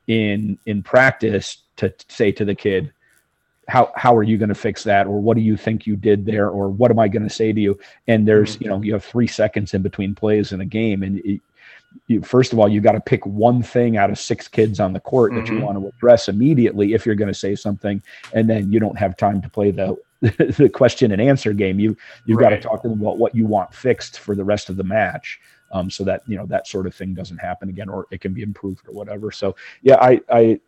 in 0.08 0.60
in 0.68 0.84
practice 0.84 1.64
to 1.78 1.92
say 2.08 2.32
to 2.34 2.46
the 2.46 2.56
kid, 2.56 2.92
how 3.68 3.92
how 3.96 4.16
are 4.16 4.24
you 4.24 4.38
going 4.38 4.50
to 4.50 4.56
fix 4.56 4.84
that, 4.84 5.08
or 5.08 5.20
what 5.20 5.36
do 5.36 5.42
you 5.42 5.58
think 5.58 5.88
you 5.88 5.96
did 5.96 6.26
there, 6.26 6.50
or 6.50 6.70
what 6.70 6.92
am 6.92 7.00
I 7.00 7.08
going 7.08 7.24
to 7.24 7.34
say 7.34 7.52
to 7.54 7.60
you? 7.60 7.78
And 8.08 8.28
there's 8.28 8.58
you 8.60 8.68
know 8.70 8.82
you 8.82 8.94
have 8.94 9.04
three 9.04 9.28
seconds 9.28 9.74
in 9.74 9.82
between 9.82 10.16
plays 10.16 10.52
in 10.52 10.62
a 10.62 10.66
game, 10.66 11.04
and 11.04 11.20
it, 11.20 11.42
you, 12.08 12.22
first 12.22 12.54
of 12.54 12.60
all, 12.60 12.68
you 12.68 12.82
got 12.82 12.92
to 12.92 13.02
pick 13.02 13.26
one 13.26 13.64
thing 13.64 13.98
out 13.98 14.10
of 14.10 14.20
six 14.20 14.48
kids 14.48 14.80
on 14.80 14.94
the 14.94 15.00
court 15.00 15.34
that 15.36 15.50
you 15.50 15.58
Mhm. 15.58 15.62
want 15.62 15.78
to 15.80 15.88
address 15.88 16.28
immediately 16.28 16.94
if 16.94 17.06
you're 17.06 17.16
going 17.16 17.32
to 17.32 17.34
say 17.34 17.56
something, 17.56 18.02
and 18.34 18.50
then 18.50 18.72
you 18.72 18.80
don't 18.80 18.98
have 18.98 19.18
time 19.18 19.42
to 19.42 19.50
play 19.50 19.72
the 19.72 19.96
the 20.22 20.70
question 20.70 21.12
and 21.12 21.22
answer 21.22 21.54
game. 21.54 21.80
You 21.80 21.96
you've 22.26 22.40
got 22.40 22.50
to 22.50 22.60
talk 22.60 22.82
to 22.84 22.90
them 22.90 23.02
about 23.02 23.18
what 23.18 23.34
you 23.36 23.46
want 23.46 23.74
fixed 23.74 24.20
for 24.20 24.36
the 24.36 24.44
rest 24.44 24.70
of 24.70 24.78
the 24.78 24.84
match, 24.84 25.40
um, 25.72 25.90
so 25.90 26.04
that 26.04 26.22
you 26.28 26.38
know 26.38 26.46
that 26.48 26.68
sort 26.68 26.88
of 26.88 26.94
thing 26.96 27.14
doesn't 27.14 27.38
happen 27.38 27.70
again, 27.70 27.90
or 27.90 28.08
it 28.12 28.22
can 28.22 28.34
be 28.34 28.42
improved 28.42 28.88
or 28.88 28.94
whatever. 28.94 29.32
So 29.32 29.56
yeah, 29.82 29.96
I 29.96 30.22
I 30.30 30.60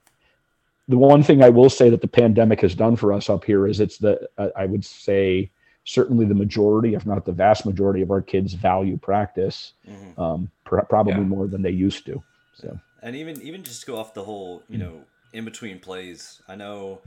the 0.87 0.97
one 0.97 1.21
thing 1.23 1.43
I 1.43 1.49
will 1.49 1.69
say 1.69 1.89
that 1.89 2.01
the 2.01 2.07
pandemic 2.07 2.61
has 2.61 2.73
done 2.75 2.95
for 2.95 3.11
us 3.13 3.29
up 3.29 3.43
here 3.43 3.67
is 3.67 3.79
it's 3.79 3.97
the 3.97 4.27
uh, 4.37 4.49
I 4.55 4.65
would 4.65 4.85
say 4.85 5.51
certainly 5.83 6.25
the 6.25 6.35
majority, 6.35 6.95
if 6.95 7.05
not 7.05 7.25
the 7.25 7.31
vast 7.31 7.65
majority 7.65 8.01
of 8.01 8.11
our 8.11 8.21
kids 8.21 8.53
value 8.53 8.97
practice 8.97 9.73
Mhm. 9.87 10.19
um, 10.19 10.51
pr- 10.65 10.81
probably 10.81 11.13
Yeah. 11.13 11.19
more 11.21 11.47
than 11.47 11.61
they 11.61 11.71
used 11.71 12.05
to. 12.07 12.21
So 12.55 12.79
And 13.01 13.15
even 13.15 13.41
even 13.41 13.63
just 13.63 13.81
to 13.81 13.87
go 13.87 13.97
off 13.97 14.13
the 14.13 14.23
whole, 14.23 14.63
you 14.69 14.77
know, 14.77 15.03
in 15.33 15.45
between 15.45 15.79
plays. 15.79 16.41
I 16.47 16.55
know 16.55 17.01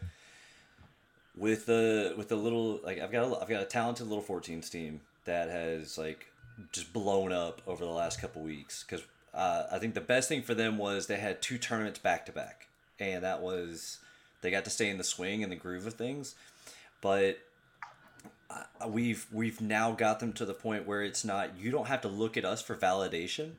with 1.36 1.66
the 1.66 2.14
with 2.16 2.28
the 2.28 2.36
little 2.36 2.80
like 2.84 3.00
I've 3.00 3.12
got 3.12 3.24
a, 3.30 3.40
I've 3.42 3.48
got 3.48 3.62
a 3.62 3.66
talented 3.66 4.06
little 4.06 4.22
14s 4.24 4.70
team 4.70 5.00
that 5.24 5.48
has 5.48 5.96
like 5.98 6.26
just 6.72 6.92
blown 6.92 7.32
up 7.32 7.62
over 7.66 7.84
the 7.84 7.90
last 7.90 8.20
couple 8.20 8.42
weeks 8.42 8.84
because 8.84 9.04
uh, 9.32 9.64
I 9.70 9.78
think 9.78 9.94
the 9.94 10.00
best 10.00 10.28
thing 10.28 10.42
for 10.42 10.54
them 10.54 10.76
was 10.76 11.06
they 11.06 11.18
had 11.18 11.40
two 11.40 11.56
tournaments 11.56 11.98
back 12.00 12.26
to 12.26 12.32
back, 12.32 12.66
and 13.00 13.24
that 13.24 13.40
was 13.40 13.98
they 14.42 14.50
got 14.50 14.64
to 14.64 14.70
stay 14.70 14.88
in 14.88 14.98
the 14.98 15.04
swing 15.04 15.42
and 15.42 15.52
the 15.52 15.56
groove 15.56 15.86
of 15.86 15.94
things, 15.94 16.34
but 17.00 17.38
we've 18.88 19.26
we've 19.32 19.60
now 19.60 19.92
got 19.92 20.20
them 20.20 20.32
to 20.34 20.44
the 20.44 20.54
point 20.54 20.86
where 20.86 21.02
it's 21.02 21.24
not 21.24 21.58
you 21.58 21.70
don't 21.70 21.88
have 21.88 22.00
to 22.02 22.08
look 22.08 22.36
at 22.36 22.44
us 22.44 22.62
for 22.62 22.74
validation. 22.74 23.52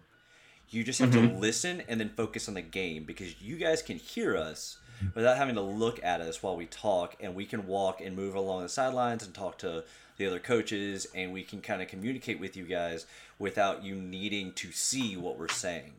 You 0.70 0.84
just 0.84 1.00
have 1.00 1.12
to 1.12 1.18
mm-hmm. 1.18 1.40
listen 1.40 1.84
and 1.90 2.00
then 2.00 2.10
focus 2.16 2.48
on 2.48 2.54
the 2.54 2.62
game 2.62 3.04
because 3.04 3.42
you 3.42 3.58
guys 3.58 3.82
can 3.82 3.98
hear 3.98 4.38
us 4.38 4.78
without 5.16 5.36
having 5.36 5.56
to 5.56 5.62
look 5.62 6.02
at 6.02 6.22
us 6.22 6.42
while 6.42 6.56
we 6.56 6.66
talk 6.66 7.16
and 7.20 7.36
we 7.36 7.46
can 7.46 7.68
walk 7.68 8.00
and 8.00 8.16
move 8.16 8.36
along 8.36 8.64
the 8.64 8.70
sidelines 8.70 9.26
and 9.26 9.34
talk 9.34 9.58
to 9.58 9.84
the 10.18 10.26
other 10.26 10.40
coaches 10.40 11.08
and 11.14 11.34
we 11.34 11.44
can 11.44 11.60
kind 11.60 11.82
of 11.82 11.90
communicate 11.90 12.40
with 12.40 12.56
you 12.56 12.64
guys 12.64 13.06
without 13.38 13.84
you 13.84 13.96
needing 13.96 14.54
to 14.54 14.72
see 14.72 15.18
what 15.18 15.38
we're 15.38 15.48
saying. 15.50 15.94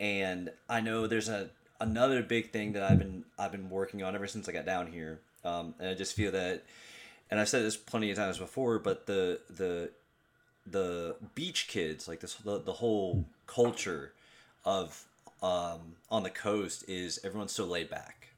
And 0.00 0.50
i 0.68 0.80
know 0.80 1.06
there's 1.06 1.28
a 1.28 1.50
another 1.80 2.22
big 2.22 2.50
thing 2.50 2.72
that 2.72 2.82
i've 2.82 2.98
been 2.98 3.24
i've 3.38 3.52
been 3.52 3.70
working 3.70 4.02
on 4.02 4.14
ever 4.14 4.26
since 4.26 4.48
i 4.48 4.52
got 4.52 4.66
down 4.66 4.86
here. 4.86 5.20
Um, 5.44 5.74
and 5.78 5.88
i 5.88 5.94
just 5.94 6.14
feel 6.14 6.32
that 6.32 6.62
and 7.30 7.40
i've 7.40 7.48
said 7.48 7.64
this 7.64 7.76
plenty 7.76 8.10
of 8.10 8.16
times 8.16 8.38
before 8.38 8.78
but 8.78 9.06
the 9.06 9.40
the 9.48 9.90
the 10.66 11.16
beach 11.34 11.68
kids 11.68 12.06
like 12.06 12.20
this 12.20 12.34
the, 12.34 12.60
the 12.60 12.74
whole 12.74 13.24
culture 13.46 14.12
of 14.64 15.04
um, 15.42 15.96
on 16.10 16.22
the 16.22 16.30
coast 16.30 16.84
is 16.88 17.20
everyone's 17.24 17.52
so 17.52 17.64
laid 17.64 17.90
back. 17.90 18.28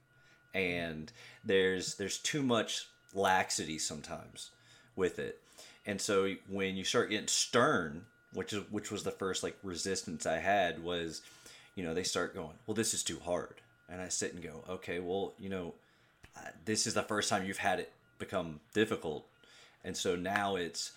And 0.55 1.11
there's 1.45 1.95
there's 1.95 2.19
too 2.19 2.43
much 2.43 2.87
laxity 3.15 3.79
sometimes 3.79 4.51
with 4.97 5.19
it. 5.19 5.41
And 5.87 6.01
so 6.01 6.35
when 6.49 6.77
you 6.77 6.85
start 6.85 7.11
getting 7.11 7.29
stern 7.29 8.07
which 8.35 8.53
is 8.53 8.63
which 8.71 8.91
was 8.91 9.03
the 9.03 9.11
first 9.11 9.43
like 9.43 9.57
resistance 9.63 10.25
i 10.25 10.39
had 10.39 10.83
was 10.83 11.21
you 11.75 11.85
know 11.85 11.95
they 11.95 12.03
start 12.03 12.35
going 12.35 12.57
well 12.67 12.75
this 12.75 12.95
is 12.95 13.03
too 13.03 13.19
hard 13.25 13.61
and 13.89 14.01
i 14.01 14.09
sit 14.09 14.33
and 14.33 14.43
go 14.43 14.65
okay 14.69 14.99
well 14.99 15.33
you 15.39 15.49
know 15.49 15.75
this 16.65 16.87
is 16.87 16.95
the 16.95 17.03
first 17.03 17.29
time 17.29 17.45
you've 17.45 17.59
had 17.59 17.79
it 17.79 17.93
become 18.19 18.61
difficult 18.73 19.27
and 19.85 19.97
so 19.97 20.17
now 20.17 20.57
it's 20.57 20.93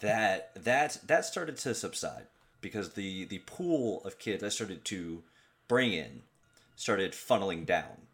that 0.00 0.50
that 0.54 0.98
that 1.06 1.24
started 1.24 1.56
to 1.56 1.74
subside 1.74 2.26
because 2.60 2.94
the 2.94 3.24
the 3.26 3.38
pool 3.40 4.02
of 4.04 4.18
kids 4.18 4.42
I 4.42 4.48
started 4.48 4.84
to 4.86 5.22
bring 5.68 5.92
in 5.92 6.22
started 6.76 7.12
funneling 7.12 7.66
down, 7.66 8.06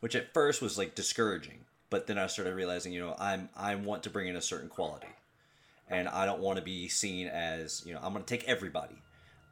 which 0.00 0.14
at 0.14 0.34
first 0.34 0.60
was 0.60 0.76
like 0.76 0.94
discouraging. 0.94 1.60
But 1.90 2.08
then 2.08 2.18
I 2.18 2.26
started 2.26 2.54
realizing, 2.54 2.92
you 2.92 3.00
know, 3.00 3.14
I'm 3.18 3.48
I 3.56 3.74
want 3.76 4.02
to 4.02 4.10
bring 4.10 4.26
in 4.26 4.36
a 4.36 4.42
certain 4.42 4.68
quality, 4.68 5.06
and 5.88 6.08
I 6.08 6.26
don't 6.26 6.40
want 6.40 6.58
to 6.58 6.64
be 6.64 6.88
seen 6.88 7.28
as 7.28 7.82
you 7.86 7.94
know 7.94 8.00
I'm 8.02 8.12
going 8.12 8.24
to 8.24 8.36
take 8.36 8.48
everybody. 8.48 8.96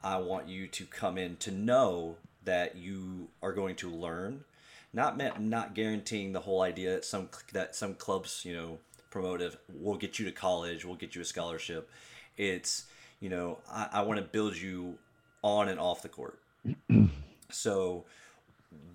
I 0.02 0.18
want 0.18 0.48
you 0.48 0.66
to 0.68 0.84
come 0.84 1.18
in 1.18 1.36
to 1.38 1.50
know 1.50 2.16
that 2.44 2.76
you 2.76 3.28
are 3.42 3.52
going 3.52 3.76
to 3.76 3.90
learn, 3.90 4.44
not 4.92 5.16
meant 5.16 5.40
not 5.40 5.74
guaranteeing 5.74 6.32
the 6.32 6.40
whole 6.40 6.62
idea 6.62 6.90
that 6.94 7.04
some 7.04 7.28
that 7.52 7.74
some 7.74 7.94
clubs 7.94 8.44
you 8.44 8.54
know 8.54 8.78
promotive 9.10 9.56
we'll 9.74 9.96
get 9.96 10.18
you 10.18 10.24
to 10.24 10.32
college 10.32 10.84
we'll 10.84 10.96
get 10.96 11.14
you 11.14 11.22
a 11.22 11.24
scholarship. 11.24 11.88
It's 12.36 12.84
you 13.20 13.28
know 13.28 13.58
i, 13.70 13.88
I 13.92 14.02
want 14.02 14.18
to 14.18 14.26
build 14.26 14.56
you 14.56 14.98
on 15.42 15.68
and 15.68 15.78
off 15.78 16.02
the 16.02 16.08
court. 16.08 16.38
So 17.54 18.04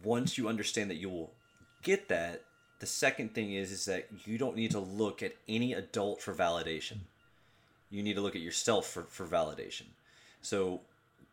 once 0.03 0.35
you 0.35 0.47
understand 0.47 0.89
that 0.89 0.97
you 0.97 1.09
will 1.09 1.31
get 1.83 2.09
that 2.09 2.41
the 2.79 2.85
second 2.85 3.33
thing 3.33 3.53
is 3.53 3.71
is 3.71 3.85
that 3.85 4.07
you 4.25 4.37
don't 4.37 4.55
need 4.55 4.71
to 4.71 4.79
look 4.79 5.23
at 5.23 5.33
any 5.47 5.73
adult 5.73 6.21
for 6.21 6.33
validation. 6.33 6.97
You 7.89 8.03
need 8.03 8.15
to 8.15 8.21
look 8.21 8.35
at 8.35 8.41
yourself 8.41 8.87
for, 8.87 9.03
for 9.03 9.25
validation. 9.25 9.85
So 10.41 10.81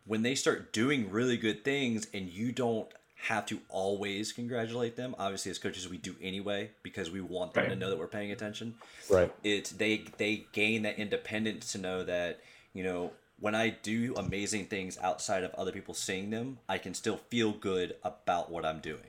when 0.07 0.23
they 0.23 0.35
start 0.35 0.73
doing 0.73 1.11
really 1.11 1.37
good 1.37 1.65
things 1.65 2.07
and 2.13 2.29
you 2.29 2.53
don't 2.53 2.89
have 3.17 3.47
to 3.47 3.59
always 3.71 4.33
congratulate 4.33 4.97
them 4.97 5.15
obviously 5.19 5.51
as 5.51 5.59
coaches 5.59 5.89
we 5.89 5.97
do 5.97 6.15
anyway 6.21 6.71
because 6.83 7.11
we 7.11 7.23
want 7.23 7.55
them 7.55 7.71
to 7.71 7.77
know 7.77 7.89
that 7.89 7.99
we're 7.99 8.07
paying 8.07 8.33
attention 8.33 8.75
right, 9.09 9.33
it's 9.43 9.71
they 9.71 10.05
they 10.19 10.45
gain 10.53 10.83
that 10.83 10.99
independence 10.99 11.73
to 11.73 11.79
know 11.79 12.05
that 12.05 12.41
you 12.75 12.85
know 12.85 13.11
when 13.41 13.55
I 13.55 13.71
do 13.71 14.15
amazing 14.17 14.67
things 14.67 14.99
outside 15.03 15.45
of 15.45 15.53
other 15.55 15.73
people 15.73 15.95
seeing 15.95 16.31
them, 16.31 16.59
I 16.69 16.79
can 16.79 16.95
still 16.95 17.19
feel 17.29 17.53
good 17.53 17.97
about 18.03 18.51
what 18.51 18.65
I'm 18.65 18.79
doing. 18.79 19.01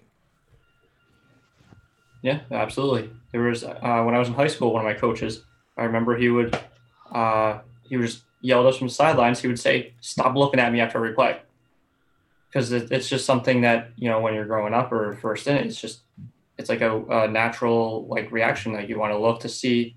Yeah, 2.21 2.41
absolutely. 2.51 3.11
There 3.31 3.41
was 3.41 3.63
uh, 3.63 4.01
when 4.03 4.15
I 4.15 4.19
was 4.19 4.27
in 4.27 4.33
high 4.33 4.47
school, 4.47 4.73
one 4.73 4.85
of 4.85 4.91
my 4.91 4.99
coaches. 4.99 5.43
I 5.77 5.83
remember 5.83 6.17
he 6.17 6.29
would 6.29 6.59
uh, 7.11 7.59
he 7.83 7.97
would 7.97 8.13
just 8.45 8.49
yell 8.49 8.61
at 8.61 8.67
us 8.67 8.77
from 8.77 8.87
the 8.87 8.93
sidelines. 8.93 9.39
He 9.41 9.47
would 9.47 9.59
say, 9.59 9.93
"Stop 10.01 10.35
looking 10.35 10.59
at 10.59 10.71
me 10.71 10.79
after 10.79 10.97
every 10.97 11.13
play," 11.13 11.39
because 12.49 12.71
it, 12.71 12.91
it's 12.91 13.09
just 13.09 13.25
something 13.25 13.61
that 13.61 13.91
you 13.97 14.09
know 14.09 14.19
when 14.19 14.33
you're 14.33 14.45
growing 14.45 14.73
up 14.73 14.91
or 14.91 15.13
first 15.15 15.47
in 15.47 15.57
it, 15.57 15.65
it's 15.65 15.79
just 15.79 16.01
it's 16.57 16.69
like 16.69 16.81
a, 16.81 17.05
a 17.05 17.27
natural 17.27 18.05
like 18.07 18.31
reaction 18.31 18.73
that 18.73 18.89
you 18.89 18.99
want 18.99 19.13
to 19.13 19.17
look 19.17 19.41
to 19.41 19.49
see 19.49 19.95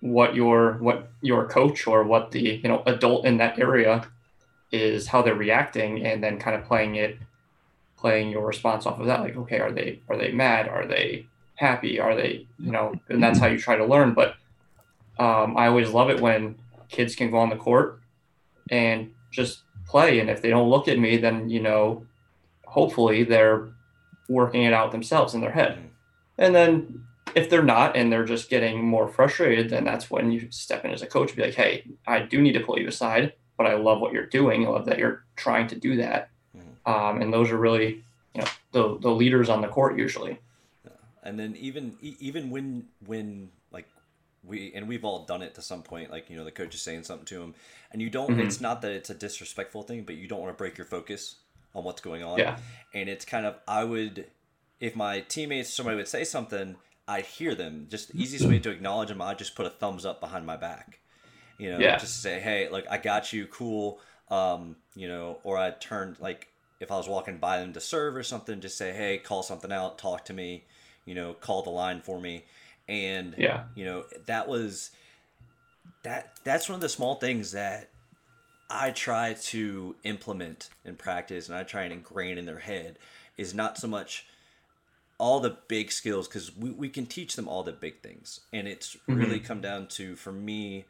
what 0.00 0.34
your 0.34 0.74
what 0.74 1.10
your 1.22 1.48
coach 1.48 1.86
or 1.86 2.04
what 2.04 2.30
the 2.30 2.60
you 2.62 2.68
know 2.68 2.82
adult 2.86 3.24
in 3.24 3.38
that 3.38 3.58
area 3.58 4.06
is 4.70 5.08
how 5.08 5.22
they're 5.22 5.34
reacting 5.34 6.04
and 6.04 6.22
then 6.22 6.38
kind 6.38 6.54
of 6.54 6.64
playing 6.64 6.94
it 6.94 7.18
playing 7.96 8.30
your 8.30 8.46
response 8.46 8.86
off 8.86 9.00
of 9.00 9.06
that 9.06 9.20
like 9.20 9.36
okay 9.36 9.58
are 9.58 9.72
they 9.72 9.98
are 10.08 10.16
they 10.16 10.30
mad 10.30 10.68
are 10.68 10.86
they 10.86 11.26
happy 11.56 11.98
are 11.98 12.14
they 12.14 12.46
you 12.60 12.70
know 12.70 12.94
and 13.08 13.20
that's 13.20 13.40
how 13.40 13.48
you 13.48 13.58
try 13.58 13.76
to 13.76 13.84
learn 13.84 14.14
but 14.14 14.36
um, 15.18 15.56
i 15.56 15.66
always 15.66 15.90
love 15.90 16.10
it 16.10 16.20
when 16.20 16.54
kids 16.88 17.14
can 17.14 17.30
go 17.30 17.38
on 17.38 17.50
the 17.50 17.56
court 17.56 18.00
and 18.70 19.12
just 19.30 19.62
play. 19.86 20.20
And 20.20 20.28
if 20.28 20.42
they 20.42 20.50
don't 20.50 20.68
look 20.68 20.88
at 20.88 20.98
me 20.98 21.16
then 21.16 21.48
you 21.48 21.60
know 21.60 22.06
hopefully 22.66 23.24
they're 23.24 23.68
working 24.28 24.62
it 24.64 24.74
out 24.74 24.92
themselves 24.92 25.34
in 25.34 25.40
their 25.40 25.52
head. 25.52 25.78
And 26.36 26.54
then 26.54 27.04
if 27.34 27.50
they're 27.50 27.62
not 27.62 27.96
and 27.96 28.12
they're 28.12 28.24
just 28.24 28.48
getting 28.48 28.82
more 28.84 29.06
frustrated 29.08 29.68
then 29.68 29.84
that's 29.84 30.10
when 30.10 30.32
you 30.32 30.48
step 30.50 30.84
in 30.84 30.90
as 30.90 31.02
a 31.02 31.06
coach 31.06 31.28
and 31.28 31.36
be 31.36 31.42
like 31.42 31.54
hey 31.54 31.84
i 32.06 32.20
do 32.20 32.40
need 32.40 32.54
to 32.54 32.60
pull 32.60 32.78
you 32.78 32.88
aside 32.88 33.34
but 33.58 33.66
i 33.66 33.74
love 33.74 34.00
what 34.00 34.12
you're 34.12 34.24
doing. 34.24 34.66
I 34.66 34.70
love 34.70 34.86
that 34.86 34.98
you're 34.98 35.24
trying 35.36 35.66
to 35.68 35.76
do 35.76 35.96
that. 35.96 36.30
Um, 36.86 37.20
and 37.20 37.32
those 37.32 37.50
are 37.50 37.58
really 37.58 38.02
you 38.34 38.40
know 38.40 38.46
the, 38.72 38.98
the 39.00 39.10
leaders 39.10 39.50
on 39.50 39.60
the 39.60 39.68
court 39.68 39.98
usually. 39.98 40.38
And 41.22 41.38
then 41.38 41.56
even 41.56 41.96
even 42.00 42.48
when 42.48 42.86
when 43.04 43.50
we 44.48 44.72
and 44.74 44.88
we've 44.88 45.04
all 45.04 45.24
done 45.24 45.42
it 45.42 45.54
to 45.54 45.62
some 45.62 45.82
point 45.82 46.10
like 46.10 46.28
you 46.30 46.36
know 46.36 46.44
the 46.44 46.50
coach 46.50 46.74
is 46.74 46.82
saying 46.82 47.04
something 47.04 47.26
to 47.26 47.42
him 47.42 47.54
and 47.92 48.00
you 48.02 48.10
don't 48.10 48.30
Mhm. 48.30 48.40
it's 48.46 48.60
not 48.60 48.82
that 48.82 48.92
it's 48.92 49.10
a 49.10 49.14
disrespectful 49.14 49.82
thing 49.82 50.04
but 50.04 50.14
you 50.16 50.26
don't 50.26 50.40
want 50.40 50.52
to 50.52 50.56
break 50.58 50.76
your 50.78 50.86
focus 50.86 51.36
on 51.74 51.84
what's 51.84 52.00
going 52.00 52.22
on 52.24 52.38
Yeah. 52.38 52.56
and 52.94 53.08
it's 53.08 53.24
kind 53.24 53.46
of 53.46 53.56
i 53.68 53.84
would 53.84 54.26
if 54.80 54.96
my 54.96 55.20
teammates 55.20 55.72
somebody 55.72 55.96
would 55.96 56.08
say 56.08 56.24
something 56.24 56.76
i'd 57.06 57.26
hear 57.26 57.54
them 57.54 57.86
just 57.90 58.12
the 58.12 58.20
easiest 58.22 58.46
way 58.46 58.58
to 58.58 58.70
acknowledge 58.70 59.08
them 59.10 59.20
i'd 59.22 59.38
just 59.38 59.54
put 59.54 59.66
a 59.66 59.70
thumbs 59.70 60.04
up 60.06 60.20
behind 60.20 60.46
my 60.46 60.56
back 60.56 60.98
You 61.58 61.70
know, 61.72 61.80
Yeah. 61.80 61.98
just 61.98 62.14
to 62.14 62.20
say, 62.20 62.38
hey, 62.38 62.68
look, 62.68 62.84
I 62.88 62.98
got 62.98 63.32
you, 63.32 63.46
cool. 63.48 63.98
Um, 64.30 64.76
you 64.94 65.08
know, 65.08 65.40
or 65.42 65.58
I 65.58 65.72
turned 65.72 66.20
like 66.20 66.46
if 66.78 66.92
I 66.92 66.96
was 66.96 67.08
walking 67.08 67.38
by 67.38 67.58
them 67.58 67.72
to 67.72 67.80
serve 67.80 68.14
or 68.14 68.22
something, 68.22 68.60
just 68.60 68.78
say, 68.78 68.92
hey, 68.92 69.18
call 69.18 69.42
something 69.42 69.72
out, 69.72 69.98
talk 69.98 70.24
to 70.26 70.32
me, 70.32 70.66
you 71.04 71.16
know, 71.16 71.34
call 71.34 71.62
the 71.62 71.70
line 71.70 72.00
for 72.00 72.20
me, 72.20 72.44
and 72.88 73.34
Yeah. 73.36 73.64
you 73.74 73.84
know 73.84 74.04
that 74.26 74.48
was 74.48 74.90
that 76.02 76.38
that's 76.44 76.68
one 76.68 76.74
of 76.74 76.80
the 76.80 76.88
small 76.88 77.16
things 77.16 77.52
that 77.52 77.90
I 78.70 78.90
try 78.90 79.34
to 79.34 79.96
implement 80.04 80.70
in 80.84 80.96
practice 80.96 81.48
and 81.48 81.56
I 81.56 81.64
try 81.64 81.82
and 81.82 81.92
ingrain 81.92 82.38
in 82.38 82.46
their 82.46 82.58
head 82.58 82.98
is 83.36 83.54
not 83.54 83.78
so 83.78 83.88
much 83.88 84.26
all 85.16 85.40
the 85.40 85.56
big 85.68 85.90
skills 85.90 86.28
because 86.28 86.56
we, 86.56 86.70
we 86.70 86.88
can 86.88 87.06
teach 87.06 87.34
them 87.34 87.48
all 87.48 87.62
the 87.62 87.72
big 87.72 88.00
things. 88.02 88.40
And 88.52 88.68
it's 88.68 88.94
mm-hmm. 88.94 89.14
really 89.14 89.40
come 89.40 89.60
down 89.60 89.88
to 89.88 90.16
for 90.16 90.32
me 90.32 90.84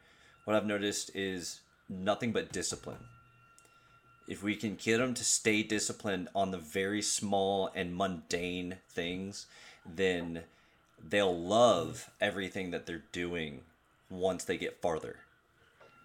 what 0.45 0.55
i've 0.55 0.65
noticed 0.65 1.11
is 1.15 1.61
nothing 1.87 2.31
but 2.31 2.51
discipline. 2.51 3.05
If 4.27 4.43
we 4.43 4.55
can 4.55 4.75
get 4.75 4.97
them 4.99 5.15
to 5.15 5.23
stay 5.23 5.63
disciplined 5.63 6.29
on 6.35 6.51
the 6.51 6.57
very 6.57 7.01
small 7.01 7.71
and 7.73 7.95
mundane 7.95 8.77
things 8.89 9.47
then 9.85 10.43
they'll 11.07 11.37
love 11.37 12.09
everything 12.21 12.71
that 12.71 12.85
they're 12.85 13.03
doing 13.11 13.61
once 14.09 14.43
they 14.43 14.57
get 14.57 14.81
farther. 14.81 15.17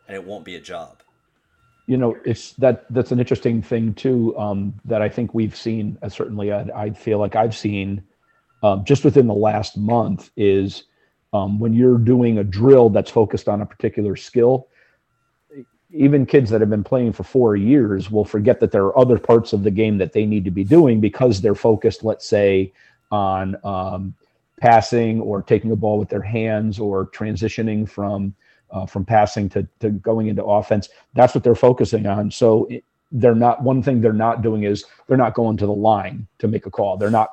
And 0.07 0.15
it 0.15 0.25
won't 0.25 0.45
be 0.45 0.55
a 0.55 0.61
job. 0.61 1.03
You 1.87 1.99
know 1.99 2.17
it's 2.25 2.53
that 2.55 2.87
that's 2.95 3.13
an 3.13 3.21
interesting 3.21 3.61
thing 3.61 3.93
too 3.93 4.35
um, 4.39 4.73
that 4.87 5.03
i 5.03 5.09
think 5.11 5.35
we've 5.35 5.55
seen 5.55 5.99
uh, 6.01 6.09
certainly 6.09 6.51
I, 6.51 6.67
I 6.75 6.91
feel 6.91 7.19
like 7.19 7.37
i've 7.37 7.55
seen 7.55 8.03
um, 8.63 8.87
just 8.87 9.05
within 9.05 9.27
the 9.27 9.35
last 9.35 9.77
month 9.77 10.31
is 10.35 10.85
um, 11.35 11.59
when 11.59 11.75
you're 11.75 11.99
doing 11.99 12.39
a 12.39 12.45
drill 12.45 12.89
that's 12.89 13.11
focused 13.11 13.51
on 13.51 13.61
a 13.61 13.67
particular 13.67 14.17
skill 14.17 14.69
even 15.91 16.25
kids 16.25 16.49
that 16.49 16.63
have 16.63 16.71
been 16.71 16.85
playing 16.85 17.13
for 17.13 17.23
four 17.23 17.55
years 17.55 18.11
will 18.11 18.25
forget 18.25 18.61
that 18.61 18.73
there 18.73 18.85
are 18.85 18.99
other 18.99 19.19
parts 19.19 19.53
of 19.53 19.63
the 19.63 19.71
game 19.71 19.99
that 19.99 20.15
they 20.15 20.25
need 20.25 20.47
to 20.47 20.51
be 20.51 20.65
doing 20.65 21.03
because 21.03 21.43
they're 21.43 21.55
focused 21.55 22.03
let's 22.03 22.27
say 22.27 22.73
on 23.13 23.57
um, 23.63 24.15
passing 24.61 25.21
or 25.21 25.43
taking 25.43 25.71
a 25.73 25.77
ball 25.77 25.99
with 25.99 26.09
their 26.09 26.23
hands 26.23 26.79
or 26.79 27.07
transitioning 27.09 27.89
from 27.89 28.35
uh, 28.71 28.87
from 28.87 29.05
passing 29.05 29.49
to, 29.49 29.67
to 29.81 29.91
going 29.91 30.27
into 30.27 30.45
offense. 30.45 30.89
That's 31.15 31.35
what 31.35 31.45
they're 31.45 31.55
focusing 31.55 32.07
on. 32.07 32.31
So 32.31 32.69
they're 33.13 33.35
not 33.35 33.63
one 33.63 33.83
thing 33.83 34.01
they're 34.01 34.13
not 34.13 34.43
doing 34.43 34.65
is 34.65 34.85
they're 35.07 35.17
not 35.17 35.35
going 35.35 35.57
to 35.59 35.67
the 35.67 35.73
line 35.73 36.27
to 36.39 36.49
make 36.49 36.67
a 36.67 36.71
call. 36.71 36.97
They're 36.97 37.11
not 37.11 37.31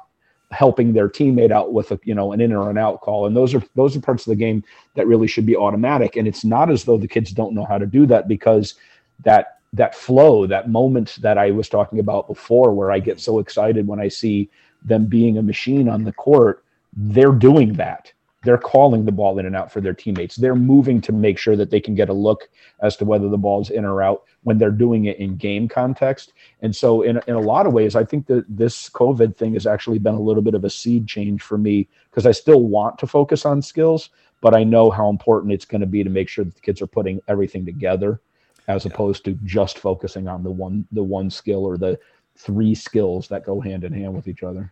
helping 0.51 0.91
their 0.91 1.07
teammate 1.07 1.51
out 1.51 1.71
with 1.71 1.91
a 1.91 1.99
you 2.03 2.13
know 2.13 2.33
an 2.33 2.41
in 2.41 2.53
or 2.53 2.69
an 2.69 2.77
out 2.77 3.01
call. 3.01 3.25
And 3.25 3.35
those 3.35 3.55
are 3.55 3.63
those 3.75 3.95
are 3.95 4.01
parts 4.01 4.27
of 4.27 4.31
the 4.31 4.35
game 4.35 4.63
that 4.95 5.07
really 5.07 5.27
should 5.27 5.45
be 5.45 5.55
automatic. 5.55 6.15
And 6.15 6.27
it's 6.27 6.43
not 6.43 6.69
as 6.69 6.83
though 6.83 6.97
the 6.97 7.07
kids 7.07 7.31
don't 7.31 7.55
know 7.55 7.65
how 7.65 7.77
to 7.77 7.85
do 7.85 8.05
that 8.07 8.27
because 8.27 8.75
that 9.23 9.59
that 9.73 9.95
flow, 9.95 10.45
that 10.45 10.69
moment 10.69 11.17
that 11.21 11.37
I 11.37 11.51
was 11.51 11.69
talking 11.69 11.99
about 11.99 12.27
before, 12.27 12.73
where 12.73 12.91
I 12.91 12.99
get 12.99 13.19
so 13.19 13.39
excited 13.39 13.87
when 13.87 14.01
I 14.01 14.09
see 14.09 14.49
them 14.83 15.05
being 15.05 15.37
a 15.37 15.41
machine 15.41 15.87
on 15.87 16.03
the 16.03 16.11
court, 16.11 16.63
they're 16.93 17.31
doing 17.31 17.73
that 17.73 18.11
they're 18.43 18.57
calling 18.57 19.05
the 19.05 19.11
ball 19.11 19.37
in 19.37 19.45
and 19.45 19.55
out 19.55 19.71
for 19.71 19.81
their 19.81 19.93
teammates. 19.93 20.35
They're 20.35 20.55
moving 20.55 20.99
to 21.01 21.11
make 21.11 21.37
sure 21.37 21.55
that 21.55 21.69
they 21.69 21.79
can 21.79 21.93
get 21.93 22.09
a 22.09 22.13
look 22.13 22.49
as 22.81 22.97
to 22.97 23.05
whether 23.05 23.29
the 23.29 23.37
ball's 23.37 23.69
in 23.69 23.85
or 23.85 24.01
out 24.01 24.23
when 24.43 24.57
they're 24.57 24.71
doing 24.71 25.05
it 25.05 25.17
in 25.17 25.37
game 25.37 25.67
context. 25.67 26.33
And 26.61 26.75
so, 26.75 27.03
in, 27.03 27.21
in 27.27 27.35
a 27.35 27.39
lot 27.39 27.67
of 27.67 27.73
ways, 27.73 27.95
I 27.95 28.03
think 28.03 28.25
that 28.27 28.45
this 28.49 28.89
COVID 28.89 29.35
thing 29.35 29.53
has 29.53 29.67
actually 29.67 29.99
been 29.99 30.15
a 30.15 30.21
little 30.21 30.41
bit 30.41 30.55
of 30.55 30.63
a 30.63 30.69
seed 30.69 31.07
change 31.07 31.43
for 31.43 31.57
me 31.57 31.87
because 32.09 32.25
I 32.25 32.31
still 32.31 32.61
want 32.63 32.97
to 32.99 33.07
focus 33.07 33.45
on 33.45 33.61
skills, 33.61 34.09
but 34.41 34.55
I 34.55 34.63
know 34.63 34.89
how 34.89 35.09
important 35.09 35.53
it's 35.53 35.65
going 35.65 35.81
to 35.81 35.87
be 35.87 36.03
to 36.03 36.09
make 36.09 36.27
sure 36.27 36.43
that 36.43 36.55
the 36.55 36.61
kids 36.61 36.81
are 36.81 36.87
putting 36.87 37.21
everything 37.27 37.65
together 37.65 38.21
as 38.67 38.85
Yeah. 38.85 38.91
opposed 38.91 39.23
to 39.25 39.37
just 39.43 39.77
focusing 39.77 40.27
on 40.27 40.43
the 40.43 40.51
one 40.51 40.87
the 40.91 41.03
one 41.03 41.29
skill 41.29 41.63
or 41.63 41.77
the 41.77 41.99
three 42.37 42.73
skills 42.73 43.27
that 43.27 43.45
go 43.45 43.59
hand 43.59 43.83
in 43.83 43.93
hand 43.93 44.15
with 44.15 44.27
each 44.27 44.41
other. 44.41 44.71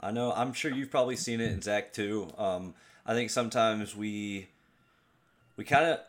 I 0.00 0.10
know. 0.10 0.32
I'm 0.32 0.52
sure 0.52 0.70
you've 0.70 0.90
probably 0.90 1.16
seen 1.16 1.40
it 1.40 1.50
in 1.50 1.60
Zach 1.60 1.92
too. 1.92 2.28
Um, 2.38 2.74
I 3.04 3.14
think 3.14 3.30
sometimes 3.30 3.96
we 3.96 4.48
we 5.56 5.64
kind 5.64 5.86
of 5.86 6.00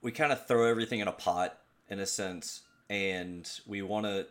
we 0.00 0.12
kind 0.12 0.32
of 0.32 0.46
throw 0.46 0.68
everything 0.68 1.00
in 1.00 1.08
a 1.08 1.12
pot 1.12 1.58
in 1.88 1.98
a 1.98 2.06
sense, 2.06 2.62
and 2.88 3.48
we 3.66 3.82
want 3.82 4.06
to 4.06 4.26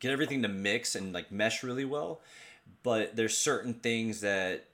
get 0.00 0.10
everything 0.10 0.42
to 0.42 0.48
mix 0.48 0.94
and 0.94 1.12
like 1.12 1.30
mesh 1.30 1.62
really 1.62 1.84
well. 1.84 2.20
But 2.82 3.16
there's 3.16 3.36
certain 3.36 3.74
things 3.74 4.20
that 4.20 4.64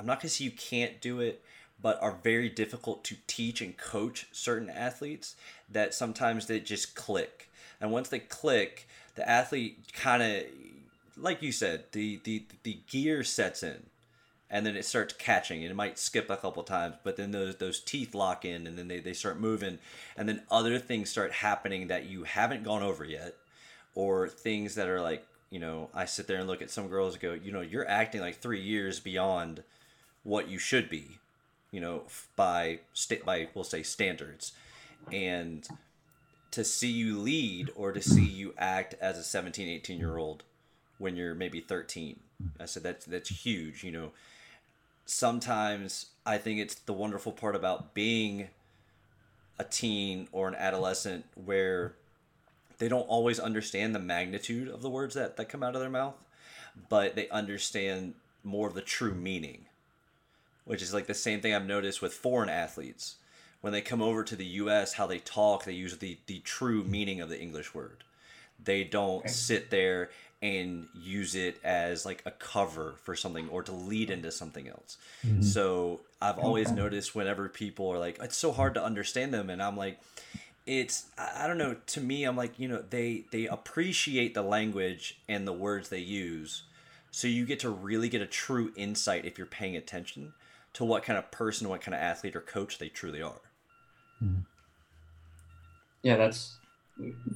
I'm 0.00 0.06
not 0.06 0.20
gonna 0.20 0.30
say 0.30 0.44
you 0.44 0.50
can't 0.50 1.00
do 1.00 1.20
it, 1.20 1.42
but 1.82 2.02
are 2.02 2.18
very 2.22 2.48
difficult 2.48 3.04
to 3.04 3.16
teach 3.26 3.60
and 3.60 3.76
coach 3.76 4.26
certain 4.32 4.70
athletes 4.70 5.36
that 5.70 5.92
sometimes 5.92 6.46
they 6.46 6.60
just 6.60 6.94
click. 6.94 7.50
And 7.78 7.92
once 7.92 8.08
they 8.08 8.20
click, 8.20 8.88
the 9.16 9.28
athlete 9.28 9.92
kind 9.92 10.22
of 10.22 10.44
like 11.16 11.42
you 11.42 11.52
said, 11.52 11.84
the, 11.92 12.20
the 12.24 12.44
the 12.62 12.78
gear 12.88 13.24
sets 13.24 13.62
in 13.62 13.86
and 14.48 14.64
then 14.64 14.76
it 14.76 14.84
starts 14.84 15.14
catching. 15.14 15.62
And 15.62 15.70
it 15.70 15.74
might 15.74 15.98
skip 15.98 16.30
a 16.30 16.36
couple 16.36 16.62
times, 16.62 16.96
but 17.02 17.16
then 17.16 17.32
those 17.32 17.56
those 17.56 17.80
teeth 17.80 18.14
lock 18.14 18.44
in 18.44 18.66
and 18.66 18.78
then 18.78 18.88
they, 18.88 19.00
they 19.00 19.12
start 19.12 19.40
moving. 19.40 19.78
And 20.16 20.28
then 20.28 20.42
other 20.50 20.78
things 20.78 21.10
start 21.10 21.32
happening 21.32 21.88
that 21.88 22.06
you 22.06 22.24
haven't 22.24 22.64
gone 22.64 22.82
over 22.82 23.04
yet 23.04 23.34
or 23.94 24.28
things 24.28 24.74
that 24.76 24.88
are 24.88 25.00
like, 25.00 25.26
you 25.50 25.58
know, 25.58 25.90
I 25.94 26.04
sit 26.04 26.26
there 26.26 26.38
and 26.38 26.46
look 26.46 26.62
at 26.62 26.70
some 26.70 26.88
girls 26.88 27.14
and 27.14 27.22
go, 27.22 27.32
you 27.32 27.52
know, 27.52 27.60
you're 27.60 27.88
acting 27.88 28.20
like 28.20 28.36
three 28.36 28.60
years 28.60 29.00
beyond 29.00 29.62
what 30.22 30.48
you 30.48 30.58
should 30.58 30.90
be, 30.90 31.18
you 31.70 31.80
know, 31.80 32.02
by 32.34 32.80
state 32.92 33.24
by 33.24 33.48
we'll 33.54 33.64
say 33.64 33.82
standards, 33.82 34.52
and 35.12 35.66
to 36.50 36.64
see 36.64 36.90
you 36.90 37.18
lead 37.18 37.70
or 37.76 37.92
to 37.92 38.02
see 38.02 38.24
you 38.24 38.54
act 38.58 38.94
as 39.00 39.18
a 39.18 39.22
17, 39.22 39.68
18 39.68 39.98
year 39.98 40.16
old 40.16 40.42
when 40.98 41.16
you're 41.16 41.34
maybe 41.34 41.60
13. 41.60 42.20
I 42.60 42.66
said 42.66 42.82
that's 42.82 43.06
that's 43.06 43.44
huge, 43.44 43.82
you 43.82 43.90
know. 43.90 44.12
Sometimes 45.06 46.06
I 46.24 46.38
think 46.38 46.60
it's 46.60 46.74
the 46.74 46.92
wonderful 46.92 47.32
part 47.32 47.54
about 47.54 47.94
being 47.94 48.48
a 49.58 49.64
teen 49.64 50.28
or 50.32 50.48
an 50.48 50.54
adolescent 50.54 51.24
where 51.34 51.94
they 52.78 52.88
don't 52.88 53.08
always 53.08 53.40
understand 53.40 53.94
the 53.94 54.00
magnitude 54.00 54.68
of 54.68 54.82
the 54.82 54.90
words 54.90 55.14
that, 55.14 55.36
that 55.36 55.48
come 55.48 55.62
out 55.62 55.74
of 55.74 55.80
their 55.80 55.88
mouth, 55.88 56.16
but 56.88 57.14
they 57.14 57.28
understand 57.30 58.14
more 58.44 58.68
of 58.68 58.74
the 58.74 58.82
true 58.82 59.14
meaning 59.14 59.66
which 60.66 60.82
is 60.82 60.92
like 60.92 61.06
the 61.06 61.14
same 61.14 61.40
thing 61.40 61.54
I've 61.54 61.64
noticed 61.64 62.02
with 62.02 62.12
foreign 62.12 62.50
athletes. 62.50 63.16
When 63.62 63.72
they 63.72 63.80
come 63.80 64.02
over 64.02 64.22
to 64.24 64.36
the 64.36 64.44
US, 64.44 64.94
how 64.94 65.06
they 65.06 65.20
talk, 65.20 65.64
they 65.64 65.72
use 65.72 65.96
the, 65.96 66.18
the 66.26 66.40
true 66.40 66.84
meaning 66.84 67.20
of 67.20 67.28
the 67.30 67.40
English 67.40 67.72
word. 67.72 68.04
They 68.62 68.84
don't 68.84 69.30
sit 69.30 69.70
there 69.70 70.10
and 70.42 70.86
use 70.94 71.34
it 71.34 71.58
as 71.64 72.04
like 72.04 72.22
a 72.26 72.30
cover 72.30 72.94
for 73.04 73.16
something 73.16 73.48
or 73.48 73.62
to 73.62 73.72
lead 73.72 74.10
into 74.10 74.30
something 74.30 74.68
else. 74.68 74.98
Mm-hmm. 75.26 75.42
So 75.42 76.00
I've 76.20 76.38
always 76.38 76.70
noticed 76.70 77.14
whenever 77.14 77.48
people 77.48 77.90
are 77.90 77.98
like, 77.98 78.18
it's 78.22 78.36
so 78.36 78.52
hard 78.52 78.74
to 78.74 78.84
understand 78.84 79.32
them. 79.32 79.48
And 79.48 79.62
I'm 79.62 79.76
like, 79.76 79.98
it's 80.66 81.06
I 81.16 81.44
I 81.44 81.46
don't 81.46 81.58
know. 81.58 81.76
To 81.86 82.00
me, 82.00 82.24
I'm 82.24 82.36
like, 82.36 82.58
you 82.58 82.68
know, 82.68 82.82
they 82.90 83.24
they 83.30 83.46
appreciate 83.46 84.34
the 84.34 84.42
language 84.42 85.18
and 85.28 85.46
the 85.46 85.52
words 85.52 85.88
they 85.88 86.00
use, 86.00 86.64
so 87.10 87.28
you 87.28 87.46
get 87.46 87.60
to 87.60 87.70
really 87.70 88.08
get 88.08 88.20
a 88.20 88.26
true 88.26 88.72
insight 88.76 89.24
if 89.24 89.38
you're 89.38 89.46
paying 89.46 89.76
attention 89.76 90.32
to 90.74 90.84
what 90.84 91.04
kind 91.04 91.18
of 91.18 91.30
person, 91.30 91.68
what 91.68 91.80
kind 91.80 91.94
of 91.94 92.00
athlete 92.00 92.34
or 92.36 92.40
coach 92.40 92.78
they 92.78 92.88
truly 92.88 93.22
are. 93.22 93.40
Mm-hmm. 94.22 94.40
Yeah, 96.02 96.16
that's 96.16 96.56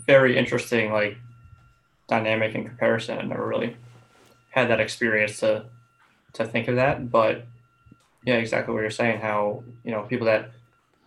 very 0.06 0.36
interesting, 0.36 0.92
like 0.92 1.16
dynamic 2.10 2.54
in 2.54 2.64
comparison. 2.64 3.18
I 3.18 3.22
never 3.22 3.46
really 3.46 3.76
had 4.50 4.68
that 4.68 4.80
experience 4.80 5.40
to 5.40 5.66
to 6.34 6.44
think 6.44 6.68
of 6.68 6.76
that, 6.76 7.10
but 7.10 7.46
yeah, 8.24 8.34
exactly 8.34 8.74
what 8.74 8.82
you're 8.82 8.90
saying. 8.90 9.20
How 9.20 9.64
you 9.84 9.92
know 9.92 10.02
people 10.02 10.26
that 10.26 10.50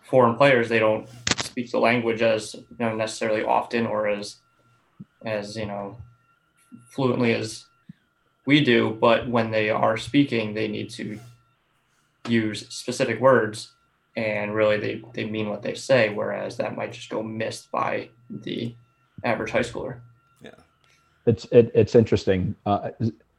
foreign 0.02 0.36
players 0.36 0.68
they 0.68 0.78
don't 0.78 1.08
speak 1.38 1.70
the 1.70 1.78
language 1.78 2.20
as 2.20 2.54
you 2.54 2.64
know 2.80 2.94
necessarily 2.96 3.44
often 3.44 3.86
or 3.86 4.08
as 4.08 4.36
as 5.24 5.56
you 5.56 5.66
know 5.66 5.96
fluently 6.90 7.32
as 7.32 7.66
we 8.46 8.62
do, 8.62 8.96
but 9.00 9.28
when 9.28 9.50
they 9.50 9.70
are 9.70 9.96
speaking, 9.96 10.52
they 10.52 10.68
need 10.68 10.90
to 10.90 11.18
use 12.28 12.66
specific 12.68 13.20
words 13.20 13.72
and 14.16 14.54
really 14.54 14.78
they, 14.78 15.02
they 15.12 15.24
mean 15.24 15.48
what 15.48 15.62
they 15.62 15.74
say, 15.74 16.10
whereas 16.10 16.56
that 16.56 16.76
might 16.76 16.92
just 16.92 17.10
go 17.10 17.22
missed 17.22 17.70
by 17.72 18.08
the 18.30 18.74
average 19.24 19.50
high 19.50 19.60
schooler. 19.60 20.00
It's 21.26 21.44
it, 21.46 21.70
it's 21.74 21.94
interesting. 21.94 22.54
Uh, 22.66 22.90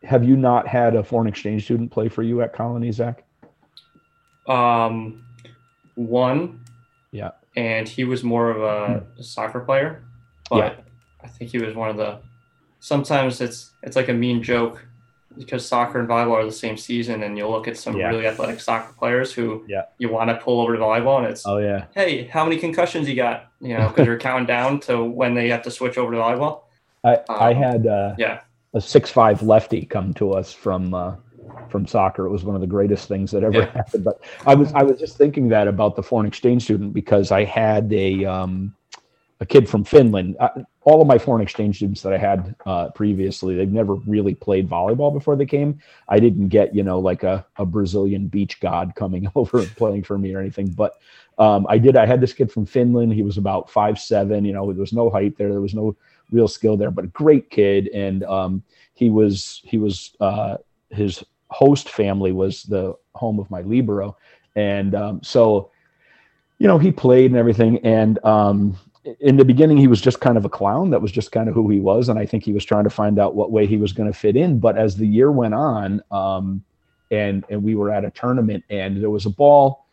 have 0.03 0.23
you 0.23 0.36
not 0.38 0.67
had 0.67 0.95
a 0.95 1.03
foreign 1.03 1.27
exchange 1.27 1.63
student 1.65 1.91
play 1.91 2.09
for 2.09 2.23
you 2.23 2.41
at 2.41 2.53
Colonie, 2.53 2.93
Zach? 2.93 3.23
Um, 4.47 5.23
one, 5.95 6.59
Yeah. 7.11 7.31
and 7.55 7.88
he 7.88 8.03
was 8.03 8.23
more 8.23 8.49
of 8.51 8.61
a 8.61 9.23
soccer 9.23 9.59
player, 9.61 10.03
but 10.49 10.57
Yeah. 10.57 10.73
I 11.23 11.27
think 11.27 11.51
he 11.51 11.57
was 11.57 11.75
one 11.75 11.89
of 11.89 11.97
the. 11.97 12.19
Sometimes 12.79 13.41
it's 13.41 13.71
it's 13.81 13.95
like 13.95 14.09
a 14.09 14.13
mean 14.13 14.43
joke 14.43 14.86
because 15.38 15.65
soccer 15.67 15.99
and 15.99 16.07
volleyball 16.07 16.33
are 16.33 16.45
the 16.45 16.51
same 16.51 16.77
season, 16.77 17.23
and 17.23 17.38
you'll 17.38 17.51
look 17.51 17.67
at 17.67 17.75
some 17.77 17.97
Yeah. 17.97 18.09
really 18.09 18.27
athletic 18.27 18.59
soccer 18.59 18.93
players 18.93 19.33
who 19.33 19.65
Yeah. 19.67 19.86
you 19.97 20.09
want 20.09 20.29
to 20.29 20.36
pull 20.38 20.61
over 20.61 20.73
to 20.75 20.79
volleyball, 20.81 21.17
and 21.17 21.27
it's 21.27 21.45
Oh 21.47 21.57
yeah. 21.57 21.86
hey, 21.95 22.25
how 22.27 22.43
many 22.43 22.57
concussions 22.57 23.09
you 23.09 23.15
got? 23.15 23.47
You 23.59 23.77
know, 23.77 23.88
because 23.89 24.05
you're 24.05 24.19
counting 24.19 24.45
down 24.45 24.79
to 24.81 25.03
when 25.03 25.33
they 25.33 25.49
have 25.49 25.63
to 25.63 25.71
switch 25.71 25.97
over 25.97 26.11
to 26.11 26.17
volleyball. 26.17 26.61
I 27.06 27.20
I 27.30 27.51
Um, 27.53 27.56
had 27.64 27.88
uh, 27.88 28.16
Yeah, 28.18 28.41
a 28.74 28.82
six 28.82 29.10
five 29.12 29.41
lefty 29.43 29.86
come 29.86 30.14
to 30.16 30.34
us 30.34 30.51
from 30.51 30.93
uh, 30.93 31.16
from 31.70 31.88
soccer. 31.88 32.26
It 32.26 32.32
was 32.32 32.43
one 32.43 32.56
of 32.56 32.62
the 32.62 32.68
greatest 32.68 33.08
things 33.08 33.32
that 33.32 33.43
ever 33.43 33.62
Yeah. 33.62 33.72
happened. 33.74 34.03
But 34.03 34.20
I 34.45 34.56
was 34.56 34.74
I 34.74 34.84
was 34.84 34.99
just 34.99 35.18
thinking 35.18 35.49
that 35.49 35.68
about 35.68 35.95
the 35.95 36.03
foreign 36.03 36.28
exchange 36.28 36.64
student 36.64 36.93
because 36.93 37.32
I 37.32 37.43
had 37.43 37.91
a 37.93 38.26
um, 38.26 38.76
a 39.41 39.45
kid 39.45 39.68
from 39.70 39.84
Finland. 39.84 40.38
Uh, 40.39 40.49
all 40.82 41.01
of 41.01 41.08
my 41.08 41.18
foreign 41.18 41.41
exchange 41.41 41.78
students 41.78 42.01
that 42.03 42.14
I 42.14 42.18
had 42.18 42.56
uh, 42.66 42.89
previously, 42.91 43.56
they've 43.56 43.72
never 43.72 43.95
really 43.95 44.34
played 44.36 44.70
volleyball 44.70 45.12
before 45.14 45.36
they 45.36 45.45
came. 45.45 45.80
I 46.08 46.20
didn't 46.20 46.49
get 46.49 46.74
you 46.76 46.84
know 46.84 46.99
like 46.99 47.24
a, 47.24 47.45
a 47.58 47.66
Brazilian 47.66 48.28
beach 48.28 48.60
god 48.60 48.93
coming 48.95 49.30
over 49.36 49.60
and 49.60 49.76
playing 49.76 50.03
for 50.03 50.18
me 50.18 50.34
or 50.34 50.39
anything, 50.39 50.70
but. 50.70 50.93
Um, 51.38 51.68
I 51.68 51.80
did. 51.80 51.97
I 51.97 52.06
had 52.06 52.22
this 52.22 52.32
kid 52.32 52.49
from 52.49 52.66
Finland. 52.66 53.12
He 53.12 53.22
was 53.22 53.38
about 53.38 53.70
five 53.70 53.99
seven. 53.99 54.45
You 54.45 54.53
know, 54.53 54.72
there 54.72 54.80
was 54.80 54.93
no 54.93 55.10
height 55.10 55.36
there. 55.38 55.49
There 55.49 55.60
was 55.60 55.74
no 55.74 55.97
real 56.32 56.47
skill 56.47 56.78
there, 56.78 56.91
but 56.91 57.05
a 57.05 57.09
great 57.09 57.49
kid. 57.49 57.88
And 57.89 58.23
um, 58.23 58.63
he 58.93 59.09
was 59.09 59.61
he 59.63 59.78
was 59.78 60.15
uh, 60.19 60.57
his 60.89 61.23
host 61.49 61.89
family 61.89 62.32
was 62.32 62.63
the 62.63 62.95
home 63.13 63.39
of 63.39 63.49
my 63.49 63.61
libero, 63.61 64.17
and 64.55 64.95
um, 64.95 65.21
so 65.23 65.71
you 66.59 66.67
know 66.67 66.78
he 66.78 66.91
played 66.91 67.32
and 67.32 67.38
everything. 67.38 67.80
And 67.86 68.23
um, 68.26 68.78
in 69.19 69.38
the 69.38 69.45
beginning, 69.45 69.78
he 69.78 69.88
was 69.88 70.01
just 70.01 70.19
kind 70.19 70.38
of 70.38 70.45
a 70.45 70.49
clown. 70.49 70.89
That 70.89 71.01
was 71.01 71.11
just 71.11 71.32
kind 71.32 71.47
of 71.47 71.55
who 71.55 71.69
he 71.69 71.80
was, 71.80 72.09
and 72.09 72.17
I 72.17 72.26
think 72.26 72.43
he 72.43 72.53
was 72.53 72.65
trying 72.65 72.86
to 72.86 72.89
find 72.89 73.19
out 73.19 73.36
what 73.36 73.51
way 73.51 73.65
he 73.65 73.78
was 73.78 73.93
going 73.93 74.11
to 74.11 74.17
fit 74.17 74.36
in. 74.36 74.59
But 74.59 74.78
as 74.78 74.95
the 74.95 75.07
year 75.07 75.32
went 75.32 75.53
on, 75.53 76.01
um, 76.11 76.63
and 77.11 77.45
and 77.49 77.63
we 77.63 77.76
were 77.76 77.91
at 77.91 78.05
a 78.05 78.11
tournament, 78.11 78.63
and 78.69 79.01
there 79.01 79.09
was 79.09 79.26
a 79.26 79.30
ball 79.30 79.84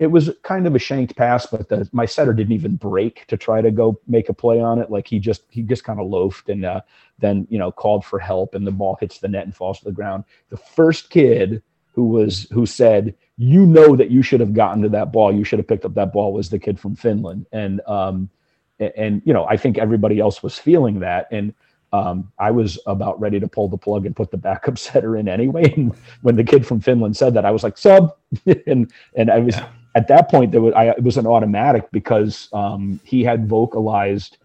it 0.00 0.10
was 0.10 0.30
kind 0.42 0.66
of 0.66 0.74
a 0.74 0.78
shanked 0.78 1.14
pass, 1.14 1.46
but 1.46 1.68
the, 1.68 1.86
my 1.92 2.06
setter 2.06 2.32
didn't 2.32 2.54
even 2.54 2.76
break 2.76 3.26
to 3.26 3.36
try 3.36 3.60
to 3.60 3.70
go 3.70 4.00
make 4.08 4.30
a 4.30 4.32
play 4.32 4.58
on 4.58 4.80
it. 4.80 4.90
Like 4.90 5.06
he 5.06 5.18
just 5.18 5.42
he 5.50 5.62
just 5.62 5.84
kind 5.84 6.00
of 6.00 6.06
loafed 6.06 6.48
and 6.48 6.64
uh, 6.64 6.80
then 7.18 7.46
you 7.50 7.58
know 7.58 7.70
called 7.70 8.04
for 8.04 8.18
help, 8.18 8.54
and 8.54 8.66
the 8.66 8.72
ball 8.72 8.96
hits 8.98 9.18
the 9.18 9.28
net 9.28 9.44
and 9.44 9.54
falls 9.54 9.78
to 9.80 9.84
the 9.84 9.92
ground. 9.92 10.24
The 10.48 10.56
first 10.56 11.10
kid 11.10 11.62
who 11.92 12.06
was 12.06 12.48
who 12.50 12.64
said, 12.64 13.14
"You 13.36 13.66
know 13.66 13.94
that 13.94 14.10
you 14.10 14.22
should 14.22 14.40
have 14.40 14.54
gotten 14.54 14.82
to 14.82 14.88
that 14.88 15.12
ball. 15.12 15.34
You 15.34 15.44
should 15.44 15.58
have 15.58 15.68
picked 15.68 15.84
up 15.84 15.94
that 15.94 16.14
ball." 16.14 16.32
Was 16.32 16.48
the 16.48 16.58
kid 16.58 16.80
from 16.80 16.96
Finland, 16.96 17.46
and 17.52 17.82
um, 17.86 18.30
and, 18.78 18.92
and 18.96 19.22
you 19.26 19.34
know 19.34 19.44
I 19.44 19.58
think 19.58 19.76
everybody 19.76 20.18
else 20.18 20.42
was 20.42 20.58
feeling 20.58 21.00
that, 21.00 21.28
and 21.30 21.52
um, 21.92 22.32
I 22.38 22.52
was 22.52 22.78
about 22.86 23.20
ready 23.20 23.38
to 23.38 23.48
pull 23.48 23.68
the 23.68 23.76
plug 23.76 24.06
and 24.06 24.16
put 24.16 24.30
the 24.30 24.38
backup 24.38 24.78
setter 24.86 25.14
in 25.18 25.28
anyway. 25.28 25.74
And 25.76 25.94
when 26.22 26.36
the 26.36 26.44
kid 26.44 26.66
from 26.66 26.80
Finland 26.80 27.18
said 27.18 27.34
that, 27.34 27.44
I 27.44 27.50
was 27.50 27.62
like 27.62 27.76
sub, 27.76 28.16
and 28.66 28.90
and 29.14 29.30
I 29.30 29.40
was 29.40 29.56
Yeah. 29.56 29.68
At 29.94 30.08
that 30.08 30.30
point 30.30 30.52
there 30.52 30.60
was 30.60 30.74
I, 30.74 30.86
it 30.90 31.02
was 31.02 31.16
an 31.16 31.26
automatic 31.26 31.90
because 31.90 32.48
um, 32.52 33.00
he 33.04 33.24
had 33.24 33.48
vocalized, 33.48 34.38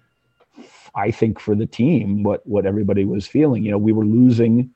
I 0.96 1.12
think 1.12 1.40
for 1.40 1.56
the 1.56 1.66
team 1.66 2.24
what 2.24 2.46
what 2.48 2.66
everybody 2.66 3.06
was 3.06 3.28
feeling. 3.28 3.64
You 3.64 3.72
know, 3.72 3.78
we 3.78 3.94
were 3.94 4.06
losing 4.06 4.72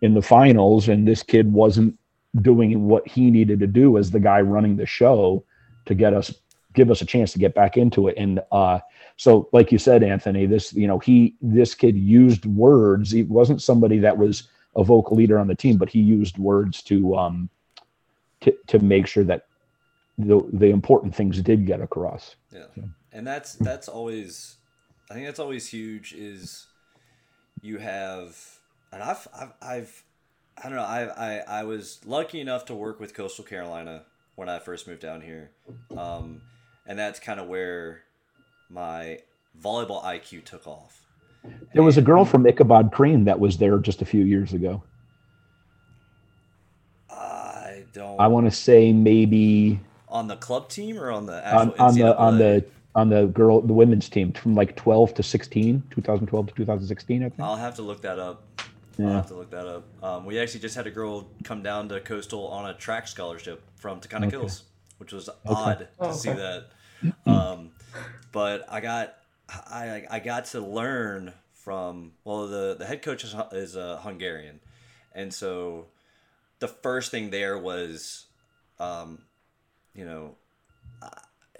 in 0.00 0.14
the 0.14 0.22
finals, 0.22 0.88
and 0.88 1.06
this 1.06 1.22
kid 1.22 1.52
wasn't 1.52 1.98
doing 2.40 2.86
what 2.86 3.06
he 3.06 3.30
needed 3.30 3.60
to 3.60 3.66
do 3.66 3.96
as 3.98 4.10
the 4.10 4.20
guy 4.20 4.40
running 4.40 4.76
the 4.76 4.86
show 4.86 5.44
to 5.86 5.94
get 5.94 6.14
us 6.14 6.34
give 6.72 6.90
us 6.90 7.00
a 7.00 7.06
chance 7.06 7.32
to 7.32 7.38
get 7.38 7.54
back 7.54 7.76
into 7.76 8.08
it 8.08 8.14
and 8.16 8.40
uh 8.50 8.80
so 9.16 9.48
like 9.52 9.70
you 9.70 9.78
said 9.78 10.02
anthony 10.02 10.44
this 10.44 10.72
you 10.72 10.88
know 10.88 10.98
he 10.98 11.36
this 11.40 11.72
kid 11.72 11.96
used 11.96 12.44
words 12.46 13.12
he 13.12 13.22
wasn't 13.22 13.62
somebody 13.62 13.98
that 13.98 14.18
was 14.18 14.48
a 14.74 14.82
vocal 14.82 15.16
leader 15.16 15.38
on 15.38 15.46
the 15.46 15.54
team 15.54 15.76
but 15.76 15.88
he 15.88 16.00
used 16.00 16.36
words 16.36 16.82
to 16.82 17.14
um 17.14 17.48
to, 18.40 18.52
to 18.66 18.80
make 18.80 19.06
sure 19.06 19.22
that 19.22 19.46
the 20.18 20.40
the 20.52 20.66
important 20.66 21.14
things 21.14 21.40
did 21.42 21.66
get 21.66 21.80
across 21.80 22.36
Yeah, 22.52 22.66
and 23.12 23.26
that's 23.26 23.54
that's 23.54 23.88
always, 23.88 24.56
I 25.10 25.14
think 25.14 25.26
that's 25.26 25.40
always 25.40 25.68
huge. 25.68 26.12
Is 26.12 26.66
you 27.62 27.78
have, 27.78 28.36
and 28.92 29.02
I've 29.02 29.26
I've, 29.34 29.52
I've 29.60 30.04
I 30.58 30.62
don't 30.68 30.76
know. 30.76 30.82
I, 30.82 31.04
I 31.04 31.60
I 31.60 31.62
was 31.64 32.00
lucky 32.06 32.40
enough 32.40 32.64
to 32.66 32.74
work 32.74 33.00
with 33.00 33.14
Coastal 33.14 33.44
Carolina 33.44 34.04
when 34.36 34.48
I 34.48 34.58
first 34.58 34.86
moved 34.86 35.00
down 35.00 35.20
here, 35.20 35.50
um, 35.96 36.42
and 36.86 36.98
that's 36.98 37.18
kind 37.20 37.40
of 37.40 37.48
where 37.48 38.02
my 38.68 39.20
volleyball 39.60 40.02
IQ 40.04 40.44
took 40.44 40.66
off. 40.66 41.04
there 41.74 41.82
was 41.82 41.96
a 41.96 42.02
girl 42.02 42.24
from 42.24 42.46
ichabod 42.46 42.90
crane 42.92 43.24
that 43.24 43.38
was 43.38 43.58
there 43.58 43.78
just 43.78 44.02
a 44.02 44.04
few 44.04 44.24
years 44.24 44.52
ago 44.52 44.82
I 47.10 47.84
don't. 47.92 48.18
i 48.18 48.26
want 48.26 48.46
to 48.46 48.50
say 48.50 48.92
maybe 48.92 49.78
on 50.14 50.28
the 50.28 50.36
club 50.36 50.68
team 50.68 50.96
or 50.96 51.10
on 51.10 51.26
the 51.26 51.54
on, 51.54 51.70
actual 51.70 51.84
on 51.84 51.94
the 51.94 52.16
on 52.16 52.38
the 52.38 52.64
on 52.94 53.08
the 53.10 53.26
girl 53.26 53.60
the 53.60 53.72
women's 53.72 54.08
team 54.08 54.32
from 54.32 54.54
like 54.54 54.76
12 54.76 55.14
to 55.14 55.22
16 55.22 55.82
2012 55.90 56.46
to 56.46 56.54
2016 56.54 57.22
i 57.24 57.28
think 57.28 57.40
I'll 57.40 57.56
have 57.56 57.74
to 57.76 57.82
look 57.82 58.00
that 58.02 58.18
up. 58.20 58.44
yeah. 58.96 59.06
I'll 59.06 59.12
have 59.14 59.26
to 59.26 59.34
look 59.34 59.50
that 59.50 59.66
up. 59.66 59.84
Um, 60.02 60.24
we 60.24 60.38
actually 60.38 60.60
just 60.60 60.76
had 60.76 60.86
a 60.86 60.90
girl 60.90 61.26
come 61.42 61.62
down 61.62 61.88
to 61.88 62.00
Coastal 62.00 62.46
on 62.46 62.70
a 62.70 62.74
track 62.74 63.08
scholarship 63.08 63.60
from 63.74 64.00
Taconic 64.00 64.30
Hills, 64.30 64.62
which 64.98 65.12
was 65.12 65.28
odd 65.44 65.80
to 65.80 65.88
Oh, 65.98 66.12
see 66.12 66.32
that. 66.32 66.68
Um, 67.26 67.72
but 68.30 68.64
I 68.70 68.80
got 68.80 69.16
I, 69.48 70.04
I 70.08 70.20
got 70.20 70.46
to 70.46 70.60
learn 70.60 71.32
from 71.54 72.12
well 72.24 72.46
the 72.46 72.76
the 72.78 72.86
head 72.86 73.02
coach 73.02 73.24
is, 73.24 73.34
is 73.52 73.74
a 73.76 73.98
Hungarian, 73.98 74.60
and 75.12 75.34
so 75.34 75.86
the 76.60 76.68
first 76.68 77.10
thing 77.10 77.30
there 77.30 77.58
was, 77.58 78.26
um, 78.78 79.18
you 79.94 80.04
know, 80.04 80.34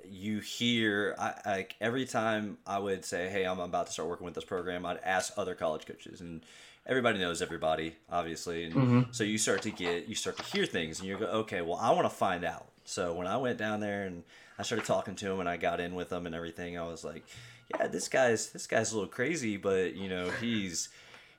you 0.06 0.40
hear 0.40 1.14
I, 1.18 1.34
like 1.46 1.76
every 1.80 2.04
time 2.04 2.58
I 2.66 2.78
would 2.78 3.04
say, 3.04 3.28
"Hey, 3.30 3.44
I'm 3.44 3.58
about 3.60 3.86
to 3.86 3.92
start 3.92 4.08
working 4.08 4.24
with 4.26 4.34
this 4.34 4.44
program," 4.44 4.84
I'd 4.84 4.98
ask 4.98 5.32
other 5.36 5.54
college 5.54 5.86
coaches, 5.86 6.20
and 6.20 6.42
everybody 6.86 7.18
knows 7.18 7.40
everybody, 7.40 7.96
obviously, 8.10 8.64
and 8.64 8.74
Mhm. 8.74 9.14
so 9.14 9.24
you 9.24 9.38
start 9.38 9.62
to 9.62 9.70
get 9.70 10.06
you 10.06 10.14
start 10.14 10.36
to 10.36 10.42
hear 10.42 10.66
things, 10.66 11.00
and 11.00 11.08
you 11.08 11.16
go, 11.16 11.26
"Okay, 11.26 11.62
well, 11.62 11.78
I 11.78 11.90
want 11.90 12.04
to 12.04 12.14
find 12.14 12.44
out." 12.44 12.66
So 12.84 13.14
when 13.14 13.26
I 13.26 13.38
went 13.38 13.56
down 13.58 13.80
there 13.80 14.04
and 14.04 14.24
I 14.58 14.62
started 14.62 14.84
talking 14.86 15.14
to 15.16 15.30
him, 15.32 15.40
and 15.40 15.48
I 15.48 15.56
got 15.56 15.80
in 15.80 15.94
with 15.94 16.12
him 16.12 16.26
and 16.26 16.34
everything, 16.34 16.78
I 16.78 16.86
was 16.86 17.02
like, 17.02 17.24
"Yeah, 17.70 17.86
this 17.86 18.08
guy's 18.08 18.50
this 18.50 18.66
guy's 18.66 18.92
a 18.92 18.96
little 18.96 19.08
crazy, 19.10 19.56
but 19.56 19.94
you 19.94 20.08
know, 20.08 20.30
he's 20.32 20.90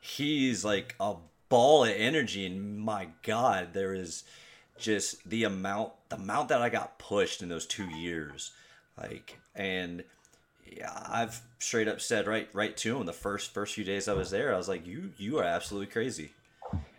he's 0.02 0.66
like 0.66 0.96
a 1.00 1.16
ball 1.50 1.84
of 1.86 1.92
energy, 1.92 2.46
and 2.48 2.80
my 2.80 3.10
God, 3.22 3.74
there 3.74 3.94
is." 3.94 4.24
Just 4.78 5.28
the 5.28 5.44
amount 5.44 5.94
the 6.10 6.16
amount 6.16 6.50
that 6.50 6.62
I 6.62 6.70
got 6.70 7.00
pushed 7.00 7.42
in 7.42 7.50
those 7.50 7.66
two 7.66 7.90
years, 7.90 8.52
like 8.98 9.40
and 9.56 10.04
yeah, 10.66 10.92
I've 11.08 11.42
straight 11.60 11.88
up 11.88 12.02
said 12.02 12.28
right 12.28 12.50
right 12.54 12.76
to 12.78 12.98
him 12.98 13.06
the 13.06 13.14
first 13.14 13.54
first 13.54 13.76
few 13.76 13.84
days 13.84 14.08
I 14.08 14.14
was 14.14 14.32
there. 14.32 14.54
I 14.54 14.58
was 14.58 14.68
like, 14.68 14.86
you 14.86 15.12
you 15.18 15.40
are 15.40 15.44
absolutely 15.44 15.88
crazy, 15.88 16.32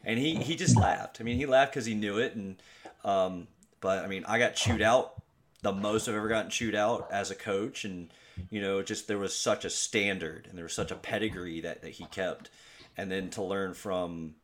and 0.04 0.18
he 0.18 0.36
he 0.36 0.56
just 0.56 0.76
laughed. 0.76 1.20
I 1.20 1.24
mean, 1.24 1.36
he 1.36 1.46
laughed 1.46 1.72
because 1.72 1.86
he 1.86 1.94
knew 1.94 2.18
it, 2.18 2.34
and 2.34 2.56
um, 3.04 3.48
but 3.80 4.04
I 4.04 4.08
mean, 4.08 4.24
I 4.26 4.38
got 4.38 4.54
chewed 4.54 4.82
out 4.82 5.22
the 5.62 5.72
most 5.72 6.08
I've 6.08 6.14
ever 6.14 6.28
gotten 6.28 6.50
chewed 6.50 6.74
out 6.74 7.08
as 7.10 7.30
a 7.30 7.34
coach, 7.34 7.84
and 7.84 8.08
you 8.50 8.60
know, 8.60 8.82
just 8.82 9.08
there 9.08 9.18
was 9.18 9.34
such 9.34 9.64
a 9.64 9.70
standard 9.70 10.46
and 10.48 10.56
there 10.56 10.64
was 10.64 10.74
such 10.74 10.90
a 10.90 10.96
pedigree 10.96 11.60
that 11.60 11.82
that 11.82 11.90
he 11.90 12.04
kept, 12.06 12.50
and 12.96 13.10
then 13.10 13.30
to 13.30 13.42
learn 13.42 13.74
from 13.74 14.34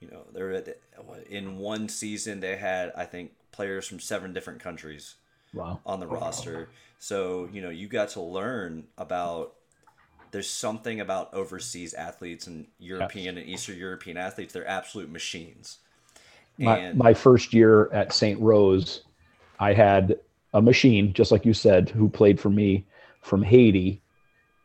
you 0.00 0.08
know, 0.10 0.22
they're 0.32 0.64
in 1.28 1.58
one 1.58 1.88
season 1.88 2.40
they 2.40 2.56
had 2.56 2.92
I 2.96 3.04
think 3.04 3.32
players 3.52 3.86
from 3.86 4.00
seven 4.00 4.32
different 4.32 4.60
countries 4.60 5.16
wow 5.52 5.80
on 5.84 6.00
the 6.00 6.06
roster. 6.06 6.70
So 6.98 7.48
you 7.52 7.60
know, 7.60 7.70
you 7.70 7.88
got 7.88 8.10
to 8.10 8.20
learn 8.20 8.84
about. 8.98 9.54
There's 10.32 10.48
something 10.48 11.00
about 11.00 11.34
overseas 11.34 11.92
athletes 11.92 12.46
and 12.46 12.68
European 12.78 13.36
and 13.36 13.48
Eastern 13.48 13.76
European 13.76 14.16
athletes. 14.16 14.52
They're 14.52 14.68
absolute 14.68 15.10
machines. 15.10 15.78
my, 16.56 16.78
And 16.78 16.96
my 16.96 17.14
first 17.14 17.52
year 17.52 17.92
at 17.92 18.12
St. 18.12 18.38
Rose, 18.38 19.02
I 19.58 19.72
had 19.72 20.20
a 20.54 20.62
machine, 20.62 21.12
just 21.12 21.32
like 21.32 21.44
you 21.44 21.52
said, 21.52 21.90
who 21.90 22.08
played 22.08 22.38
for 22.38 22.48
me 22.48 22.86
from 23.22 23.42
Haiti. 23.42 24.00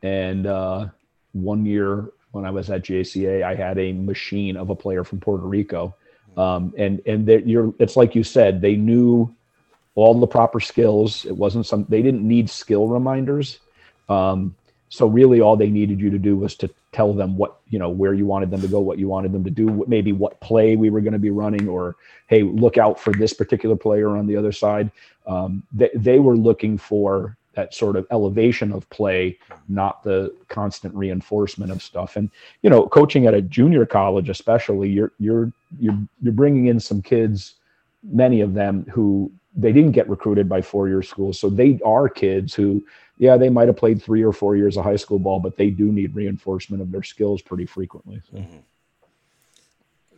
And 0.04 0.46
uh, 0.46 0.90
one 1.34 1.66
year 1.66 2.12
when 2.36 2.46
I 2.46 2.52
was 2.52 2.70
at 2.70 2.84
JCA, 2.84 3.44
I 3.44 3.56
had 3.56 3.80
a 3.80 3.94
machine 3.94 4.58
of 4.58 4.70
a 4.70 4.76
player 4.76 5.06
from 5.06 5.22
Puerto 5.22 5.46
Rico. 5.46 5.96
Um, 6.36 6.74
and 6.78 7.02
and 7.06 7.26
you're, 7.48 7.74
it's 7.80 7.96
like 7.96 8.14
you 8.14 8.26
said, 8.26 8.60
they 8.60 8.76
knew 8.76 9.34
all 9.96 10.20
the 10.20 10.28
proper 10.28 10.60
skills. 10.60 11.24
It 11.26 11.36
wasn't 11.36 11.66
some, 11.66 11.86
they 11.88 12.02
didn't 12.02 12.28
need 12.28 12.50
skill 12.50 12.90
reminders. 12.90 13.60
Um, 14.10 14.54
so 14.90 15.08
really 15.08 15.40
all 15.40 15.56
they 15.56 15.70
needed 15.70 16.02
you 16.02 16.10
to 16.10 16.20
do 16.20 16.36
was 16.36 16.56
to 16.56 16.70
tell 16.92 17.14
them 17.14 17.38
what, 17.38 17.56
you 17.70 17.80
know, 17.80 17.90
where 17.90 18.14
you 18.14 18.26
wanted 18.26 18.52
them 18.52 18.62
to 18.62 18.68
go, 18.68 18.82
what 18.82 19.00
you 19.00 19.08
wanted 19.08 19.32
them 19.32 19.46
to 19.46 19.50
do, 19.50 19.68
what- 19.68 19.88
maybe 19.88 20.12
what 20.12 20.40
play 20.42 20.76
we 20.76 20.90
were 20.90 21.02
going 21.02 21.14
to 21.14 21.20
be 21.20 21.32
running 21.32 21.70
or, 21.70 21.96
Hey, 22.28 22.44
look 22.44 22.78
out 22.78 23.00
for 23.00 23.14
this 23.14 23.34
particular 23.34 23.78
player 23.78 24.18
on 24.18 24.28
the 24.28 24.36
other 24.36 24.52
side. 24.52 24.92
Um, 25.26 25.64
they, 25.72 25.90
they 25.96 26.20
were 26.20 26.36
looking 26.36 26.78
for 26.78 27.38
that 27.56 27.74
sort 27.74 27.96
of 27.96 28.06
elevation 28.12 28.72
of 28.72 28.90
play, 28.90 29.38
not 29.68 30.04
the 30.04 30.34
constant 30.48 30.94
reinforcement 30.94 31.72
of 31.72 31.82
stuff. 31.82 32.16
And 32.16 32.30
you 32.62 32.70
know, 32.70 32.88
coaching 32.88 33.26
at 33.26 33.34
a 33.34 33.42
junior 33.42 33.86
college, 33.86 34.30
especially, 34.30 34.90
you're 34.90 35.12
you're 35.20 35.52
you're 35.80 35.98
you're 36.22 36.34
bringing 36.34 36.68
in 36.68 36.80
some 36.80 37.02
kids, 37.02 37.56
many 38.04 38.42
of 38.42 38.54
them 38.54 38.86
who 38.92 39.32
they 39.56 39.72
didn't 39.72 39.94
get 39.94 40.10
recruited 40.10 40.50
by 40.50 40.62
four 40.62 40.88
year 40.88 41.02
schools, 41.02 41.40
so 41.40 41.50
they 41.50 41.80
are 41.86 42.10
kids 42.10 42.54
who, 42.54 42.86
yeah, 43.18 43.38
they 43.38 43.50
might 43.50 43.68
have 43.68 43.78
played 43.78 44.02
three 44.02 44.24
or 44.24 44.34
four 44.34 44.58
years 44.58 44.76
of 44.76 44.84
high 44.84 44.98
school 44.98 45.20
ball, 45.20 45.40
but 45.40 45.56
they 45.56 45.70
do 45.70 45.92
need 45.92 46.14
reinforcement 46.14 46.82
of 46.82 46.92
their 46.92 47.04
skills 47.04 47.42
pretty 47.42 47.66
frequently. 47.66 48.22
So, 48.30 48.38
mm-hmm. 48.38 48.58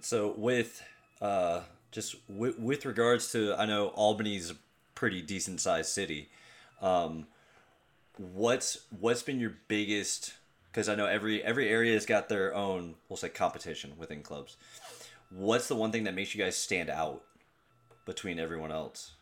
so 0.01 0.33
with 0.37 0.81
uh, 1.21 1.61
just 1.91 2.15
w- 2.27 2.55
with 2.57 2.85
regards 2.85 3.31
to, 3.33 3.53
I 3.55 3.65
know 3.65 3.89
Albany's 3.89 4.51
a 4.51 4.55
pretty 4.95 5.21
decent 5.21 5.61
sized 5.61 5.89
city. 5.89 6.29
Um, 6.81 7.27
what's 8.17 8.79
what's 8.99 9.23
been 9.23 9.39
your 9.39 9.53
biggest? 9.67 10.33
Because 10.71 10.89
I 10.89 10.95
know 10.95 11.05
every 11.05 11.43
every 11.43 11.69
area 11.69 11.93
has 11.93 12.05
got 12.05 12.29
their 12.29 12.53
own, 12.53 12.95
we'll 13.09 13.17
say, 13.17 13.29
competition 13.29 13.93
within 13.97 14.21
clubs. 14.21 14.57
What's 15.29 15.67
the 15.67 15.75
one 15.75 15.91
thing 15.91 16.05
that 16.05 16.13
makes 16.13 16.33
you 16.33 16.43
guys 16.43 16.55
stand 16.55 16.89
out 16.89 17.23
between 18.05 18.39
everyone 18.39 18.71
else? 18.71 19.13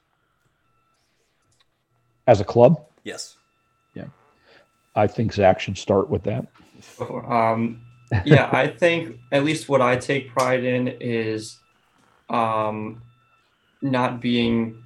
As 2.28 2.42
a 2.42 2.44
club? 2.44 2.84
Yes. 3.04 3.38
Yeah. 3.94 4.06
I 4.96 5.08
think 5.08 5.34
Zach 5.34 5.60
should 5.60 5.78
start 5.78 6.10
with 6.10 6.24
that. 6.24 6.48
Um, 7.00 7.82
yeah, 8.26 8.50
I 8.52 8.68
think 8.68 9.18
at 9.32 9.44
least 9.44 9.68
what 9.68 9.82
I 9.82 9.96
take 9.96 10.30
pride 10.30 10.64
in 10.64 10.90
is 11.00 11.58
um, 12.30 13.02
not 13.82 14.22
being 14.22 14.84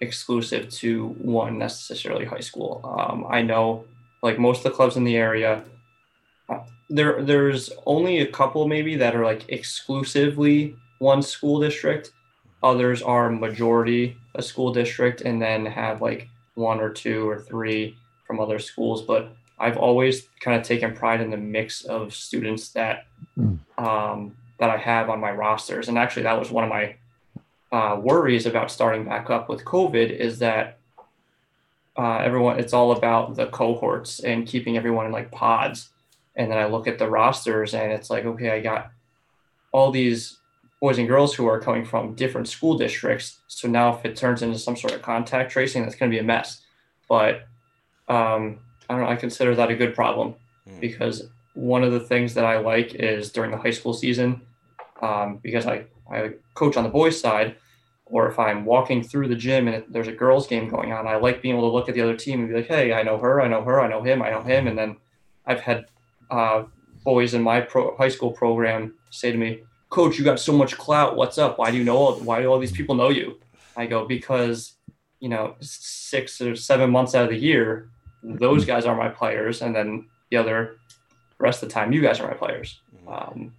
exclusive 0.00 0.68
to 0.70 1.08
one 1.18 1.58
necessarily 1.58 2.24
high 2.24 2.40
school. 2.40 2.80
Um, 2.84 3.26
I 3.28 3.42
know 3.42 3.84
like 4.22 4.38
most 4.38 4.58
of 4.58 4.64
the 4.64 4.70
clubs 4.70 4.96
in 4.96 5.04
the 5.04 5.16
area, 5.16 5.62
uh, 6.48 6.60
there 6.88 7.22
there's 7.22 7.70
only 7.86 8.20
a 8.20 8.26
couple 8.26 8.68
maybe 8.68 8.96
that 8.96 9.14
are 9.14 9.24
like 9.24 9.48
exclusively 9.48 10.76
one 10.98 11.22
school 11.22 11.60
district. 11.60 12.12
Others 12.62 13.02
are 13.02 13.30
majority 13.30 14.16
a 14.34 14.42
school 14.42 14.72
district 14.72 15.20
and 15.22 15.40
then 15.40 15.66
have 15.66 16.02
like 16.02 16.28
one 16.54 16.80
or 16.80 16.90
two 16.90 17.28
or 17.28 17.40
three 17.40 17.96
from 18.26 18.40
other 18.40 18.58
schools. 18.58 19.02
But 19.02 19.32
I've 19.58 19.76
always 19.76 20.28
kind 20.40 20.58
of 20.58 20.66
taken 20.66 20.94
pride 20.94 21.20
in 21.20 21.30
the 21.30 21.36
mix 21.36 21.84
of 21.84 22.14
students 22.14 22.70
that 22.70 23.06
mm. 23.38 23.58
um, 23.78 24.36
that 24.58 24.70
I 24.70 24.76
have 24.76 25.10
on 25.10 25.20
my 25.20 25.32
rosters. 25.32 25.88
And 25.88 25.98
actually, 25.98 26.24
that 26.24 26.38
was 26.38 26.50
one 26.50 26.64
of 26.64 26.70
my 26.70 26.96
uh, 27.72 27.98
worries 28.00 28.46
about 28.46 28.70
starting 28.70 29.04
back 29.04 29.30
up 29.30 29.48
with 29.48 29.64
COVID 29.64 30.10
is 30.10 30.38
that 30.38 30.78
uh, 31.98 32.18
everyone, 32.18 32.58
it's 32.58 32.72
all 32.72 32.92
about 32.92 33.36
the 33.36 33.46
cohorts 33.46 34.20
and 34.20 34.46
keeping 34.46 34.76
everyone 34.76 35.06
in 35.06 35.12
like 35.12 35.30
pods. 35.30 35.90
And 36.36 36.50
then 36.50 36.58
I 36.58 36.66
look 36.66 36.86
at 36.86 36.98
the 36.98 37.08
rosters 37.08 37.74
and 37.74 37.90
it's 37.90 38.10
like, 38.10 38.24
okay, 38.24 38.50
I 38.50 38.60
got 38.60 38.90
all 39.72 39.90
these 39.90 40.38
boys 40.80 40.98
and 40.98 41.08
girls 41.08 41.34
who 41.34 41.46
are 41.46 41.58
coming 41.58 41.84
from 41.84 42.14
different 42.14 42.48
school 42.48 42.76
districts. 42.76 43.38
So 43.48 43.66
now 43.66 43.96
if 43.96 44.04
it 44.04 44.14
turns 44.14 44.42
into 44.42 44.58
some 44.58 44.76
sort 44.76 44.92
of 44.92 45.02
contact 45.02 45.50
tracing, 45.50 45.82
that's 45.82 45.94
going 45.94 46.10
to 46.10 46.14
be 46.14 46.20
a 46.20 46.24
mess. 46.24 46.62
But 47.08 47.46
um, 48.08 48.60
I 48.88 48.94
don't 48.94 49.04
know, 49.04 49.08
I 49.08 49.16
consider 49.16 49.54
that 49.54 49.70
a 49.70 49.74
good 49.74 49.94
problem 49.94 50.34
mm. 50.68 50.78
because 50.80 51.28
one 51.54 51.82
of 51.82 51.92
the 51.92 52.00
things 52.00 52.34
that 52.34 52.44
I 52.44 52.58
like 52.58 52.94
is 52.94 53.32
during 53.32 53.50
the 53.50 53.56
high 53.56 53.70
school 53.70 53.94
season, 53.94 54.42
um, 55.00 55.40
because 55.42 55.66
I, 55.66 55.86
I 56.10 56.32
coach 56.54 56.76
on 56.76 56.84
the 56.84 56.90
boys' 56.90 57.20
side, 57.20 57.56
or 58.06 58.28
if 58.28 58.38
I'm 58.38 58.64
walking 58.64 59.02
through 59.02 59.28
the 59.28 59.34
gym 59.34 59.68
and 59.68 59.84
there's 59.88 60.08
a 60.08 60.12
girls' 60.12 60.46
game 60.46 60.68
going 60.68 60.92
on, 60.92 61.06
I 61.06 61.16
like 61.16 61.42
being 61.42 61.56
able 61.56 61.68
to 61.68 61.74
look 61.74 61.88
at 61.88 61.94
the 61.94 62.02
other 62.02 62.16
team 62.16 62.40
and 62.40 62.48
be 62.48 62.54
like, 62.54 62.68
hey, 62.68 62.92
I 62.92 63.02
know 63.02 63.18
her, 63.18 63.40
I 63.40 63.48
know 63.48 63.62
her, 63.62 63.80
I 63.80 63.88
know 63.88 64.02
him, 64.02 64.22
I 64.22 64.30
know 64.30 64.42
him. 64.42 64.68
And 64.68 64.78
then 64.78 64.96
I've 65.44 65.60
had 65.60 65.86
uh, 66.30 66.64
boys 67.04 67.34
in 67.34 67.42
my 67.42 67.60
pro, 67.60 67.96
high 67.96 68.08
school 68.08 68.32
program 68.32 68.94
say 69.10 69.32
to 69.32 69.38
me, 69.38 69.60
Coach, 69.88 70.18
you 70.18 70.24
got 70.24 70.40
so 70.40 70.52
much 70.52 70.76
clout. 70.76 71.16
What's 71.16 71.38
up? 71.38 71.58
Why 71.58 71.70
do 71.70 71.76
you 71.76 71.84
know? 71.84 71.96
All, 71.96 72.16
why 72.16 72.42
do 72.42 72.48
all 72.48 72.58
these 72.58 72.72
people 72.72 72.94
know 72.96 73.08
you? 73.08 73.38
I 73.76 73.86
go 73.86 74.04
because 74.04 74.74
you 75.20 75.28
know 75.28 75.54
six 75.60 76.40
or 76.40 76.56
seven 76.56 76.90
months 76.90 77.14
out 77.14 77.24
of 77.24 77.30
the 77.30 77.38
year, 77.38 77.88
those 78.22 78.64
guys 78.64 78.84
are 78.84 78.96
my 78.96 79.08
players, 79.08 79.62
and 79.62 79.74
then 79.74 80.06
the 80.30 80.36
other 80.36 80.78
rest 81.38 81.62
of 81.62 81.68
the 81.68 81.72
time, 81.72 81.92
you 81.92 82.02
guys 82.02 82.18
are 82.20 82.28
my 82.28 82.34
players. 82.34 82.80
Mm-hmm. 82.96 83.08
Um, 83.08 83.52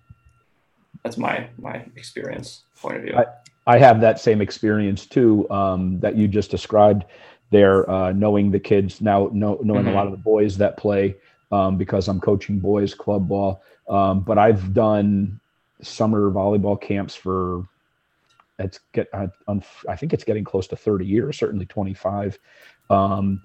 that's 1.07 1.17
my 1.17 1.47
my 1.57 1.85
experience 1.95 2.63
point 2.81 2.97
of 2.97 3.03
view. 3.03 3.15
I, 3.15 3.25
I 3.75 3.77
have 3.77 4.01
that 4.01 4.19
same 4.19 4.41
experience 4.41 5.05
too 5.05 5.49
um, 5.49 5.99
that 6.01 6.17
you 6.17 6.27
just 6.27 6.51
described 6.51 7.05
there, 7.49 7.89
uh, 7.89 8.11
knowing 8.11 8.51
the 8.51 8.59
kids 8.59 8.99
now, 8.99 9.29
know, 9.33 9.57
knowing 9.63 9.85
mm-hmm. 9.85 9.89
a 9.89 9.93
lot 9.93 10.05
of 10.05 10.11
the 10.11 10.17
boys 10.17 10.57
that 10.57 10.75
play 10.75 11.15
um, 11.51 11.77
because 11.77 12.09
I'm 12.09 12.19
coaching 12.19 12.59
boys 12.59 12.93
club 12.93 13.29
ball. 13.29 13.63
Um, 13.87 14.19
but 14.19 14.37
I've 14.37 14.73
done 14.73 15.39
summer 15.81 16.29
volleyball 16.29 16.79
camps 16.79 17.15
for 17.15 17.65
it's 18.59 18.81
get 18.91 19.07
I, 19.13 19.29
I 19.87 19.95
think 19.95 20.13
it's 20.13 20.25
getting 20.25 20.43
close 20.43 20.67
to 20.67 20.75
30 20.75 21.05
years, 21.05 21.37
certainly 21.37 21.67
25. 21.67 22.37
Um, 22.89 23.41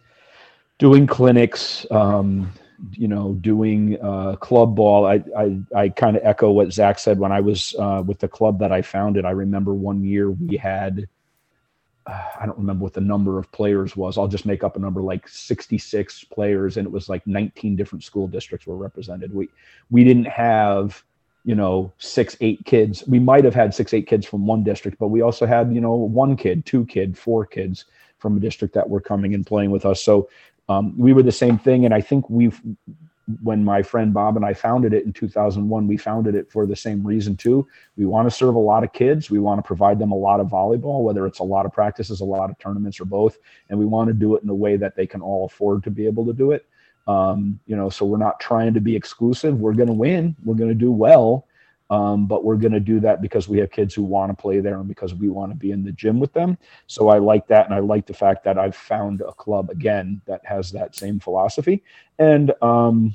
doing 0.78 1.06
clinics, 1.06 1.86
um, 1.92 2.52
you 2.90 3.08
know, 3.08 3.34
doing 3.34 4.00
uh, 4.02 4.36
club 4.36 4.74
ball. 4.74 5.06
I 5.06 5.22
I, 5.36 5.58
I 5.74 5.88
kind 5.88 6.16
of 6.16 6.22
echo 6.24 6.50
what 6.50 6.72
Zach 6.72 6.98
said 6.98 7.18
when 7.18 7.32
I 7.32 7.40
was 7.40 7.74
uh, 7.78 8.02
with 8.04 8.18
the 8.18 8.28
club 8.28 8.58
that 8.58 8.72
I 8.72 8.82
founded. 8.82 9.24
I 9.24 9.30
remember 9.30 9.74
one 9.74 10.04
year 10.04 10.30
we 10.30 10.56
had. 10.56 11.08
Uh, 12.04 12.20
I 12.40 12.46
don't 12.46 12.58
remember 12.58 12.82
what 12.82 12.94
the 12.94 13.00
number 13.00 13.38
of 13.38 13.50
players 13.52 13.96
was. 13.96 14.18
I'll 14.18 14.26
just 14.26 14.44
make 14.44 14.64
up 14.64 14.74
a 14.74 14.80
number 14.80 15.00
like 15.00 15.28
66 15.28 16.24
players, 16.24 16.76
and 16.76 16.84
it 16.84 16.90
was 16.90 17.08
like 17.08 17.24
19 17.28 17.76
different 17.76 18.02
school 18.02 18.26
districts 18.26 18.66
were 18.66 18.76
represented. 18.76 19.32
We 19.32 19.48
we 19.90 20.02
didn't 20.02 20.26
have 20.26 21.02
you 21.44 21.54
know 21.54 21.92
six 21.98 22.36
eight 22.40 22.64
kids. 22.64 23.06
We 23.06 23.18
might 23.18 23.44
have 23.44 23.54
had 23.54 23.74
six 23.74 23.94
eight 23.94 24.06
kids 24.06 24.26
from 24.26 24.46
one 24.46 24.64
district, 24.64 24.98
but 24.98 25.08
we 25.08 25.22
also 25.22 25.46
had 25.46 25.72
you 25.74 25.80
know 25.80 25.94
one 25.94 26.36
kid, 26.36 26.66
two 26.66 26.84
kid, 26.86 27.16
four 27.16 27.46
kids 27.46 27.84
from 28.18 28.36
a 28.36 28.40
district 28.40 28.72
that 28.74 28.88
were 28.88 29.00
coming 29.00 29.34
and 29.34 29.44
playing 29.44 29.70
with 29.70 29.84
us. 29.84 30.02
So 30.02 30.28
um, 30.68 30.96
we 30.98 31.12
were 31.12 31.22
the 31.22 31.32
same 31.32 31.58
thing, 31.58 31.84
and 31.84 31.94
I 31.94 32.00
think 32.00 32.28
we've 32.30 32.60
when 33.42 33.64
my 33.64 33.82
friend 33.82 34.12
Bob 34.12 34.36
and 34.36 34.44
I 34.44 34.52
founded 34.52 34.92
it 34.92 35.04
in 35.04 35.12
2001, 35.12 35.86
we 35.86 35.96
founded 35.96 36.34
it 36.34 36.50
for 36.50 36.66
the 36.66 36.76
same 36.76 37.06
reason 37.06 37.36
too. 37.36 37.66
We 37.96 38.04
want 38.04 38.28
to 38.28 38.34
serve 38.34 38.56
a 38.56 38.58
lot 38.58 38.82
of 38.82 38.92
kids. 38.92 39.30
We 39.30 39.38
want 39.38 39.58
to 39.58 39.62
provide 39.62 39.98
them 39.98 40.10
a 40.10 40.16
lot 40.16 40.40
of 40.40 40.48
volleyball, 40.48 41.04
whether 41.04 41.26
it's 41.26 41.38
a 41.38 41.44
lot 41.44 41.64
of 41.64 41.72
practices, 41.72 42.20
a 42.20 42.24
lot 42.24 42.50
of 42.50 42.58
tournaments, 42.58 43.00
or 43.00 43.04
both. 43.04 43.38
And 43.70 43.78
we 43.78 43.86
want 43.86 44.08
to 44.08 44.14
do 44.14 44.34
it 44.34 44.42
in 44.42 44.48
a 44.48 44.54
way 44.54 44.76
that 44.76 44.96
they 44.96 45.06
can 45.06 45.20
all 45.20 45.46
afford 45.46 45.84
to 45.84 45.90
be 45.90 46.06
able 46.06 46.26
to 46.26 46.32
do 46.32 46.50
it. 46.50 46.66
Um, 47.06 47.60
you 47.66 47.76
know, 47.76 47.90
so 47.90 48.04
we're 48.04 48.16
not 48.16 48.40
trying 48.40 48.74
to 48.74 48.80
be 48.80 48.96
exclusive. 48.96 49.58
We're 49.58 49.74
going 49.74 49.88
to 49.88 49.94
win. 49.94 50.36
We're 50.44 50.54
going 50.54 50.70
to 50.70 50.74
do 50.74 50.92
well. 50.92 51.46
Um, 51.92 52.24
but 52.24 52.42
we're 52.42 52.56
going 52.56 52.72
to 52.72 52.80
do 52.80 52.98
that 53.00 53.20
because 53.20 53.50
we 53.50 53.58
have 53.58 53.70
kids 53.70 53.94
who 53.94 54.02
want 54.02 54.30
to 54.30 54.34
play 54.34 54.60
there 54.60 54.78
and 54.78 54.88
because 54.88 55.12
we 55.12 55.28
want 55.28 55.52
to 55.52 55.56
be 55.56 55.72
in 55.72 55.84
the 55.84 55.92
gym 55.92 56.18
with 56.18 56.32
them. 56.32 56.56
So 56.86 57.10
I 57.10 57.18
like 57.18 57.46
that. 57.48 57.66
And 57.66 57.74
I 57.74 57.80
like 57.80 58.06
the 58.06 58.14
fact 58.14 58.44
that 58.44 58.58
I've 58.58 58.74
found 58.74 59.20
a 59.20 59.32
club 59.32 59.68
again 59.68 60.22
that 60.24 60.40
has 60.46 60.72
that 60.72 60.96
same 60.96 61.20
philosophy. 61.20 61.82
And 62.18 62.50
um, 62.62 63.14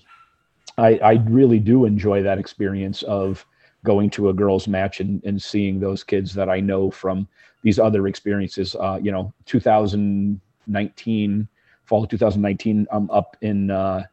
I, 0.77 0.97
I 0.97 1.13
really 1.27 1.57
do 1.57 1.85
enjoy 1.85 2.21
that 2.21 2.37
experience 2.37 3.01
of 3.01 3.43
going 3.83 4.11
to 4.11 4.29
a 4.29 4.33
girls 4.33 4.67
match 4.67 4.99
and, 4.99 5.23
and 5.23 5.41
seeing 5.41 5.79
those 5.79 6.03
kids 6.03 6.35
that 6.35 6.47
I 6.47 6.59
know 6.59 6.91
from 6.91 7.27
these 7.63 7.79
other 7.79 8.07
experiences. 8.07 8.75
Uh, 8.75 8.99
you 9.01 9.11
know, 9.11 9.33
2019, 9.47 11.47
fall 11.85 12.03
of 12.03 12.09
2019, 12.09 12.87
I'm 12.91 13.09
up 13.09 13.37
in 13.41 13.71
uh, 13.71 14.03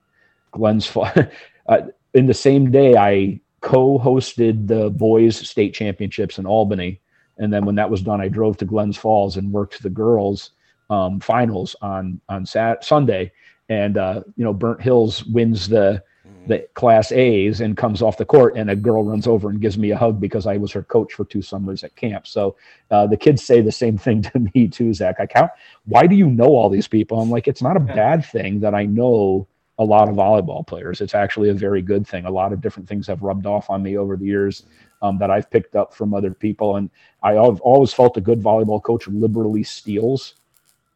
Glens 0.53 0.87
Falls. 0.87 1.19
uh, 1.69 1.83
in 2.15 2.25
the 2.25 2.33
same 2.33 2.71
day, 2.71 2.97
I 2.97 3.41
co-hosted 3.65 4.69
the 4.69 4.91
boys 4.91 5.37
state 5.37 5.73
championships 5.73 6.39
in 6.39 6.47
Albany. 6.47 7.01
And 7.39 7.53
then 7.53 7.65
when 7.65 7.75
that 7.77 7.91
was 7.91 8.03
done, 8.03 8.21
I 8.21 8.29
drove 8.29 8.59
to 8.59 8.65
Glens 8.65 8.97
Falls 8.97 9.37
and 9.37 9.51
worked 9.51 9.83
the 9.83 9.91
girls 9.91 10.51
um, 10.91 11.19
finals 11.19 11.75
on 11.81 12.21
on 12.29 12.47
Sat- 12.47 12.85
Sunday. 12.85 13.33
And 13.69 13.97
uh, 13.97 14.23
you 14.37 14.45
know, 14.45 14.53
Burnt 14.53 14.83
Hills 14.83 15.25
wins 15.25 15.69
the 15.69 16.03
the 16.47 16.59
class 16.75 17.11
A's 17.11 17.63
and 17.63 17.75
comes 17.75 18.03
off 18.03 18.19
the 18.19 18.27
court, 18.27 18.55
and 18.55 18.71
a 18.71 18.77
girl 18.77 19.03
runs 19.03 19.27
over 19.27 19.49
and 19.49 19.63
gives 19.63 19.79
me 19.79 19.91
a 19.91 19.97
hug 19.97 20.21
because 20.21 20.47
I 20.47 20.59
was 20.59 20.71
her 20.73 20.83
coach 20.83 21.15
for 21.15 21.25
two 21.25 21.41
summers 21.41 21.83
at 21.83 21.97
camp. 21.97 22.27
So 22.27 22.57
uh, 22.91 23.07
the 23.07 23.17
kids 23.17 23.43
say 23.43 23.63
the 23.63 23.73
same 23.73 23.97
thing 24.05 24.23
to 24.23 24.51
me 24.55 24.69
too, 24.69 24.93
Zach. 24.93 25.17
I 25.19 25.27
count. 25.27 25.51
Why 25.87 26.07
do 26.07 26.15
you 26.15 26.29
know 26.29 26.55
all 26.55 26.69
these 26.69 26.87
people? 26.87 27.19
I'm 27.19 27.31
like, 27.31 27.49
it's 27.49 27.63
not 27.63 27.79
a 27.79 27.81
bad 27.81 28.27
thing 28.27 28.61
that 28.61 28.75
I 28.75 28.85
know 28.85 29.49
a 29.79 29.85
lot 29.85 30.09
of 30.09 30.15
volleyball 30.15 30.67
players. 30.67 31.01
It's 31.01 31.15
actually 31.15 31.49
a 31.49 31.55
very 31.55 31.83
good 31.83 32.07
thing. 32.07 32.27
A 32.27 32.31
lot 32.31 32.53
of 32.53 32.61
different 32.61 32.89
things 32.89 33.07
have 33.09 33.23
rubbed 33.23 33.47
off 33.47 33.71
on 33.71 33.83
me 33.83 33.97
over 33.97 34.17
the 34.17 34.27
years 34.27 34.65
um, 35.03 35.19
that 35.19 35.31
I've 35.31 35.51
picked 35.51 35.75
up 35.75 35.93
from 35.93 36.15
other 36.15 36.33
people. 36.33 36.77
And 36.77 36.91
I've 37.23 37.61
always 37.61 37.93
felt 37.93 38.17
a 38.17 38.21
good 38.21 38.41
volleyball 38.41 38.83
coach 38.83 39.09
liberally 39.09 39.65
steals 39.65 40.35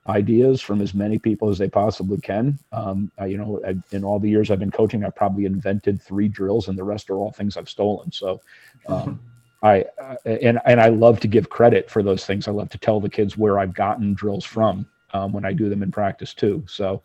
ideas 0.08 0.60
from 0.60 0.80
as 0.80 0.94
many 0.94 1.18
people 1.18 1.48
as 1.48 1.58
they 1.58 1.68
possibly 1.68 2.18
can. 2.18 2.58
Um, 2.72 3.10
I, 3.18 3.26
you 3.26 3.36
know, 3.36 3.60
I, 3.66 3.74
in 3.94 4.04
all 4.04 4.18
the 4.18 4.28
years 4.28 4.50
I've 4.50 4.58
been 4.58 4.70
coaching, 4.70 5.04
I've 5.04 5.14
probably 5.14 5.44
invented 5.44 6.00
three 6.00 6.28
drills, 6.28 6.68
and 6.68 6.78
the 6.78 6.84
rest 6.84 7.10
are 7.10 7.16
all 7.16 7.30
things 7.30 7.56
I've 7.56 7.68
stolen. 7.68 8.10
So, 8.10 8.40
um, 8.86 9.20
I 9.62 9.84
uh, 10.00 10.14
and 10.24 10.60
and 10.66 10.80
I 10.80 10.88
love 10.88 11.18
to 11.20 11.28
give 11.28 11.50
credit 11.50 11.90
for 11.90 12.02
those 12.02 12.24
things. 12.24 12.46
I 12.46 12.52
love 12.52 12.68
to 12.70 12.78
tell 12.78 13.00
the 13.00 13.08
kids 13.08 13.36
where 13.36 13.58
I've 13.58 13.74
gotten 13.74 14.14
drills 14.14 14.44
from 14.44 14.86
um, 15.12 15.32
when 15.32 15.44
I 15.44 15.52
do 15.52 15.68
them 15.68 15.82
in 15.82 15.90
practice 15.90 16.32
too. 16.32 16.64
So, 16.68 17.02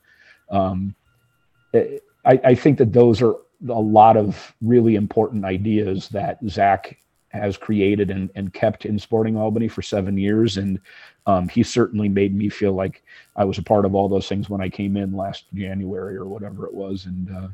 um, 0.51 0.95
I, 1.73 1.99
I 2.25 2.55
think 2.55 2.77
that 2.77 2.93
those 2.93 3.21
are 3.21 3.35
a 3.69 3.79
lot 3.79 4.17
of 4.17 4.53
really 4.61 4.95
important 4.95 5.45
ideas 5.45 6.09
that 6.09 6.37
Zach 6.47 6.97
has 7.29 7.57
created 7.57 8.11
and, 8.11 8.29
and 8.35 8.53
kept 8.53 8.85
in 8.85 8.99
Sporting 8.99 9.37
Albany 9.37 9.67
for 9.67 9.81
seven 9.81 10.17
years. 10.17 10.57
And 10.57 10.79
um, 11.25 11.47
he 11.47 11.63
certainly 11.63 12.07
made 12.07 12.35
me 12.35 12.49
feel 12.49 12.73
like 12.73 13.03
I 13.35 13.43
was 13.43 13.57
a 13.57 13.63
part 13.63 13.85
of 13.85 13.95
all 13.95 14.07
those 14.07 14.27
things 14.27 14.49
when 14.49 14.61
I 14.61 14.69
came 14.69 14.97
in 14.97 15.15
last 15.15 15.45
January 15.53 16.15
or 16.15 16.25
whatever 16.25 16.65
it 16.65 16.73
was. 16.73 17.05
And, 17.05 17.35
uh, 17.35 17.47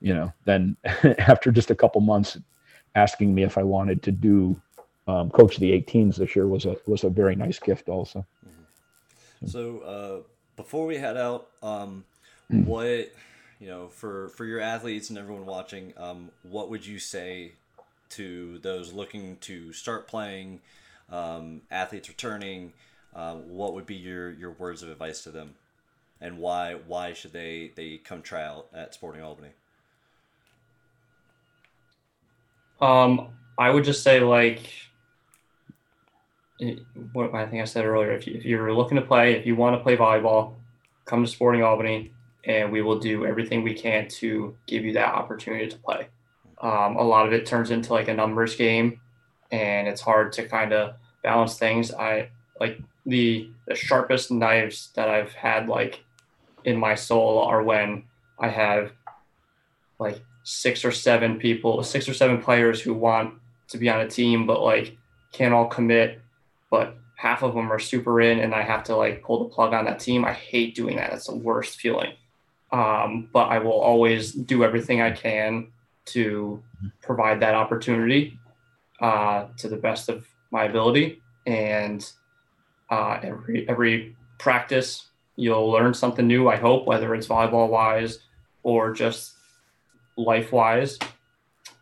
you 0.00 0.14
know, 0.14 0.32
then 0.44 0.76
after 1.18 1.52
just 1.52 1.70
a 1.70 1.74
couple 1.74 2.00
months 2.00 2.38
asking 2.94 3.34
me 3.34 3.42
if 3.42 3.58
I 3.58 3.62
wanted 3.62 4.02
to 4.04 4.12
do 4.12 4.60
um, 5.06 5.28
coach 5.30 5.58
the 5.58 5.72
18s 5.72 6.16
this 6.16 6.34
year 6.34 6.46
was 6.46 6.64
a, 6.64 6.76
was 6.86 7.04
a 7.04 7.10
very 7.10 7.36
nice 7.36 7.58
gift 7.58 7.90
also. 7.90 8.24
Mm-hmm. 8.46 9.46
So 9.48 9.78
uh, 9.80 10.28
before 10.56 10.86
we 10.86 10.96
head 10.96 11.18
out, 11.18 11.48
um, 11.62 12.04
mm. 12.50 12.64
what, 12.64 13.12
you 13.64 13.70
know, 13.70 13.88
for, 13.88 14.28
for 14.28 14.44
your 14.44 14.60
athletes 14.60 15.08
and 15.08 15.18
everyone 15.18 15.46
watching, 15.46 15.94
um, 15.96 16.30
what 16.42 16.68
would 16.68 16.84
you 16.84 16.98
say 16.98 17.52
to 18.10 18.58
those 18.58 18.92
looking 18.92 19.38
to 19.38 19.72
start 19.72 20.06
playing, 20.06 20.60
um, 21.10 21.62
athletes 21.70 22.10
returning, 22.10 22.74
uh, 23.16 23.36
what 23.36 23.72
would 23.72 23.86
be 23.86 23.94
your, 23.94 24.30
your 24.32 24.50
words 24.50 24.82
of 24.82 24.90
advice 24.90 25.22
to 25.22 25.30
them, 25.30 25.54
and 26.20 26.36
why 26.36 26.74
why 26.86 27.14
should 27.14 27.32
they 27.32 27.72
they 27.74 27.96
come 27.96 28.20
try 28.20 28.44
out 28.44 28.66
at 28.74 28.92
Sporting 28.92 29.22
Albany? 29.22 29.50
Um, 32.82 33.28
I 33.56 33.70
would 33.70 33.84
just 33.84 34.02
say 34.02 34.20
like 34.20 34.60
what 37.14 37.34
I 37.34 37.46
think 37.46 37.62
I 37.62 37.64
said 37.64 37.86
earlier. 37.86 38.12
If, 38.12 38.26
you, 38.26 38.34
if 38.34 38.44
you're 38.44 38.74
looking 38.74 38.96
to 38.96 39.02
play, 39.02 39.34
if 39.34 39.46
you 39.46 39.56
want 39.56 39.74
to 39.74 39.82
play 39.82 39.96
volleyball, 39.96 40.54
come 41.06 41.24
to 41.24 41.30
Sporting 41.30 41.62
Albany, 41.62 42.13
and 42.46 42.70
we 42.70 42.82
will 42.82 42.98
do 42.98 43.24
everything 43.24 43.62
we 43.62 43.74
can 43.74 44.08
to 44.08 44.56
give 44.66 44.84
you 44.84 44.92
that 44.92 45.14
opportunity 45.14 45.68
to 45.68 45.78
play. 45.78 46.08
Um, 46.60 46.96
a 46.96 47.02
lot 47.02 47.26
of 47.26 47.32
it 47.32 47.46
turns 47.46 47.70
into 47.70 47.92
like 47.92 48.08
a 48.08 48.14
numbers 48.14 48.56
game, 48.56 49.00
and 49.50 49.88
it's 49.88 50.00
hard 50.00 50.32
to 50.34 50.46
kind 50.46 50.72
of 50.72 50.94
balance 51.22 51.58
things. 51.58 51.92
I 51.92 52.28
like 52.60 52.80
the 53.06 53.50
the 53.66 53.74
sharpest 53.74 54.30
knives 54.30 54.90
that 54.94 55.08
I've 55.08 55.32
had 55.32 55.68
like 55.68 56.04
in 56.64 56.78
my 56.78 56.94
soul 56.94 57.40
are 57.40 57.62
when 57.62 58.04
I 58.38 58.48
have 58.48 58.92
like 59.98 60.20
six 60.42 60.84
or 60.84 60.92
seven 60.92 61.38
people, 61.38 61.82
six 61.82 62.08
or 62.08 62.14
seven 62.14 62.40
players 62.40 62.80
who 62.80 62.94
want 62.94 63.34
to 63.68 63.78
be 63.78 63.88
on 63.88 64.00
a 64.00 64.08
team, 64.08 64.46
but 64.46 64.62
like 64.62 64.96
can't 65.32 65.54
all 65.54 65.66
commit. 65.66 66.20
But 66.70 66.96
half 67.16 67.42
of 67.42 67.54
them 67.54 67.72
are 67.72 67.78
super 67.78 68.20
in, 68.20 68.38
and 68.40 68.54
I 68.54 68.62
have 68.62 68.84
to 68.84 68.96
like 68.96 69.22
pull 69.22 69.44
the 69.44 69.54
plug 69.54 69.72
on 69.72 69.86
that 69.86 70.00
team. 70.00 70.24
I 70.24 70.32
hate 70.32 70.74
doing 70.74 70.96
that. 70.96 71.10
That's 71.10 71.26
the 71.26 71.36
worst 71.36 71.80
feeling. 71.80 72.12
Um, 72.74 73.28
but 73.32 73.44
I 73.44 73.60
will 73.60 73.80
always 73.80 74.32
do 74.32 74.64
everything 74.64 75.00
I 75.00 75.12
can 75.12 75.68
to 76.06 76.60
provide 77.00 77.38
that 77.38 77.54
opportunity 77.54 78.36
uh, 79.00 79.46
to 79.58 79.68
the 79.68 79.76
best 79.76 80.08
of 80.08 80.26
my 80.50 80.64
ability. 80.64 81.22
And 81.46 82.04
uh, 82.90 83.20
every 83.22 83.68
every 83.68 84.16
practice, 84.38 85.06
you'll 85.36 85.70
learn 85.70 85.94
something 85.94 86.26
new. 86.26 86.48
I 86.48 86.56
hope, 86.56 86.84
whether 86.84 87.14
it's 87.14 87.28
volleyball 87.28 87.68
wise 87.68 88.18
or 88.64 88.92
just 88.92 89.34
life 90.16 90.50
wise. 90.50 90.98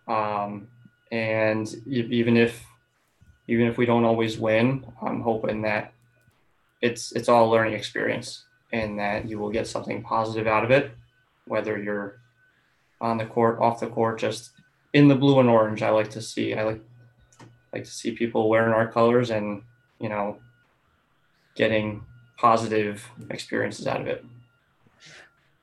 Um, 0.06 0.68
and 1.10 1.74
even 1.86 2.36
if 2.36 2.62
even 3.48 3.66
if 3.66 3.78
we 3.78 3.86
don't 3.86 4.04
always 4.04 4.36
win, 4.36 4.84
I'm 5.00 5.22
hoping 5.22 5.62
that 5.62 5.94
it's 6.82 7.12
it's 7.12 7.30
all 7.30 7.48
a 7.48 7.50
learning 7.50 7.72
experience 7.72 8.44
and 8.72 8.98
that 8.98 9.28
you 9.28 9.38
will 9.38 9.50
get 9.50 9.66
something 9.66 10.02
positive 10.02 10.46
out 10.46 10.64
of 10.64 10.70
it, 10.70 10.92
whether 11.46 11.80
you're 11.80 12.20
on 13.00 13.18
the 13.18 13.26
court, 13.26 13.58
off 13.60 13.80
the 13.80 13.86
court, 13.86 14.18
just 14.18 14.52
in 14.92 15.08
the 15.08 15.14
blue 15.14 15.40
and 15.40 15.48
orange. 15.48 15.82
I 15.82 15.90
like 15.90 16.10
to 16.10 16.22
see. 16.22 16.54
I 16.54 16.64
like 16.64 16.80
like 17.72 17.84
to 17.84 17.90
see 17.90 18.12
people 18.12 18.48
wearing 18.48 18.74
our 18.74 18.86
colors 18.86 19.30
and 19.30 19.62
you 19.98 20.08
know 20.08 20.38
getting 21.54 22.04
positive 22.38 23.08
experiences 23.30 23.86
out 23.86 24.00
of 24.00 24.06
it. 24.06 24.24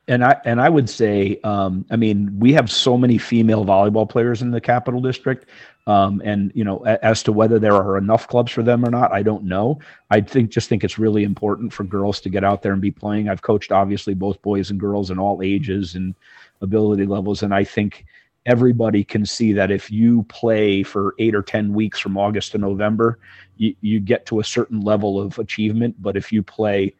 And 0.07 0.23
I 0.23 0.37
and 0.45 0.59
I 0.59 0.69
would 0.69 0.89
say, 0.89 1.39
um, 1.43 1.85
I 1.91 1.95
mean, 1.95 2.39
we 2.39 2.53
have 2.53 2.71
so 2.71 2.97
many 2.97 3.17
female 3.17 3.63
volleyball 3.63 4.09
players 4.09 4.41
in 4.41 4.51
the 4.51 4.61
Capital 4.61 5.01
District, 5.01 5.47
um, 5.89 6.21
and 6.23 6.51
you 6.53 6.63
know, 6.63 6.85
as 6.85 7.23
to 7.23 7.31
whether 7.31 7.57
there 7.57 7.73
are 7.73 7.97
enough 7.97 8.27
clubs 8.27 8.51
for 8.51 8.61
them 8.61 8.85
or 8.85 8.91
not, 8.91 9.11
I 9.11 9.23
don't 9.23 9.43
know. 9.43 9.79
I 10.11 10.21
think 10.21 10.51
just 10.51 10.69
think 10.69 10.83
it's 10.83 10.99
really 10.99 11.23
important 11.23 11.73
for 11.73 11.83
girls 11.83 12.21
to 12.21 12.29
get 12.29 12.43
out 12.43 12.61
there 12.61 12.73
and 12.73 12.81
be 12.81 12.91
playing. 12.91 13.27
I've 13.27 13.41
coached 13.41 13.71
obviously 13.71 14.13
both 14.13 14.39
boys 14.43 14.69
and 14.69 14.79
girls 14.79 15.09
in 15.09 15.17
all 15.17 15.41
ages, 15.41 15.95
and 15.95 16.13
ability 16.61 17.07
levels. 17.07 17.41
And 17.41 17.55
I 17.55 17.63
think 17.63 18.05
everybody 18.45 19.03
can 19.03 19.25
see 19.25 19.51
that 19.53 19.71
if 19.71 19.89
you 19.89 20.21
play 20.29 20.83
for 20.83 21.15
eight 21.17 21.33
or 21.33 21.41
10 21.41 21.73
weeks 21.73 21.99
from 21.99 22.17
August 22.17 22.51
to 22.51 22.59
November, 22.59 23.17
you, 23.57 23.75
you 23.81 23.99
get 23.99 24.27
to 24.27 24.39
a 24.39 24.43
certain 24.43 24.81
level 24.81 25.19
of 25.19 25.39
achievement. 25.39 25.95
But 25.99 26.15
if 26.15 26.31
you 26.31 26.43
play 26.43 26.93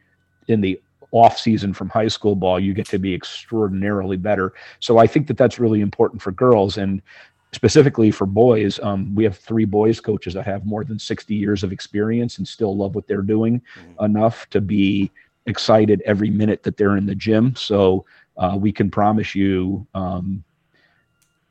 in 0.48 0.60
the 0.60 0.80
off 1.12 1.38
season 1.38 1.72
from 1.72 1.88
high 1.88 2.08
school 2.08 2.36
ball, 2.36 2.60
you 2.60 2.72
get 2.72 2.86
to 2.86 2.98
be 2.98 3.14
extraordinarily 3.14 4.16
better. 4.16 4.52
So 4.78 4.98
I 4.98 5.06
think 5.06 5.26
that 5.26 5.36
that's 5.36 5.58
really 5.58 5.80
important 5.80 6.22
for 6.22 6.30
girls. 6.32 6.76
And 6.76 7.02
specifically 7.52 8.10
for 8.10 8.26
boys, 8.26 8.78
um, 8.80 9.14
we 9.14 9.24
have 9.24 9.36
three 9.36 9.64
boys 9.64 10.00
coaches 10.00 10.34
that 10.34 10.46
have 10.46 10.64
more 10.64 10.84
than 10.84 10.98
60 10.98 11.34
years 11.34 11.64
of 11.64 11.72
experience 11.72 12.38
and 12.38 12.46
still 12.46 12.76
love 12.76 12.94
what 12.94 13.06
they're 13.06 13.22
doing 13.22 13.60
mm-hmm. 13.60 14.04
enough 14.04 14.48
to 14.50 14.60
be 14.60 15.10
excited 15.46 16.02
every 16.04 16.30
minute 16.30 16.62
that 16.62 16.76
they're 16.76 16.96
in 16.96 17.06
the 17.06 17.14
gym. 17.14 17.54
So 17.56 18.04
uh, 18.36 18.56
we 18.58 18.72
can 18.72 18.90
promise 18.90 19.34
you, 19.34 19.86
um, 19.94 20.44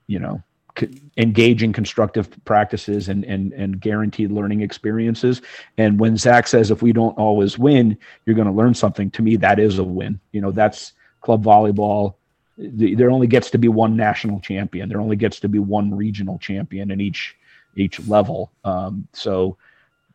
you 0.08 0.20
know, 0.20 0.42
c- 0.78 1.02
engaging 1.18 1.74
constructive 1.74 2.30
practices 2.46 3.10
and, 3.10 3.26
and, 3.26 3.52
and 3.54 3.80
guaranteed 3.80 4.32
learning 4.32 4.62
experiences. 4.62 5.42
And 5.78 6.00
when 6.00 6.18
Zach 6.18 6.48
says, 6.48 6.72
if 6.72 6.82
we 6.82 6.94
don't 6.94 7.18
always 7.18 7.60
win, 7.60 7.98
you're 8.26 8.36
going 8.36 8.48
to 8.48 8.54
learn 8.54 8.74
something, 8.74 9.12
to 9.12 9.22
me, 9.22 9.36
that 9.38 9.60
is 9.60 9.80
a 9.80 9.84
win. 9.84 10.20
You 10.32 10.42
know, 10.42 10.52
that's 10.52 10.94
club 11.22 11.44
volleyball. 11.44 12.16
There 12.60 13.10
only 13.10 13.28
gets 13.28 13.50
to 13.52 13.58
be 13.58 13.70
one 13.70 13.96
national 13.96 14.42
champion. 14.42 14.90
There 14.90 15.00
only 15.00 15.16
gets 15.16 15.40
to 15.40 15.48
be 15.48 15.60
one 15.60 15.96
regional 15.96 16.38
champion 16.40 16.92
in 16.92 17.00
each 17.00 17.36
each 17.76 18.00
level. 18.08 18.52
Um, 18.66 19.08
so 19.14 19.56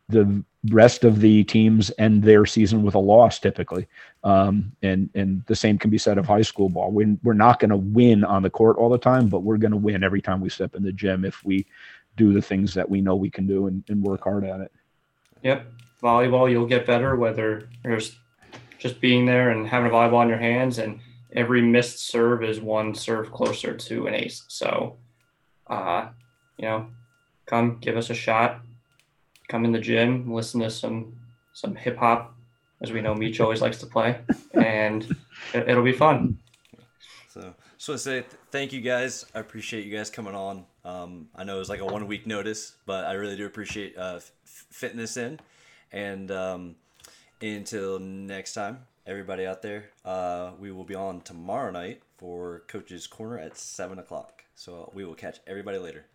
the 0.09 0.43
rest 0.69 1.03
of 1.03 1.19
the 1.19 1.43
teams 1.45 1.91
end 1.97 2.21
their 2.23 2.45
season 2.45 2.83
with 2.83 2.93
a 2.93 2.99
loss 2.99 3.39
typically. 3.39 3.87
Um, 4.23 4.71
and 4.83 5.09
and 5.15 5.43
the 5.47 5.55
same 5.55 5.79
can 5.79 5.89
be 5.89 5.97
said 5.97 6.19
of 6.19 6.27
high 6.27 6.43
school 6.43 6.69
ball. 6.69 6.91
We're, 6.91 7.17
we're 7.23 7.33
not 7.33 7.59
going 7.59 7.71
to 7.71 7.77
win 7.77 8.23
on 8.23 8.43
the 8.43 8.49
court 8.49 8.77
all 8.77 8.89
the 8.89 8.97
time, 8.97 9.27
but 9.27 9.39
we're 9.39 9.57
going 9.57 9.71
to 9.71 9.77
win 9.77 10.03
every 10.03 10.21
time 10.21 10.41
we 10.41 10.49
step 10.49 10.75
in 10.75 10.83
the 10.83 10.91
gym 10.91 11.25
if 11.25 11.43
we 11.43 11.65
do 12.17 12.33
the 12.33 12.41
things 12.41 12.73
that 12.75 12.89
we 12.89 13.01
know 13.01 13.15
we 13.15 13.29
can 13.29 13.47
do 13.47 13.67
and, 13.67 13.83
and 13.89 14.03
work 14.03 14.23
hard 14.23 14.43
at 14.43 14.61
it. 14.61 14.71
Yep. 15.43 15.65
Volleyball, 16.01 16.49
you'll 16.49 16.67
get 16.67 16.85
better 16.85 17.15
whether 17.15 17.69
there's 17.83 18.17
just 18.77 19.01
being 19.01 19.25
there 19.25 19.49
and 19.49 19.67
having 19.67 19.89
a 19.89 19.93
volleyball 19.93 20.21
in 20.21 20.29
your 20.29 20.37
hands 20.37 20.77
and 20.77 20.99
every 21.35 21.61
missed 21.61 21.99
serve 21.99 22.43
is 22.43 22.59
one 22.59 22.95
serve 22.95 23.31
closer 23.31 23.75
to 23.75 24.07
an 24.07 24.15
ace. 24.15 24.43
So, 24.47 24.97
uh, 25.67 26.09
you 26.57 26.65
know, 26.65 26.87
come 27.45 27.77
give 27.79 27.97
us 27.97 28.09
a 28.09 28.15
shot 28.15 28.61
come 29.47 29.65
in 29.65 29.71
the 29.71 29.79
gym, 29.79 30.31
listen 30.31 30.61
to 30.61 30.69
some 30.69 31.13
some 31.53 31.75
hip 31.75 31.97
hop, 31.97 32.35
as 32.81 32.91
we 32.91 33.01
know 33.01 33.15
Meech 33.15 33.39
always 33.39 33.61
likes 33.61 33.77
to 33.79 33.85
play, 33.85 34.19
and 34.53 35.15
it, 35.53 35.67
will 35.67 35.83
be 35.83 35.93
fun. 35.93 36.37
So, 37.29 37.53
just 37.77 37.89
want 37.89 37.99
to 37.99 38.03
say 38.03 38.21
th- 38.21 38.25
thank 38.51 38.73
you 38.73 38.81
guys. 38.81 39.25
I 39.33 39.39
appreciate 39.39 39.85
you 39.85 39.95
guys 39.95 40.09
coming 40.09 40.35
on. 40.35 40.65
Um, 40.83 41.29
I 41.35 41.43
know 41.43 41.55
it 41.55 41.59
was 41.59 41.69
like 41.69 41.79
a 41.79 41.85
one 41.85 42.07
week 42.07 42.27
notice, 42.27 42.75
but 42.85 43.05
I 43.05 43.13
really 43.13 43.37
do 43.37 43.45
appreciate 43.45 43.97
uh, 43.97 44.15
f- 44.15 44.31
fitting 44.43 44.97
this 44.97 45.15
in. 45.15 45.39
And 45.91 46.29
um, 46.31 46.75
until 47.41 47.99
next 47.99 48.53
time, 48.53 48.79
everybody 49.07 49.45
out 49.45 49.61
there, 49.61 49.85
uh, 50.03 50.51
we 50.59 50.71
will 50.71 50.83
be 50.83 50.95
on 50.95 51.21
tomorrow 51.21 51.71
night 51.71 52.01
for 52.17 52.63
Coach's 52.67 53.07
Corner 53.07 53.37
at 53.37 53.57
seven 53.57 53.99
o'clock. 53.99 54.43
So 54.55 54.91
we 54.93 55.05
will 55.05 55.15
catch 55.15 55.39
everybody 55.45 55.77
later. 55.77 56.05